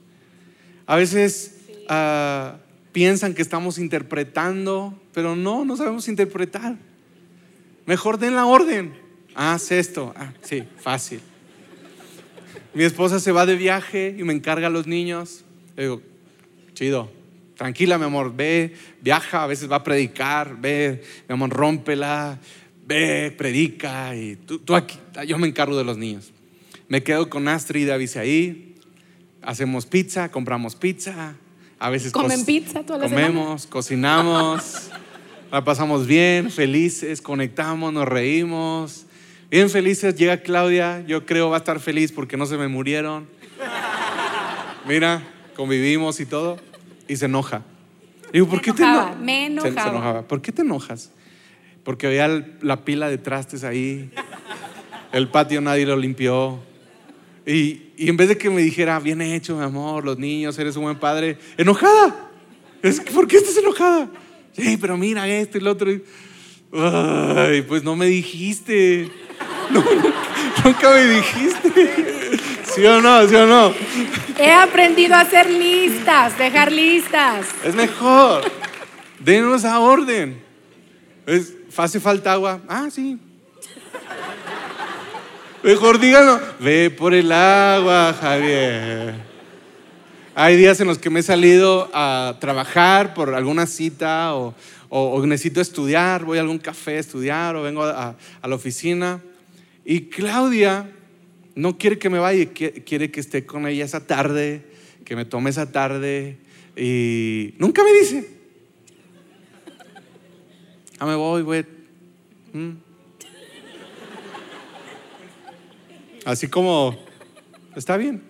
A 0.87 0.97
veces 0.97 1.57
ah, 1.89 2.59
piensan 2.93 3.35
que 3.35 3.43
estamos 3.43 3.79
interpretando, 3.79 4.99
pero 5.13 5.37
no, 5.37 5.65
no 5.65 5.77
sabemos 5.77 6.09
interpretar. 6.09 6.77
Mejor 7.87 8.19
den 8.19 8.37
la 8.37 8.47
orden. 8.47 8.95
Ah, 9.35 9.55
haz 9.55 9.73
esto. 9.73 10.15
Ah, 10.17 10.33
sí, 10.43 10.63
fácil. 10.79 11.21
Mi 12.75 12.85
esposa 12.85 13.21
se 13.21 13.33
va 13.33 13.45
de 13.45 13.57
viaje 13.57 14.15
y 14.19 14.23
me 14.23 14.33
encarga 14.33 14.69
a 14.69 14.71
los 14.71 14.87
niños. 14.87 15.45
Le 15.77 15.83
digo, 15.85 16.03
chido, 16.75 17.11
tranquila, 17.57 17.99
mi 17.99 18.05
amor, 18.05 18.35
ve, 18.35 18.75
viaja, 19.01 19.45
a 19.45 19.47
veces 19.47 19.71
va 19.71 19.77
a 19.77 19.85
predicar, 19.85 20.61
ve, 20.61 21.03
mi 21.29 21.35
amor, 21.35 21.51
rómpela, 21.51 22.39
ve, 22.87 23.33
predica 23.37 24.17
y 24.17 24.37
tú, 24.37 24.59
tú 24.59 24.75
aquí, 24.75 24.99
yo 25.27 25.39
me 25.39 25.47
encargo 25.47 25.77
de 25.77 25.85
los 25.85 25.99
niños. 25.99 26.33
Me 26.89 27.03
quedo 27.03 27.29
con 27.29 27.47
Astrid 27.49 27.83
y 27.83 27.85
David 27.87 28.17
ahí, 28.17 28.75
hacemos 29.43 29.87
pizza, 29.87 30.31
compramos 30.31 30.75
pizza, 30.75 31.35
a 31.79 31.91
veces 31.91 32.13
¿Comen 32.13 32.45
pizza 32.45 32.85
toda 32.85 33.01
la 33.01 33.09
comemos, 33.09 33.67
cocinamos, 33.67 34.89
la 35.53 35.65
pasamos 35.65 36.07
bien, 36.07 36.51
felices, 36.51 37.21
conectamos, 37.21 37.93
nos 37.93 38.09
reímos. 38.09 39.07
Bien 39.53 39.69
felices, 39.69 40.15
llega 40.17 40.39
Claudia, 40.39 41.05
yo 41.07 41.27
creo 41.27 41.51
va 41.51 41.57
a 41.57 41.59
estar 41.59 41.79
feliz 41.79 42.11
porque 42.11 42.39
no 42.39 42.47
se 42.47 42.57
me 42.57 42.69
murieron. 42.69 43.29
Mira, 44.89 45.23
convivimos 45.55 46.21
y 46.21 46.25
todo, 46.25 46.59
y 47.07 47.17
se 47.17 47.27
enoja. 47.27 47.63
Digo, 48.33 48.47
¿por 48.47 48.57
Me 48.57 48.63
qué 48.63 48.73
te 48.73 48.83
enojaba, 48.83 49.11
eno- 49.13 49.21
me 49.23 49.33
Se- 49.49 49.53
se 49.61 49.69
enojaba. 49.69 49.91
enojaba. 49.91 50.23
¿Por 50.27 50.41
qué 50.41 50.53
te 50.53 50.63
enojas? 50.63 51.11
Porque 51.85 52.07
veía 52.07 52.25
el- 52.25 52.55
la 52.63 52.83
pila 52.87 53.11
de 53.11 53.19
trastes 53.19 53.63
ahí, 53.63 54.11
el 55.13 55.29
patio 55.29 55.61
nadie 55.61 55.85
lo 55.85 55.99
limpió. 55.99 56.59
Y, 57.45 57.89
y 57.99 58.09
en 58.09 58.17
vez 58.17 58.29
de 58.29 58.39
que 58.39 58.49
me 58.49 58.63
dijera, 58.63 58.99
bien 59.01 59.21
hecho, 59.21 59.59
mi 59.59 59.65
amor, 59.65 60.03
los 60.07 60.17
niños, 60.19 60.59
eres 60.59 60.77
un 60.77 60.85
buen 60.85 60.99
padre, 60.99 61.37
enojada. 61.59 62.31
Es 62.83 63.01
¿Por 63.01 63.29
qué 63.29 63.37
estás 63.37 63.59
enojada? 63.59 64.09
Sí, 64.53 64.79
pero 64.81 64.97
mira 64.97 65.29
esto 65.29 65.59
y 65.59 65.61
lo 65.61 65.73
otro. 65.73 65.93
Y- 65.93 66.03
Ay, 66.75 67.61
pues 67.61 67.85
no 67.85 67.95
me 67.97 68.07
dijiste. 68.07 69.11
Nunca, 69.73 70.91
me 70.91 71.05
dijiste. 71.07 72.39
¿Sí 72.65 72.85
o 72.87 73.01
no? 73.01 73.27
¿Sí 73.29 73.35
o 73.35 73.47
no? 73.47 73.73
He 74.39 74.53
aprendido 74.53 75.15
a 75.15 75.21
hacer 75.21 75.49
listas, 75.51 76.37
dejar 76.39 76.71
listas. 76.73 77.47
Es 77.65 77.75
mejor. 77.75 78.43
Denos 79.19 79.65
a 79.65 79.79
orden. 79.81 80.43
Es, 81.27 81.53
¿Hace 81.77 82.01
falta 82.01 82.33
agua? 82.33 82.61
Ah, 82.69 82.89
sí. 82.91 83.19
Mejor 85.63 85.99
díganlo. 85.99 86.41
Ve 86.61 86.91
por 86.91 87.15
el 87.15 87.31
agua, 87.31 88.15
Javier. 88.21 89.15
Hay 90.35 90.57
días 90.57 90.81
en 90.81 90.89
los 90.89 90.99
que 90.99 91.11
me 91.11 91.21
he 91.21 91.23
salido 91.23 91.91
a 91.93 92.37
trabajar 92.41 93.15
por 93.15 93.35
alguna 93.35 93.67
cita 93.67 94.35
o, 94.35 94.55
o- 94.89 95.11
o 95.15 95.27
necesito 95.27 95.61
estudiar, 95.61 96.25
voy 96.25 96.39
a 96.39 96.41
algún 96.41 96.59
café 96.59 96.97
a 96.97 97.01
estudiar 97.01 97.55
o 97.55 97.63
vengo 97.63 97.85
a, 97.85 98.15
a 98.41 98.49
la 98.49 98.55
oficina. 98.55 99.21
Y 99.85 100.03
Claudia 100.03 100.91
no 101.55 101.77
quiere 101.79 101.99
que 101.99 102.09
me 102.11 102.19
vaya, 102.19 102.45
qui- 102.55 102.85
quiere 102.85 103.11
que 103.11 103.21
esté 103.21 103.45
con 103.45 103.67
ella 103.67 103.85
esa 103.85 104.07
tarde, 104.07 104.65
que 105.05 105.17
me 105.17 105.25
tome 105.25 105.51
esa 105.51 105.71
tarde 105.73 106.39
y 106.77 107.55
nunca 107.59 107.83
me 107.85 107.93
dice. 107.93 108.31
Ah, 110.99 111.07
me 111.07 111.15
voy, 111.17 111.43
güey. 111.43 111.65
Mm. 112.53 112.71
Así 116.25 116.47
como, 116.49 116.97
está 117.75 117.97
bien. 117.97 118.23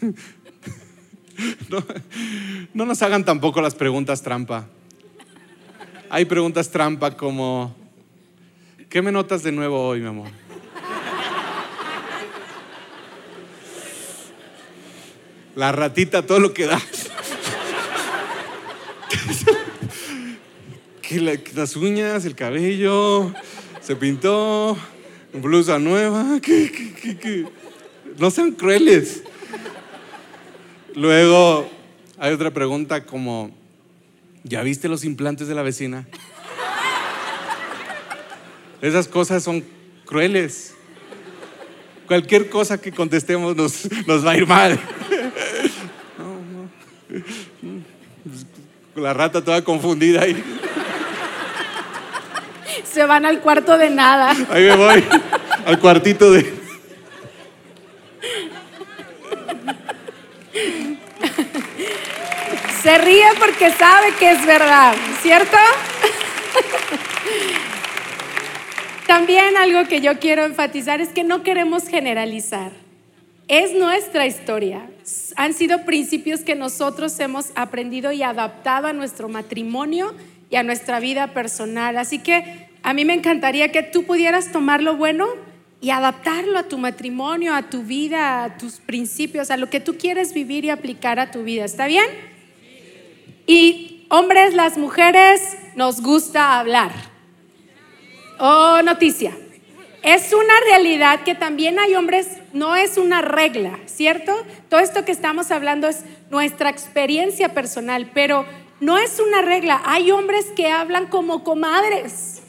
No 2.74 2.84
nos 2.84 3.02
hagan 3.02 3.24
tampoco 3.24 3.60
las 3.60 3.74
preguntas 3.74 4.22
trampa. 4.22 4.68
Hay 6.08 6.24
preguntas 6.26 6.70
trampa 6.70 7.16
como, 7.16 7.74
¿qué 8.92 9.00
me 9.00 9.10
notas 9.10 9.42
de 9.42 9.52
nuevo 9.52 9.82
hoy, 9.88 10.00
mi 10.00 10.08
amor? 10.08 10.28
La 15.56 15.70
ratita, 15.72 16.24
todo 16.26 16.40
lo 16.40 16.54
que 16.54 16.66
da. 16.66 16.80
Que 21.02 21.20
la- 21.20 21.36
que 21.36 21.52
las 21.54 21.76
uñas, 21.76 22.24
el 22.24 22.34
cabello, 22.34 23.34
se 23.82 23.96
pintó, 23.96 24.78
blusa 25.34 25.78
nueva. 25.78 26.38
¿Qué, 26.40 26.70
qué, 26.72 26.94
qué, 26.94 27.18
qué? 27.18 27.46
No 28.18 28.30
sean 28.30 28.52
crueles. 28.52 29.22
Luego 30.94 31.68
hay 32.18 32.32
otra 32.32 32.50
pregunta 32.50 33.04
como, 33.04 33.50
¿ya 34.44 34.62
viste 34.62 34.88
los 34.88 35.04
implantes 35.04 35.48
de 35.48 35.54
la 35.54 35.62
vecina? 35.62 36.06
Esas 38.82 39.06
cosas 39.06 39.44
son 39.44 39.64
crueles. 40.04 40.74
Cualquier 42.08 42.50
cosa 42.50 42.80
que 42.80 42.90
contestemos 42.90 43.54
nos, 43.54 43.88
nos 44.06 44.26
va 44.26 44.32
a 44.32 44.36
ir 44.36 44.46
mal. 44.46 44.78
La 48.96 49.14
rata 49.14 49.42
toda 49.42 49.62
confundida 49.62 50.22
ahí. 50.22 50.42
Se 52.92 53.06
van 53.06 53.24
al 53.24 53.40
cuarto 53.40 53.78
de 53.78 53.88
nada. 53.88 54.30
Ahí 54.50 54.64
me 54.64 54.74
voy 54.76 55.04
al 55.64 55.78
cuartito 55.78 56.32
de... 56.32 56.60
Se 62.82 62.98
ríe 62.98 63.26
porque 63.38 63.70
sabe 63.70 64.12
que 64.18 64.32
es 64.32 64.44
verdad, 64.44 64.96
¿cierto? 65.22 65.56
También 69.12 69.58
algo 69.58 69.86
que 69.88 70.00
yo 70.00 70.18
quiero 70.20 70.46
enfatizar 70.46 71.02
es 71.02 71.10
que 71.10 71.22
no 71.22 71.42
queremos 71.42 71.86
generalizar. 71.86 72.72
Es 73.46 73.74
nuestra 73.74 74.26
historia. 74.26 74.88
Han 75.36 75.52
sido 75.52 75.84
principios 75.84 76.40
que 76.40 76.54
nosotros 76.54 77.20
hemos 77.20 77.52
aprendido 77.54 78.10
y 78.12 78.22
adaptado 78.22 78.86
a 78.86 78.94
nuestro 78.94 79.28
matrimonio 79.28 80.14
y 80.48 80.56
a 80.56 80.62
nuestra 80.62 80.98
vida 80.98 81.34
personal. 81.34 81.98
Así 81.98 82.20
que 82.20 82.70
a 82.82 82.94
mí 82.94 83.04
me 83.04 83.12
encantaría 83.12 83.70
que 83.70 83.82
tú 83.82 84.04
pudieras 84.04 84.50
tomar 84.50 84.82
lo 84.82 84.96
bueno 84.96 85.26
y 85.82 85.90
adaptarlo 85.90 86.58
a 86.58 86.62
tu 86.62 86.78
matrimonio, 86.78 87.54
a 87.54 87.68
tu 87.68 87.82
vida, 87.82 88.44
a 88.44 88.56
tus 88.56 88.80
principios, 88.80 89.50
a 89.50 89.58
lo 89.58 89.68
que 89.68 89.80
tú 89.80 89.98
quieres 89.98 90.32
vivir 90.32 90.64
y 90.64 90.70
aplicar 90.70 91.20
a 91.20 91.30
tu 91.30 91.42
vida. 91.42 91.66
¿Está 91.66 91.86
bien? 91.86 92.06
Y 93.46 94.06
hombres, 94.08 94.54
las 94.54 94.78
mujeres, 94.78 95.42
nos 95.76 96.00
gusta 96.00 96.58
hablar. 96.58 97.11
Oh, 98.38 98.80
noticia. 98.82 99.32
Es 100.02 100.32
una 100.32 100.54
realidad 100.68 101.20
que 101.22 101.36
también 101.36 101.78
hay 101.78 101.94
hombres, 101.94 102.26
no 102.52 102.74
es 102.74 102.98
una 102.98 103.22
regla, 103.22 103.78
¿cierto? 103.86 104.34
Todo 104.68 104.80
esto 104.80 105.04
que 105.04 105.12
estamos 105.12 105.52
hablando 105.52 105.86
es 105.86 106.04
nuestra 106.28 106.70
experiencia 106.70 107.54
personal, 107.54 108.10
pero 108.12 108.44
no 108.80 108.98
es 108.98 109.20
una 109.20 109.42
regla. 109.42 109.80
Hay 109.84 110.10
hombres 110.10 110.46
que 110.56 110.68
hablan 110.70 111.06
como 111.06 111.44
comadres. 111.44 112.42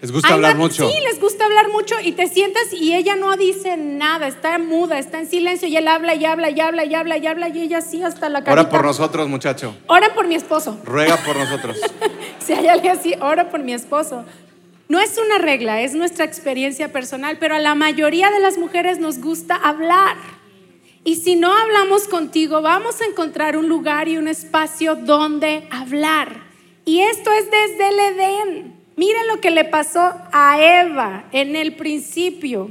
Les 0.00 0.12
gusta 0.12 0.34
hablar 0.34 0.56
mucho. 0.56 0.88
Sí, 0.88 0.94
les 1.00 1.20
gusta 1.20 1.44
hablar 1.44 1.70
mucho 1.70 1.96
y 2.02 2.12
te 2.12 2.28
sientas 2.28 2.72
y 2.72 2.94
ella 2.94 3.16
no 3.16 3.36
dice 3.36 3.76
nada, 3.76 4.28
está 4.28 4.56
muda, 4.58 4.98
está 4.98 5.18
en 5.18 5.28
silencio 5.28 5.66
y 5.66 5.76
él 5.76 5.88
habla 5.88 6.14
y 6.14 6.24
habla 6.24 6.50
y 6.50 6.60
habla 6.60 6.84
y 6.84 6.94
habla 6.94 7.16
y 7.18 7.26
habla 7.26 7.48
y 7.48 7.62
ella 7.62 7.80
sí 7.80 8.02
hasta 8.02 8.28
la 8.28 8.44
cara. 8.44 8.60
Ora 8.60 8.70
por 8.70 8.84
nosotros, 8.84 9.28
muchacho. 9.28 9.74
Ora 9.88 10.14
por 10.14 10.28
mi 10.28 10.36
esposo. 10.36 10.78
Ruega 10.84 11.16
por 11.16 11.36
nosotros. 11.36 11.78
si 12.48 12.54
hay 12.54 12.66
alguien 12.66 12.96
así, 12.96 13.14
ora 13.20 13.50
por 13.50 13.62
mi 13.62 13.74
esposo. 13.74 14.24
No 14.88 14.98
es 15.00 15.18
una 15.18 15.36
regla, 15.36 15.82
es 15.82 15.92
nuestra 15.92 16.24
experiencia 16.24 16.90
personal, 16.90 17.36
pero 17.38 17.54
a 17.54 17.58
la 17.58 17.74
mayoría 17.74 18.30
de 18.30 18.40
las 18.40 18.56
mujeres 18.56 18.98
nos 18.98 19.20
gusta 19.20 19.54
hablar. 19.54 20.16
Y 21.04 21.16
si 21.16 21.36
no 21.36 21.52
hablamos 21.52 22.08
contigo, 22.08 22.62
vamos 22.62 23.02
a 23.02 23.04
encontrar 23.04 23.58
un 23.58 23.68
lugar 23.68 24.08
y 24.08 24.16
un 24.16 24.28
espacio 24.28 24.94
donde 24.94 25.68
hablar. 25.70 26.40
Y 26.86 27.00
esto 27.00 27.30
es 27.32 27.50
desde 27.50 27.88
el 27.88 27.98
Edén. 27.98 28.80
Mira 28.96 29.24
lo 29.24 29.42
que 29.42 29.50
le 29.50 29.66
pasó 29.66 30.14
a 30.32 30.58
Eva 30.58 31.24
en 31.32 31.54
el 31.54 31.76
principio. 31.76 32.70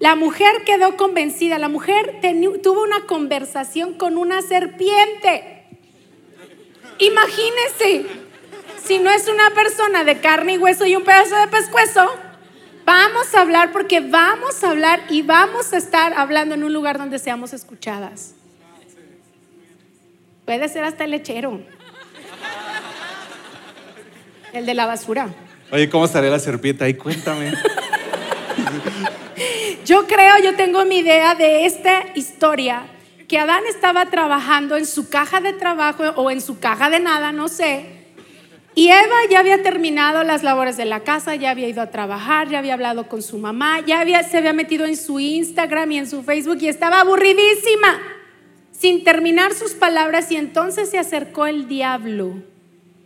La 0.00 0.16
mujer 0.16 0.64
quedó 0.66 0.96
convencida, 0.96 1.60
la 1.60 1.68
mujer 1.68 2.20
tuvo 2.64 2.82
una 2.82 3.06
conversación 3.06 3.94
con 3.94 4.16
una 4.16 4.42
serpiente. 4.42 5.66
Imagínense, 6.98 8.23
si 8.86 8.98
no 8.98 9.10
es 9.10 9.28
una 9.28 9.50
persona 9.50 10.04
de 10.04 10.20
carne 10.20 10.54
y 10.54 10.58
hueso 10.58 10.86
y 10.86 10.96
un 10.96 11.04
pedazo 11.04 11.36
de 11.36 11.48
pescuezo, 11.48 12.14
vamos 12.84 13.34
a 13.34 13.40
hablar 13.40 13.72
porque 13.72 14.00
vamos 14.00 14.62
a 14.62 14.70
hablar 14.70 15.00
y 15.08 15.22
vamos 15.22 15.72
a 15.72 15.78
estar 15.78 16.12
hablando 16.14 16.54
en 16.54 16.64
un 16.64 16.72
lugar 16.72 16.98
donde 16.98 17.18
seamos 17.18 17.52
escuchadas. 17.52 18.34
Puede 20.44 20.68
ser 20.68 20.84
hasta 20.84 21.04
el 21.04 21.12
lechero, 21.12 21.60
el 24.52 24.66
de 24.66 24.74
la 24.74 24.86
basura. 24.86 25.28
Oye, 25.70 25.88
¿cómo 25.88 26.04
estaría 26.04 26.30
la 26.30 26.38
serpiente 26.38 26.84
ahí? 26.84 26.94
Cuéntame. 26.94 27.52
Yo 29.84 30.06
creo, 30.06 30.38
yo 30.42 30.54
tengo 30.54 30.84
mi 30.84 30.98
idea 30.98 31.34
de 31.34 31.66
esta 31.66 32.04
historia, 32.14 32.86
que 33.28 33.38
Adán 33.38 33.64
estaba 33.68 34.06
trabajando 34.06 34.76
en 34.76 34.86
su 34.86 35.08
caja 35.08 35.40
de 35.40 35.52
trabajo 35.52 36.04
o 36.16 36.30
en 36.30 36.40
su 36.40 36.58
caja 36.58 36.88
de 36.90 37.00
nada, 37.00 37.32
no 37.32 37.48
sé. 37.48 37.93
Y 38.76 38.88
Eva 38.88 39.16
ya 39.30 39.38
había 39.38 39.62
terminado 39.62 40.24
las 40.24 40.42
labores 40.42 40.76
de 40.76 40.84
la 40.84 41.00
casa, 41.00 41.36
ya 41.36 41.50
había 41.50 41.68
ido 41.68 41.80
a 41.80 41.90
trabajar, 41.90 42.48
ya 42.48 42.58
había 42.58 42.74
hablado 42.74 43.08
con 43.08 43.22
su 43.22 43.38
mamá, 43.38 43.80
ya 43.86 44.00
había, 44.00 44.22
se 44.24 44.38
había 44.38 44.52
metido 44.52 44.84
en 44.84 44.96
su 44.96 45.20
Instagram 45.20 45.92
y 45.92 45.98
en 45.98 46.10
su 46.10 46.24
Facebook 46.24 46.58
y 46.60 46.68
estaba 46.68 47.00
aburridísima, 47.00 48.00
sin 48.72 49.04
terminar 49.04 49.54
sus 49.54 49.74
palabras. 49.74 50.32
Y 50.32 50.36
entonces 50.36 50.90
se 50.90 50.98
acercó 50.98 51.46
el 51.46 51.68
diablo 51.68 52.42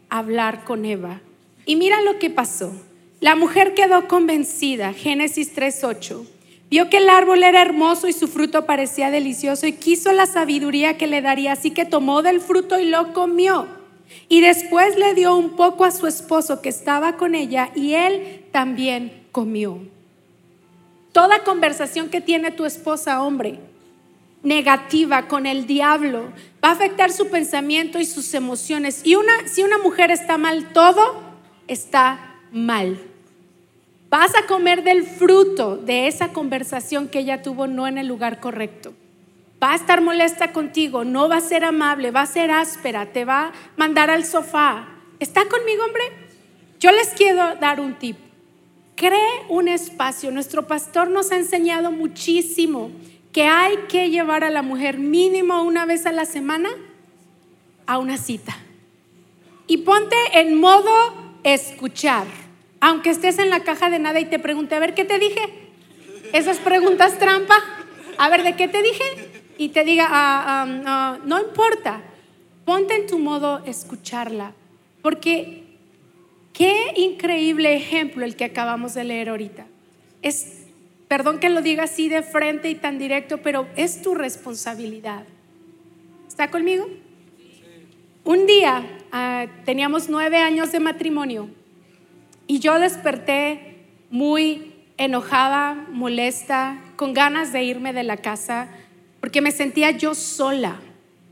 a 0.09 0.21
hablar 0.21 0.65
con 0.65 0.87
Eva. 0.87 1.21
Y 1.67 1.77
mira 1.77 2.01
lo 2.01 2.19
que 2.19 2.31
pasó. 2.31 2.73
La 3.21 3.37
mujer 3.37 3.75
quedó 3.75 4.09
convencida, 4.09 4.95
Génesis 4.95 5.53
3:8. 5.55 6.25
Vio 6.71 6.89
que 6.89 6.99
el 6.99 7.11
árbol 7.11 7.43
era 7.43 7.61
hermoso 7.61 8.09
y 8.09 8.13
su 8.15 8.29
fruto 8.29 8.65
parecía 8.65 9.11
delicioso 9.11 9.67
y 9.67 9.73
quiso 9.73 10.13
la 10.13 10.27
sabiduría 10.27 10.97
que 10.97 11.07
le 11.07 11.21
daría, 11.21 11.53
así 11.53 11.73
que 11.73 11.85
tomó 11.85 12.23
del 12.23 12.41
fruto 12.41 12.81
y 12.81 12.87
lo 12.87 13.13
comió. 13.13 13.78
Y 14.29 14.41
después 14.41 14.97
le 14.97 15.15
dio 15.15 15.37
un 15.37 15.57
poco 15.57 15.85
a 15.85 15.91
su 15.91 16.07
esposo 16.07 16.61
que 16.61 16.69
estaba 16.69 17.17
con 17.17 17.35
ella 17.35 17.71
y 17.75 17.95
él 17.95 18.45
también 18.53 19.27
comió. 19.33 19.79
Toda 21.13 21.45
conversación 21.45 22.11
que 22.11 22.21
tiene 22.21 22.51
tu 22.51 22.65
esposa, 22.65 23.23
hombre, 23.23 23.59
negativa 24.43 25.27
con 25.29 25.47
el 25.47 25.67
diablo, 25.67 26.33
va 26.65 26.71
a 26.71 26.73
afectar 26.73 27.11
su 27.11 27.29
pensamiento 27.29 27.99
y 27.99 28.05
sus 28.05 28.35
emociones. 28.35 29.01
Y 29.05 29.15
una, 29.15 29.49
si 29.49 29.63
una 29.63 29.79
mujer 29.79 30.11
está 30.11 30.39
mal, 30.39 30.73
todo 30.73 31.21
está 31.67 32.37
mal. 32.53 33.01
Vas 34.11 34.35
a 34.35 34.47
comer 34.47 34.85
del 34.85 35.05
fruto 35.05 35.77
de 35.77 36.07
esa 36.07 36.33
conversación 36.33 37.09
que 37.09 37.21
ella 37.21 37.43
tuvo 37.43 37.67
no 37.67 37.87
en 37.87 37.99
el 37.99 38.07
lugar 38.07 38.41
correcto. 38.41 38.95
Va 39.63 39.73
a 39.73 39.77
estar 39.77 40.01
molesta 40.01 40.53
contigo, 40.53 41.05
no 41.05 41.29
va 41.29 41.39
a 41.39 41.41
ser 41.41 41.65
amable, 41.65 42.11
va 42.13 42.23
a 42.23 42.27
ser 42.27 42.51
áspera, 42.51 43.07
te 43.07 43.25
va 43.25 43.47
a 43.47 43.53
mandar 43.77 44.11
al 44.11 44.25
sofá. 44.25 44.87
¿Está 45.19 45.47
conmigo, 45.47 45.85
hombre? 45.85 46.05
Yo 46.79 46.93
les 46.93 47.09
quiero 47.09 47.57
dar 47.57 47.81
un 47.81 47.95
tip. 47.95 48.17
Cree 48.95 49.43
un 49.49 49.67
espacio. 49.67 50.31
Nuestro 50.31 50.67
pastor 50.67 51.11
nos 51.11 51.33
ha 51.33 51.37
enseñado 51.37 51.91
muchísimo 51.91 52.93
que 53.33 53.45
hay 53.45 53.77
que 53.89 54.11
llevar 54.11 54.45
a 54.45 54.51
la 54.51 54.63
mujer 54.63 54.99
mínimo 54.99 55.63
una 55.63 55.87
vez 55.87 56.07
a 56.07 56.13
la 56.13 56.25
semana 56.25 56.71
a 57.87 57.99
una 57.99 58.17
cita. 58.17 58.57
Y 59.67 59.79
ponte 59.79 60.17
en 60.35 60.59
modo 60.59 60.93
escuchar. 61.43 62.27
Aunque 62.81 63.11
estés 63.11 63.39
en 63.39 63.51
la 63.51 63.61
caja 63.61 63.91
de 63.91 63.99
nada 63.99 64.21
y 64.21 64.27
te 64.27 64.39
pregunte, 64.39 64.77
a 64.77 64.79
ver, 64.79 64.95
¿qué 64.95 65.05
te 65.05 65.19
dije? 65.19 65.41
Esas 66.33 66.59
preguntas 66.59 67.19
trampa, 67.19 67.57
a 68.19 68.29
ver, 68.29 68.45
¿de 68.45 68.55
qué 68.55 68.69
te 68.69 68.83
dije? 68.83 69.28
Y 69.59 69.69
te 69.71 69.85
diga, 69.85 70.07
ah, 70.09 70.65
ah, 70.87 71.19
no 71.25 71.41
importa, 71.41 72.01
ponte 72.65 72.95
en 72.95 73.07
tu 73.07 73.19
modo 73.19 73.63
escucharla, 73.67 74.55
porque 75.03 75.65
qué 76.53 76.95
increíble 76.97 77.75
ejemplo 77.75 78.25
el 78.25 78.37
que 78.37 78.45
acabamos 78.45 78.95
de 78.95 79.05
leer 79.05 79.29
ahorita. 79.29 79.67
Es, 80.23 80.67
perdón 81.09 81.41
que 81.41 81.51
lo 81.51 81.61
diga 81.61 81.83
así 81.85 82.09
de 82.09 82.23
frente 82.23 82.71
y 82.71 82.77
tan 82.77 82.99
directo, 82.99 83.39
pero 83.39 83.67
es 83.77 84.01
tu 84.01 84.15
responsabilidad. 84.15 85.25
¿Está 86.29 86.51
conmigo? 86.51 86.89
Un 88.25 88.47
día 88.47 88.85
Ah, 89.11 89.47
teníamos 89.65 90.11
nueve 90.11 90.37
años 90.37 90.71
de 90.71 90.81
matrimonio 90.81 91.49
y 92.47 92.59
yo 92.59 92.79
desperté 92.79 93.87
muy 94.11 94.75
enojada, 94.99 95.87
molesta, 95.91 96.79
con 96.97 97.15
ganas 97.15 97.55
de 97.55 97.63
irme 97.63 97.95
de 97.95 98.03
la 98.03 98.19
casa 98.19 98.69
porque 99.21 99.41
me 99.41 99.51
sentía 99.51 99.91
yo 99.91 100.15
sola. 100.15 100.81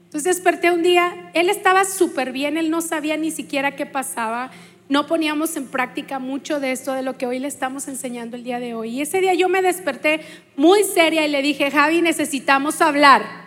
Entonces 0.04 0.36
desperté 0.36 0.70
un 0.70 0.82
día, 0.82 1.30
él 1.34 1.50
estaba 1.50 1.84
súper 1.84 2.32
bien, 2.32 2.56
él 2.56 2.70
no 2.70 2.80
sabía 2.80 3.16
ni 3.16 3.30
siquiera 3.30 3.76
qué 3.76 3.86
pasaba, 3.86 4.50
no 4.88 5.06
poníamos 5.06 5.56
en 5.56 5.66
práctica 5.66 6.18
mucho 6.18 6.60
de 6.60 6.72
esto, 6.72 6.92
de 6.92 7.02
lo 7.02 7.18
que 7.18 7.26
hoy 7.26 7.38
le 7.38 7.48
estamos 7.48 7.88
enseñando 7.88 8.36
el 8.36 8.44
día 8.44 8.60
de 8.60 8.74
hoy. 8.74 8.90
Y 8.90 9.02
ese 9.02 9.20
día 9.20 9.34
yo 9.34 9.48
me 9.48 9.62
desperté 9.62 10.20
muy 10.56 10.84
seria 10.84 11.26
y 11.26 11.30
le 11.30 11.42
dije, 11.42 11.70
Javi, 11.70 12.02
necesitamos 12.02 12.80
hablar. 12.80 13.46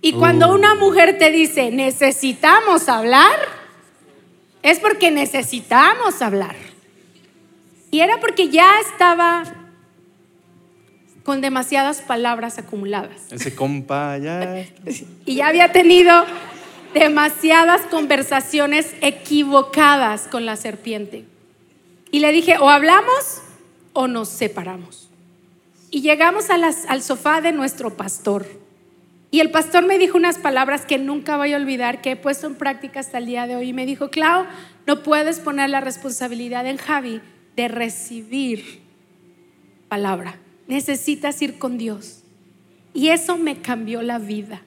Y 0.00 0.12
cuando 0.12 0.48
uh. 0.48 0.54
una 0.54 0.74
mujer 0.76 1.18
te 1.18 1.30
dice, 1.30 1.70
necesitamos 1.70 2.88
hablar, 2.88 3.36
es 4.62 4.78
porque 4.78 5.10
necesitamos 5.10 6.22
hablar. 6.22 6.54
Y 7.90 8.00
era 8.00 8.20
porque 8.20 8.48
ya 8.48 8.70
estaba 8.80 9.42
con 11.30 11.40
demasiadas 11.40 12.02
palabras 12.02 12.58
acumuladas. 12.58 13.30
Ese 13.30 13.54
compa 13.54 14.18
ya. 14.18 14.66
y 15.24 15.36
ya 15.36 15.46
había 15.46 15.70
tenido 15.70 16.24
demasiadas 16.92 17.82
conversaciones 17.82 18.96
equivocadas 19.00 20.22
con 20.22 20.44
la 20.44 20.56
serpiente. 20.56 21.26
Y 22.10 22.18
le 22.18 22.32
dije, 22.32 22.58
o 22.58 22.68
hablamos 22.68 23.42
o 23.92 24.08
nos 24.08 24.28
separamos. 24.28 25.08
Y 25.92 26.00
llegamos 26.00 26.46
al 26.50 27.02
sofá 27.04 27.40
de 27.40 27.52
nuestro 27.52 27.96
pastor. 27.96 28.44
Y 29.30 29.38
el 29.38 29.52
pastor 29.52 29.86
me 29.86 30.00
dijo 30.00 30.16
unas 30.16 30.36
palabras 30.36 30.84
que 30.84 30.98
nunca 30.98 31.36
voy 31.36 31.52
a 31.52 31.58
olvidar, 31.58 32.00
que 32.00 32.10
he 32.10 32.16
puesto 32.16 32.48
en 32.48 32.56
práctica 32.56 32.98
hasta 32.98 33.18
el 33.18 33.26
día 33.26 33.46
de 33.46 33.54
hoy. 33.54 33.68
Y 33.68 33.72
me 33.72 33.86
dijo, 33.86 34.10
Clau, 34.10 34.46
no 34.84 35.04
puedes 35.04 35.38
poner 35.38 35.70
la 35.70 35.80
responsabilidad 35.80 36.66
en 36.66 36.76
Javi 36.76 37.20
de 37.54 37.68
recibir 37.68 38.80
palabra. 39.88 40.40
Necesitas 40.70 41.42
ir 41.42 41.58
con 41.58 41.78
Dios. 41.78 42.22
Y 42.94 43.08
eso 43.08 43.36
me 43.36 43.60
cambió 43.60 44.02
la 44.02 44.20
vida. 44.20 44.62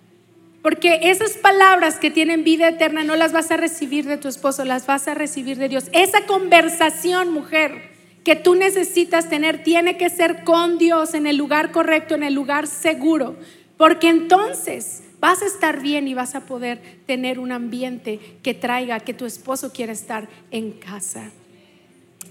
Porque 0.62 1.00
esas 1.04 1.38
palabras 1.38 1.98
que 1.98 2.12
tienen 2.12 2.44
vida 2.44 2.68
eterna 2.68 3.06
no 3.06 3.16
las 3.16 3.32
vas 3.32 3.52
a 3.52 3.58
recibir 3.58 4.06
de 4.06 4.18
tu 4.18 4.28
esposo, 4.28 4.66
las 4.66 4.86
vas 4.86 5.08
a 5.08 5.14
recibir 5.14 5.58
de 5.58 5.70
Dios. 5.70 5.86
Esa 5.94 6.26
conversación, 6.26 7.32
mujer, 7.32 7.94
que 8.26 8.36
tú 8.36 8.54
necesitas 8.54 9.30
tener 9.30 9.64
tiene 9.64 9.96
que 9.96 10.10
ser 10.10 10.44
con 10.44 10.78
Dios 10.78 11.14
en 11.14 11.26
el 11.26 11.38
lugar 11.38 11.72
correcto, 11.72 12.16
en 12.16 12.24
el 12.24 12.34
lugar 12.34 12.68
seguro. 12.68 13.38
Porque 13.78 14.10
entonces 14.10 15.04
vas 15.22 15.42
a 15.42 15.46
estar 15.46 15.82
bien 15.82 16.10
y 16.10 16.14
vas 16.14 16.36
a 16.36 16.46
poder 16.46 16.82
tener 17.06 17.40
un 17.40 17.54
ambiente 17.54 18.20
que 18.44 18.54
traiga 18.54 19.00
que 19.00 19.14
tu 19.14 19.26
esposo 19.26 19.72
quiera 19.72 19.94
estar 19.94 20.28
en 20.52 20.74
casa. 20.74 21.32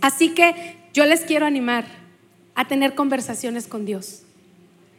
Así 0.02 0.34
que 0.34 0.76
yo 0.92 1.06
les 1.06 1.20
quiero 1.22 1.46
animar 1.46 2.01
a 2.55 2.68
tener 2.68 2.94
conversaciones 2.94 3.66
con 3.66 3.84
Dios. 3.84 4.22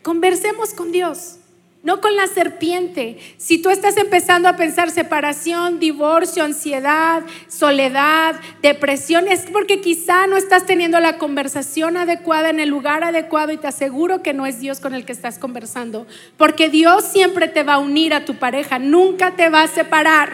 Conversemos 0.01 0.74
con 0.74 0.91
Dios 0.91 1.38
no 1.84 1.99
con 1.99 2.16
la 2.16 2.28
serpiente. 2.28 3.18
Si 3.38 3.62
tú 3.62 3.70
estás 3.70 3.97
empezando 3.97 4.47
a 4.47 4.56
pensar 4.56 4.89
separación, 4.89 5.80
divorcio, 5.80 6.45
ansiedad, 6.45 7.24
soledad, 7.49 8.39
depresión, 8.62 9.28
es 9.28 9.41
porque 9.51 9.82
quizá 9.82 10.26
no 10.26 10.38
estás 10.38 10.66
teniendo 10.66 11.01
la 11.01 11.18
conversación 11.18 11.97
adecuada 11.97 12.49
en 12.49 12.62
el 12.62 12.70
lugar 12.70 13.04
adecuado 13.04 13.51
y 13.51 13.58
te 13.58 13.68
aseguro 13.68 14.24
que 14.24 14.34
no 14.34 14.45
es 14.45 14.62
Dios 14.62 14.80
con 14.80 14.93
el 14.93 15.06
que 15.06 15.12
estás 15.12 15.38
conversando. 15.38 16.08
Porque 16.38 16.70
Dios 16.70 17.04
siempre 17.04 17.49
te 17.49 17.64
va 17.64 17.74
a 17.74 17.80
unir 17.80 18.14
a 18.14 18.24
tu 18.24 18.36
pareja, 18.36 18.80
nunca 18.80 19.32
te 19.32 19.49
va 19.49 19.64
a 19.64 19.68
separar. 19.68 20.32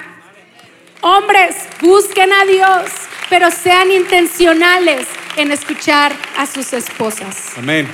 Hombres, 1.02 1.56
busquen 1.82 2.32
a 2.32 2.46
Dios, 2.46 2.92
pero 3.30 3.50
sean 3.50 3.92
intencionales 3.92 5.08
en 5.42 5.54
escuchar 5.54 6.14
a 6.38 6.46
sus 6.46 6.74
esposas. 6.74 7.58
Amén. 7.58 7.88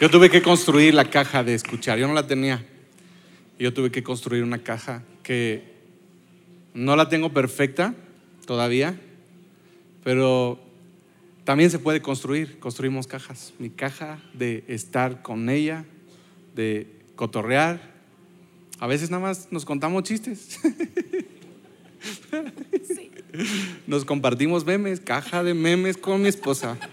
Yo 0.00 0.10
tuve 0.10 0.30
que 0.30 0.40
construir 0.40 0.94
la 0.94 1.10
caja 1.10 1.44
de 1.44 1.54
escuchar, 1.54 1.98
yo 1.98 2.08
no 2.08 2.14
la 2.14 2.26
tenía. 2.26 2.64
Yo 3.58 3.74
tuve 3.74 3.90
que 3.90 4.02
construir 4.02 4.42
una 4.42 4.58
caja 4.58 5.02
que 5.22 5.74
no 6.72 6.96
la 6.96 7.10
tengo 7.10 7.34
perfecta 7.34 7.94
todavía, 8.46 8.98
pero 10.04 10.58
también 11.44 11.70
se 11.70 11.78
puede 11.78 12.00
construir, 12.00 12.58
construimos 12.60 13.06
cajas. 13.06 13.52
Mi 13.58 13.68
caja 13.68 14.18
de 14.32 14.64
estar 14.68 15.20
con 15.20 15.50
ella, 15.50 15.84
de 16.54 16.86
cotorrear. 17.14 17.94
A 18.80 18.86
veces 18.86 19.10
nada 19.10 19.22
más 19.22 19.48
nos 19.50 19.66
contamos 19.66 20.02
chistes. 20.04 20.60
Nos 23.86 24.04
compartimos 24.04 24.64
memes, 24.64 25.00
caja 25.00 25.42
de 25.42 25.54
memes 25.54 25.96
con 25.96 26.22
mi 26.22 26.28
esposa. 26.28 26.78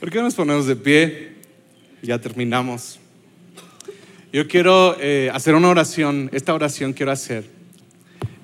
¿Por 0.00 0.10
qué 0.10 0.22
nos 0.22 0.34
ponemos 0.34 0.66
de 0.66 0.76
pie? 0.76 1.32
Ya 2.02 2.18
terminamos. 2.18 2.98
Yo 4.32 4.48
quiero 4.48 4.96
eh, 5.00 5.30
hacer 5.32 5.54
una 5.54 5.68
oración. 5.68 6.30
Esta 6.32 6.54
oración 6.54 6.92
quiero 6.92 7.12
hacer. 7.12 7.44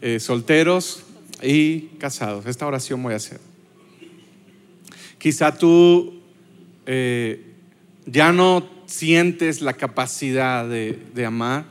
Eh, 0.03 0.21
solteros 0.21 1.05
y 1.43 1.81
casados. 1.99 2.47
Esta 2.47 2.67
oración 2.67 3.03
voy 3.03 3.15
a 3.15 3.17
hacer. 3.17 3.41
Quizá 5.19 5.57
tú 5.57 6.21
eh, 6.85 7.43
ya 8.05 8.33
no 8.33 8.69
sientes 8.87 9.63
la 9.63 9.73
capacidad 9.73 10.69
de, 10.69 11.25
amar 11.25 11.65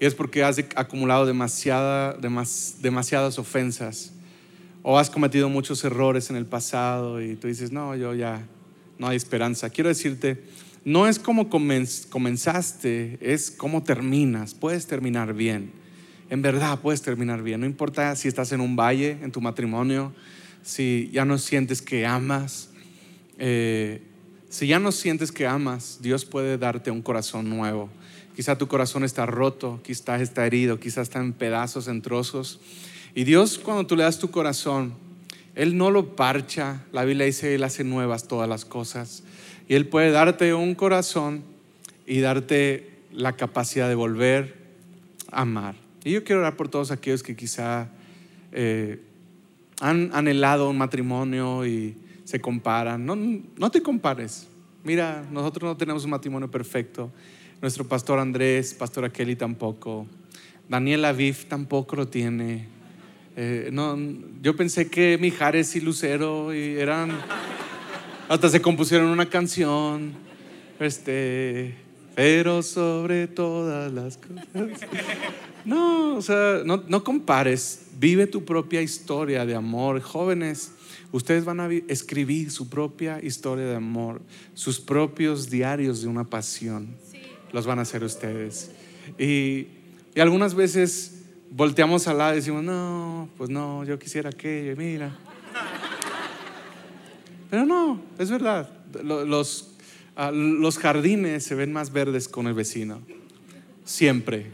y 0.00 0.06
es 0.06 0.14
porque 0.14 0.42
has 0.42 0.58
acumulado 0.76 1.26
demasiada, 1.26 2.16
demasiadas 2.80 3.38
ofensas 3.38 4.12
o 4.82 4.98
has 4.98 5.10
cometido 5.10 5.50
muchos 5.50 5.84
errores 5.84 6.30
en 6.30 6.36
el 6.36 6.46
pasado 6.46 7.20
y 7.20 7.36
tú 7.36 7.48
dices, 7.48 7.70
no, 7.70 7.94
yo 7.94 8.14
ya 8.14 8.46
no 8.98 9.08
hay 9.08 9.18
esperanza. 9.18 9.68
Quiero 9.68 9.88
decirte, 9.88 10.42
no 10.86 11.06
es 11.06 11.18
como 11.18 11.50
comenzaste, 11.50 13.18
es 13.20 13.50
como 13.50 13.82
terminas. 13.82 14.54
Puedes 14.54 14.86
terminar 14.86 15.34
bien. 15.34 15.70
En 16.30 16.40
verdad 16.40 16.78
puedes 16.80 17.02
terminar 17.02 17.42
bien. 17.42 17.60
No 17.60 17.66
importa 17.66 18.16
si 18.16 18.26
estás 18.26 18.52
en 18.52 18.62
un 18.62 18.76
valle, 18.76 19.18
en 19.20 19.30
tu 19.30 19.42
matrimonio, 19.42 20.14
si 20.62 21.10
ya 21.12 21.26
no 21.26 21.36
sientes 21.36 21.82
que 21.82 22.06
amas. 22.06 22.70
Eh, 23.36 24.00
si 24.48 24.66
ya 24.66 24.78
no 24.78 24.92
sientes 24.92 25.30
que 25.30 25.46
amas, 25.46 25.98
Dios 26.00 26.24
puede 26.24 26.56
darte 26.56 26.90
un 26.90 27.02
corazón 27.02 27.50
nuevo. 27.50 27.90
Quizá 28.40 28.56
tu 28.56 28.68
corazón 28.68 29.04
está 29.04 29.26
roto, 29.26 29.80
quizá 29.84 30.18
está 30.18 30.46
herido, 30.46 30.80
quizá 30.80 31.02
está 31.02 31.18
en 31.18 31.34
pedazos, 31.34 31.88
en 31.88 32.00
trozos. 32.00 32.58
Y 33.14 33.24
Dios 33.24 33.58
cuando 33.58 33.86
tú 33.86 33.96
le 33.96 34.04
das 34.04 34.18
tu 34.18 34.30
corazón, 34.30 34.94
Él 35.54 35.76
no 35.76 35.90
lo 35.90 36.16
parcha. 36.16 36.82
La 36.90 37.04
Biblia 37.04 37.26
dice, 37.26 37.54
Él 37.54 37.62
hace 37.64 37.84
nuevas 37.84 38.28
todas 38.28 38.48
las 38.48 38.64
cosas. 38.64 39.24
Y 39.68 39.74
Él 39.74 39.88
puede 39.88 40.10
darte 40.10 40.54
un 40.54 40.74
corazón 40.74 41.42
y 42.06 42.20
darte 42.20 42.88
la 43.12 43.36
capacidad 43.36 43.90
de 43.90 43.94
volver 43.94 44.56
a 45.30 45.42
amar. 45.42 45.74
Y 46.02 46.12
yo 46.12 46.24
quiero 46.24 46.40
orar 46.40 46.56
por 46.56 46.70
todos 46.70 46.92
aquellos 46.92 47.22
que 47.22 47.36
quizá 47.36 47.88
eh, 48.52 49.02
han 49.82 50.12
anhelado 50.14 50.70
un 50.70 50.78
matrimonio 50.78 51.66
y 51.66 51.94
se 52.24 52.40
comparan. 52.40 53.04
No, 53.04 53.16
no 53.16 53.70
te 53.70 53.82
compares. 53.82 54.46
Mira, 54.82 55.26
nosotros 55.30 55.68
no 55.68 55.76
tenemos 55.76 56.04
un 56.04 56.12
matrimonio 56.12 56.50
perfecto. 56.50 57.12
Nuestro 57.60 57.86
pastor 57.86 58.18
Andrés, 58.18 58.72
pastora 58.72 59.12
Kelly 59.12 59.36
tampoco. 59.36 60.06
Daniel 60.66 61.04
Aviv 61.04 61.44
tampoco 61.46 61.94
lo 61.94 62.08
tiene. 62.08 62.66
Eh, 63.36 63.68
no, 63.70 63.98
yo 64.40 64.56
pensé 64.56 64.88
que 64.88 65.18
Mijares 65.20 65.76
y 65.76 65.80
Lucero 65.82 66.54
y 66.54 66.78
eran. 66.78 67.10
Hasta 68.30 68.48
se 68.48 68.62
compusieron 68.62 69.10
una 69.10 69.26
canción. 69.26 70.14
Este. 70.78 71.74
Pero 72.14 72.62
sobre 72.62 73.28
todas 73.28 73.92
las 73.92 74.16
cosas. 74.16 74.46
No, 75.66 76.16
o 76.16 76.22
sea, 76.22 76.62
no, 76.64 76.82
no 76.88 77.04
compares. 77.04 77.88
Vive 77.98 78.26
tu 78.26 78.42
propia 78.42 78.80
historia 78.80 79.44
de 79.44 79.54
amor. 79.54 80.00
Jóvenes, 80.00 80.72
ustedes 81.12 81.44
van 81.44 81.60
a 81.60 81.68
escribir 81.88 82.50
su 82.50 82.70
propia 82.70 83.22
historia 83.22 83.66
de 83.66 83.76
amor, 83.76 84.22
sus 84.54 84.80
propios 84.80 85.50
diarios 85.50 86.00
de 86.00 86.08
una 86.08 86.24
pasión. 86.24 86.88
Los 87.52 87.66
van 87.66 87.78
a 87.78 87.82
hacer 87.82 88.04
ustedes. 88.04 88.70
Y, 89.18 89.66
y 90.14 90.20
algunas 90.20 90.54
veces 90.54 91.20
volteamos 91.50 92.06
al 92.06 92.18
lado 92.18 92.32
y 92.32 92.36
decimos, 92.36 92.62
no, 92.62 93.28
pues 93.36 93.50
no, 93.50 93.84
yo 93.84 93.98
quisiera 93.98 94.30
aquello, 94.30 94.76
mira. 94.76 95.16
Pero 97.50 97.66
no, 97.66 98.00
es 98.18 98.30
verdad. 98.30 98.70
Los, 99.02 99.72
ah, 100.16 100.30
los 100.30 100.78
jardines 100.78 101.44
se 101.44 101.56
ven 101.56 101.72
más 101.72 101.92
verdes 101.92 102.28
con 102.28 102.46
el 102.46 102.54
vecino. 102.54 103.02
Siempre. 103.84 104.46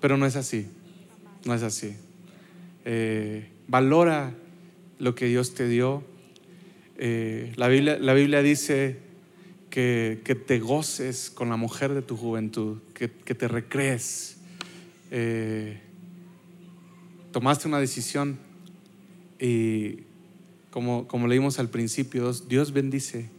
Pero 0.00 0.16
no 0.18 0.26
es 0.26 0.36
así. 0.36 0.68
No 1.44 1.54
es 1.54 1.62
así. 1.62 1.96
Eh, 2.84 3.48
valora 3.66 4.34
lo 4.98 5.14
que 5.14 5.26
Dios 5.26 5.54
te 5.54 5.68
dio. 5.68 6.04
Eh, 6.98 7.52
la, 7.56 7.68
Biblia, 7.68 7.98
la, 7.98 8.12
Biblia, 8.12 8.42
dice 8.42 8.98
que, 9.70 10.20
que, 10.24 10.34
te 10.34 10.58
goces 10.58 11.30
con 11.30 11.48
la 11.48 11.56
mujer 11.56 11.94
de 11.94 12.02
tu 12.02 12.16
juventud, 12.16 12.78
que, 12.94 13.10
que 13.10 13.34
te 13.34 13.48
recrees. 13.48 14.38
Eh, 15.10 15.80
tomaste 17.32 17.68
una 17.68 17.78
decisión 17.78 18.38
y 19.38 20.00
como, 20.70 21.06
como 21.08 21.26
leímos 21.26 21.58
al 21.58 21.68
principio, 21.68 22.32
Dios 22.32 22.72
bendice, 22.72 23.30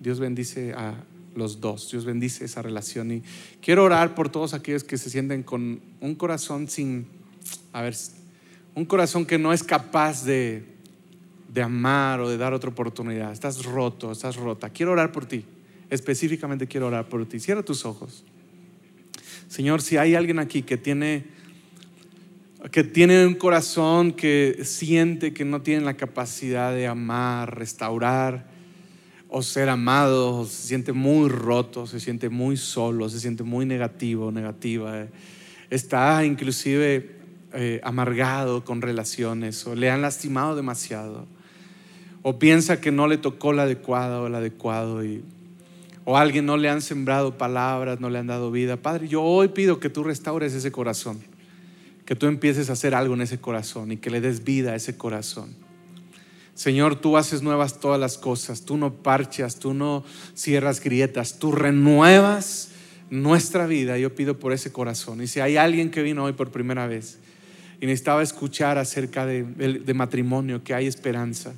Dios 0.00 0.20
bendice 0.20 0.72
a 0.74 1.04
los 1.34 1.60
dos, 1.60 1.90
Dios 1.90 2.04
bendice 2.04 2.44
esa 2.44 2.62
relación. 2.62 3.10
Y 3.10 3.22
quiero 3.60 3.84
orar 3.84 4.14
por 4.14 4.28
todos 4.28 4.54
aquellos 4.54 4.84
que 4.84 4.98
se 4.98 5.10
sienten 5.10 5.42
con 5.42 5.80
un 6.00 6.14
corazón 6.14 6.68
sin, 6.68 7.06
a 7.72 7.82
ver, 7.82 7.96
un 8.74 8.84
corazón 8.84 9.26
que 9.26 9.38
no 9.38 9.52
es 9.52 9.62
capaz 9.62 10.24
de, 10.24 10.64
de 11.52 11.62
amar 11.62 12.20
o 12.20 12.28
de 12.28 12.36
dar 12.36 12.52
otra 12.52 12.70
oportunidad. 12.70 13.32
Estás 13.32 13.64
roto, 13.64 14.12
estás 14.12 14.36
rota. 14.36 14.70
Quiero 14.70 14.92
orar 14.92 15.12
por 15.12 15.26
ti. 15.26 15.44
Específicamente 15.94 16.66
quiero 16.66 16.88
orar 16.88 17.08
por 17.08 17.24
ti. 17.26 17.38
Cierra 17.38 17.62
tus 17.62 17.84
ojos. 17.84 18.24
Señor, 19.46 19.80
si 19.80 19.96
hay 19.96 20.16
alguien 20.16 20.40
aquí 20.40 20.62
que 20.62 20.76
tiene 20.76 21.24
que 22.72 22.82
tiene 22.82 23.26
un 23.26 23.34
corazón 23.34 24.12
que 24.12 24.60
siente 24.64 25.32
que 25.32 25.44
no 25.44 25.62
tiene 25.62 25.84
la 25.84 25.94
capacidad 25.94 26.74
de 26.74 26.86
amar, 26.86 27.56
restaurar 27.56 28.50
o 29.28 29.42
ser 29.42 29.68
amado, 29.68 30.46
se 30.46 30.68
siente 30.68 30.92
muy 30.92 31.28
roto, 31.28 31.86
se 31.86 32.00
siente 32.00 32.30
muy 32.30 32.56
solo, 32.56 33.08
se 33.08 33.20
siente 33.20 33.42
muy 33.42 33.66
negativo, 33.66 34.32
negativa, 34.32 35.06
está 35.68 36.24
inclusive 36.24 37.16
eh, 37.52 37.80
amargado 37.84 38.64
con 38.64 38.82
relaciones 38.82 39.64
o 39.66 39.76
le 39.76 39.90
han 39.90 40.02
lastimado 40.02 40.56
demasiado 40.56 41.28
o 42.26 42.38
piensa 42.38 42.80
que 42.80 42.90
no 42.90 43.06
le 43.06 43.18
tocó 43.18 43.52
la 43.52 43.64
adecuada 43.64 44.22
o 44.22 44.26
el 44.26 44.34
adecuado 44.34 45.04
y 45.04 45.22
o 46.04 46.16
alguien 46.16 46.46
no 46.46 46.56
le 46.56 46.68
han 46.68 46.82
sembrado 46.82 47.38
palabras, 47.38 48.00
no 48.00 48.10
le 48.10 48.18
han 48.18 48.26
dado 48.26 48.50
vida. 48.50 48.76
Padre, 48.76 49.08
yo 49.08 49.22
hoy 49.22 49.48
pido 49.48 49.80
que 49.80 49.90
tú 49.90 50.04
restaures 50.04 50.52
ese 50.52 50.70
corazón, 50.70 51.20
que 52.04 52.14
tú 52.14 52.26
empieces 52.26 52.68
a 52.68 52.74
hacer 52.74 52.94
algo 52.94 53.14
en 53.14 53.22
ese 53.22 53.40
corazón 53.40 53.92
y 53.92 53.96
que 53.96 54.10
le 54.10 54.20
des 54.20 54.44
vida 54.44 54.72
a 54.72 54.76
ese 54.76 54.96
corazón. 54.96 55.54
Señor, 56.54 57.00
tú 57.00 57.16
haces 57.16 57.42
nuevas 57.42 57.80
todas 57.80 57.98
las 57.98 58.16
cosas, 58.16 58.64
tú 58.64 58.76
no 58.76 58.92
parchas, 58.94 59.58
tú 59.58 59.74
no 59.74 60.04
cierras 60.36 60.80
grietas, 60.80 61.38
tú 61.38 61.50
renuevas 61.50 62.68
nuestra 63.10 63.66
vida. 63.66 63.98
Yo 63.98 64.14
pido 64.14 64.38
por 64.38 64.52
ese 64.52 64.70
corazón. 64.70 65.20
Y 65.20 65.26
si 65.26 65.40
hay 65.40 65.56
alguien 65.56 65.90
que 65.90 66.02
vino 66.02 66.24
hoy 66.24 66.32
por 66.32 66.52
primera 66.52 66.86
vez 66.86 67.18
y 67.80 67.86
necesitaba 67.86 68.22
escuchar 68.22 68.78
acerca 68.78 69.26
de, 69.26 69.42
de 69.42 69.94
matrimonio, 69.94 70.62
que 70.62 70.74
hay 70.74 70.86
esperanza, 70.86 71.54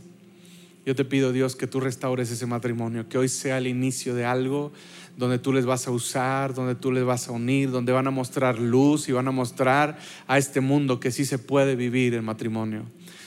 yo 0.86 0.94
te 0.94 1.04
pido, 1.04 1.32
Dios, 1.32 1.56
que 1.56 1.66
tú 1.66 1.80
restaures 1.80 2.30
ese 2.30 2.46
matrimonio, 2.46 3.08
que 3.08 3.18
hoy 3.18 3.28
sea 3.28 3.58
el 3.58 3.66
inicio 3.66 4.14
de 4.14 4.24
algo 4.24 4.72
donde 5.16 5.40
tú 5.40 5.52
les 5.52 5.66
vas 5.66 5.88
a 5.88 5.90
usar, 5.90 6.54
donde 6.54 6.76
tú 6.76 6.92
les 6.92 7.04
vas 7.04 7.26
a 7.26 7.32
unir, 7.32 7.72
donde 7.72 7.90
van 7.90 8.06
a 8.06 8.12
mostrar 8.12 8.60
luz 8.60 9.08
y 9.08 9.12
van 9.12 9.26
a 9.26 9.32
mostrar 9.32 9.98
a 10.28 10.38
este 10.38 10.60
mundo 10.60 11.00
que 11.00 11.10
sí 11.10 11.24
se 11.24 11.38
puede 11.38 11.74
vivir 11.74 12.14
el 12.14 12.22
matrimonio. 12.22 12.84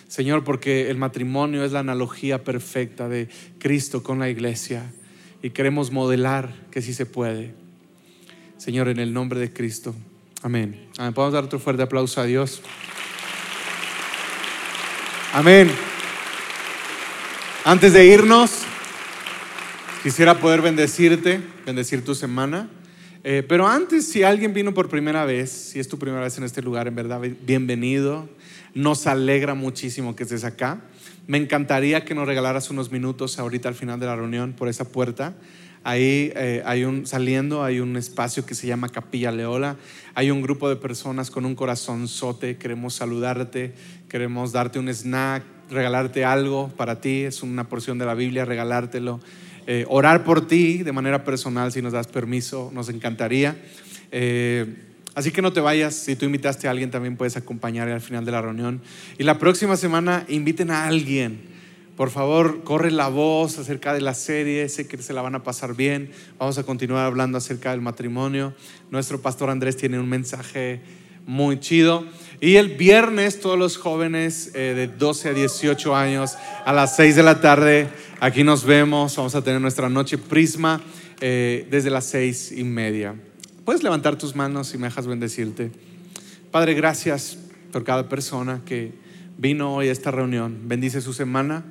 Señor, 0.07 0.45
porque 0.45 0.89
el 0.89 0.97
matrimonio 0.97 1.66
es 1.66 1.74
la 1.74 1.80
analogía 1.80 2.45
perfecta 2.45 3.10
de 3.10 3.28
Cristo 3.60 4.03
con 4.03 4.20
la 4.20 4.30
iglesia 4.30 4.93
y 5.43 5.49
queremos 5.49 5.91
modelar 5.91 6.53
que 6.72 6.82
sí 6.82 6.93
se 6.93 7.05
puede. 7.05 7.53
Señor, 8.57 8.88
en 8.88 8.99
el 8.99 9.14
nombre 9.14 9.39
de 9.39 9.51
Cristo. 9.51 9.93
Amén. 10.41 10.88
Amén. 10.97 11.14
Podemos 11.14 11.34
dar 11.34 11.43
otro 11.43 11.60
fuerte 11.60 11.84
aplauso 11.84 12.22
a 12.22 12.26
Dios. 12.26 12.62
Amén. 15.34 15.70
Antes 17.70 17.93
de 17.93 18.03
irnos, 18.03 18.63
quisiera 20.01 20.39
poder 20.39 20.59
bendecirte, 20.59 21.39
bendecir 21.67 22.03
tu 22.03 22.15
semana. 22.15 22.67
Eh, 23.24 23.45
pero 23.47 23.67
antes, 23.67 24.07
si 24.07 24.24
alguien 24.24 24.55
vino 24.55 24.74
por 24.74 24.89
primera 24.89 25.24
vez, 25.24 25.51
si 25.51 25.80
es 25.80 25.88
tu 25.88 25.99
primera 25.99 26.24
vez 26.24 26.36
en 26.39 26.45
este 26.45 26.63
lugar, 26.63 26.88
en 26.88 26.95
verdad, 26.95 27.22
bienvenido. 27.45 28.28
Nos 28.74 29.05
alegra 29.05 29.53
muchísimo 29.53 30.15
que 30.15 30.24
estés 30.24 30.45
acá. 30.45 30.82
Me 31.28 31.38
encantaría 31.38 32.03
que 32.05 32.15
nos 32.15 32.26
regalaras 32.26 32.72
unos 32.72 32.91
minutos 32.91 33.38
ahorita 33.38 33.70
al 33.70 33.76
final 33.76 33.99
de 33.99 34.07
la 34.07 34.15
reunión 34.15 34.53
por 34.53 34.67
esa 34.67 34.86
puerta. 34.86 35.36
Ahí 35.84 36.34
eh, 36.36 36.63
hay 36.65 36.86
un, 36.86 37.05
saliendo, 37.05 37.63
hay 37.63 37.82
un 37.82 37.97
espacio 37.97 38.47
que 38.47 38.55
se 38.55 38.65
llama 38.65 38.89
Capilla 38.89 39.32
Leola. 39.32 39.78
Hay 40.15 40.32
un 40.32 40.41
grupo 40.41 40.70
de 40.70 40.76
personas 40.76 41.30
con 41.30 41.45
un 41.45 41.53
corazón 41.53 42.07
sote. 42.07 42.57
Queremos 42.57 42.95
saludarte, 42.95 43.76
queremos 44.09 44.53
darte 44.53 44.80
un 44.80 44.89
snack, 44.89 45.43
regalarte 45.70 46.26
algo 46.26 46.70
para 46.76 47.01
ti, 47.01 47.22
es 47.24 47.43
una 47.43 47.70
porción 47.70 47.97
de 47.97 48.05
la 48.05 48.13
Biblia, 48.13 48.45
regalártelo. 48.45 49.20
Eh, 49.67 49.86
orar 49.88 50.24
por 50.24 50.47
ti 50.47 50.84
de 50.84 50.91
manera 50.91 51.24
personal, 51.24 51.72
si 51.72 51.82
nos 51.82 51.93
das 51.93 52.07
permiso, 52.07 52.72
nos 52.74 52.89
encantaría. 52.89 53.55
Eh, 54.11 54.65
así 55.13 55.32
que 55.32 55.41
no 55.41 55.53
te 55.53 55.59
vayas, 55.59 55.93
si 55.93 56.15
tú 56.15 56.26
invitaste 56.26 56.67
a 56.67 56.72
alguien 56.72 56.89
también 56.89 57.17
puedes 57.17 57.38
acompañar 57.38 57.88
al 57.89 58.01
final 58.01 58.26
de 58.26 58.32
la 58.32 58.41
reunión. 58.41 58.82
Y 59.17 59.24
la 59.24 59.38
próxima 59.38 59.78
semana 59.78 60.26
inviten 60.28 60.72
a 60.72 60.88
alguien. 60.88 61.49
Por 61.95 62.09
favor, 62.09 62.63
corre 62.63 62.91
la 62.91 63.09
voz 63.09 63.59
acerca 63.59 63.93
de 63.93 63.99
la 63.99 64.13
serie, 64.13 64.70
sé 64.70 64.88
que 64.88 64.97
se 64.99 65.11
la 65.11 65.22
van 65.22 65.36
a 65.36 65.43
pasar 65.43 65.76
bien. 65.76 66.11
Vamos 66.38 66.57
a 66.57 66.63
continuar 66.63 67.05
hablando 67.05 67.38
acerca 67.38 67.72
del 67.72 67.82
matrimonio. 67.82 68.53
Nuestro 68.89 69.22
pastor 69.22 69.49
Andrés 69.49 69.76
tiene 69.76 69.99
un 69.99 70.07
mensaje 70.07 70.80
muy 71.26 71.59
chido. 71.59 72.05
Y 72.41 72.55
el 72.55 72.69
viernes 72.69 73.41
todos 73.41 73.59
los 73.59 73.75
jóvenes 73.75 74.51
eh, 74.53 74.73
de 74.73 74.87
12 74.87 75.29
a 75.29 75.33
18 75.33 75.93
años 75.93 76.37
a 76.63 76.71
las 76.71 76.95
6 76.95 77.17
de 77.17 77.23
la 77.23 77.41
tarde, 77.41 77.89
aquí 78.21 78.45
nos 78.45 78.63
vemos, 78.63 79.17
vamos 79.17 79.35
a 79.35 79.43
tener 79.43 79.59
nuestra 79.59 79.89
noche 79.89 80.17
prisma 80.17 80.81
eh, 81.19 81.67
desde 81.69 81.89
las 81.89 82.05
6 82.05 82.53
y 82.53 82.63
media. 82.63 83.15
Puedes 83.65 83.83
levantar 83.83 84.17
tus 84.17 84.37
manos 84.37 84.73
y 84.73 84.77
me 84.77 84.87
dejas 84.87 85.05
bendecirte. 85.05 85.71
Padre, 86.49 86.75
gracias 86.75 87.37
por 87.73 87.83
cada 87.83 88.07
persona 88.07 88.61
que 88.65 88.93
vino 89.37 89.75
hoy 89.75 89.89
a 89.89 89.91
esta 89.91 90.09
reunión. 90.09 90.61
Bendice 90.63 91.01
su 91.01 91.11
semana, 91.11 91.65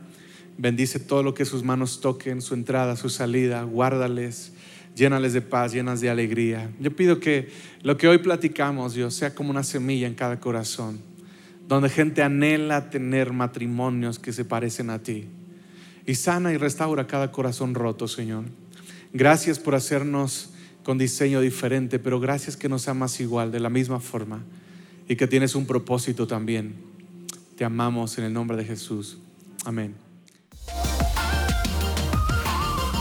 bendice 0.59 0.99
todo 0.99 1.23
lo 1.23 1.33
que 1.33 1.47
sus 1.47 1.63
manos 1.63 2.03
toquen, 2.03 2.43
su 2.43 2.53
entrada, 2.53 2.95
su 2.97 3.09
salida, 3.09 3.63
guárdales 3.63 4.53
llénales 4.99 5.33
de 5.33 5.41
paz, 5.41 5.73
llenas 5.73 6.01
de 6.01 6.11
alegría. 6.11 6.71
Yo 6.81 6.95
pido 6.95 7.21
que 7.21 7.49
lo 7.83 7.97
que 7.97 8.09
hoy 8.09 8.19
platicamos, 8.19 8.95
Dios, 8.95 9.15
sea 9.15 9.35
como 9.35 9.51
una 9.51 9.63
semilla 9.63 10.07
en 10.07 10.15
cada 10.15 10.41
corazón, 10.41 10.99
donde 11.69 11.89
gente 11.89 12.23
anhela 12.23 12.91
tener 12.91 13.33
matrimonios 13.33 14.19
que 14.19 14.33
se 14.33 14.45
parecen 14.45 14.91
a 14.91 14.99
ti. 14.99 15.27
Y 16.05 16.17
sana 16.17 16.53
y 16.53 16.57
restaura 16.57 17.07
cada 17.07 17.31
corazón 17.31 17.75
roto, 17.75 18.09
Señor. 18.09 18.45
Gracias 19.13 19.59
por 19.59 19.75
hacernos 19.75 20.51
con 20.83 20.99
diseño 20.99 21.41
diferente, 21.41 21.99
pero 21.99 22.19
gracias 22.19 22.57
que 22.57 22.69
nos 22.69 22.89
amas 22.89 23.21
igual, 23.21 23.53
de 23.53 23.61
la 23.61 23.71
misma 23.71 24.01
forma, 24.01 24.43
y 25.09 25.17
que 25.17 25.27
tienes 25.27 25.55
un 25.55 25.67
propósito 25.67 26.27
también. 26.27 26.75
Te 27.57 27.65
amamos 27.65 28.19
en 28.19 28.25
el 28.25 28.33
nombre 28.33 28.57
de 28.57 28.65
Jesús. 28.65 29.19
Amén. 29.65 30.08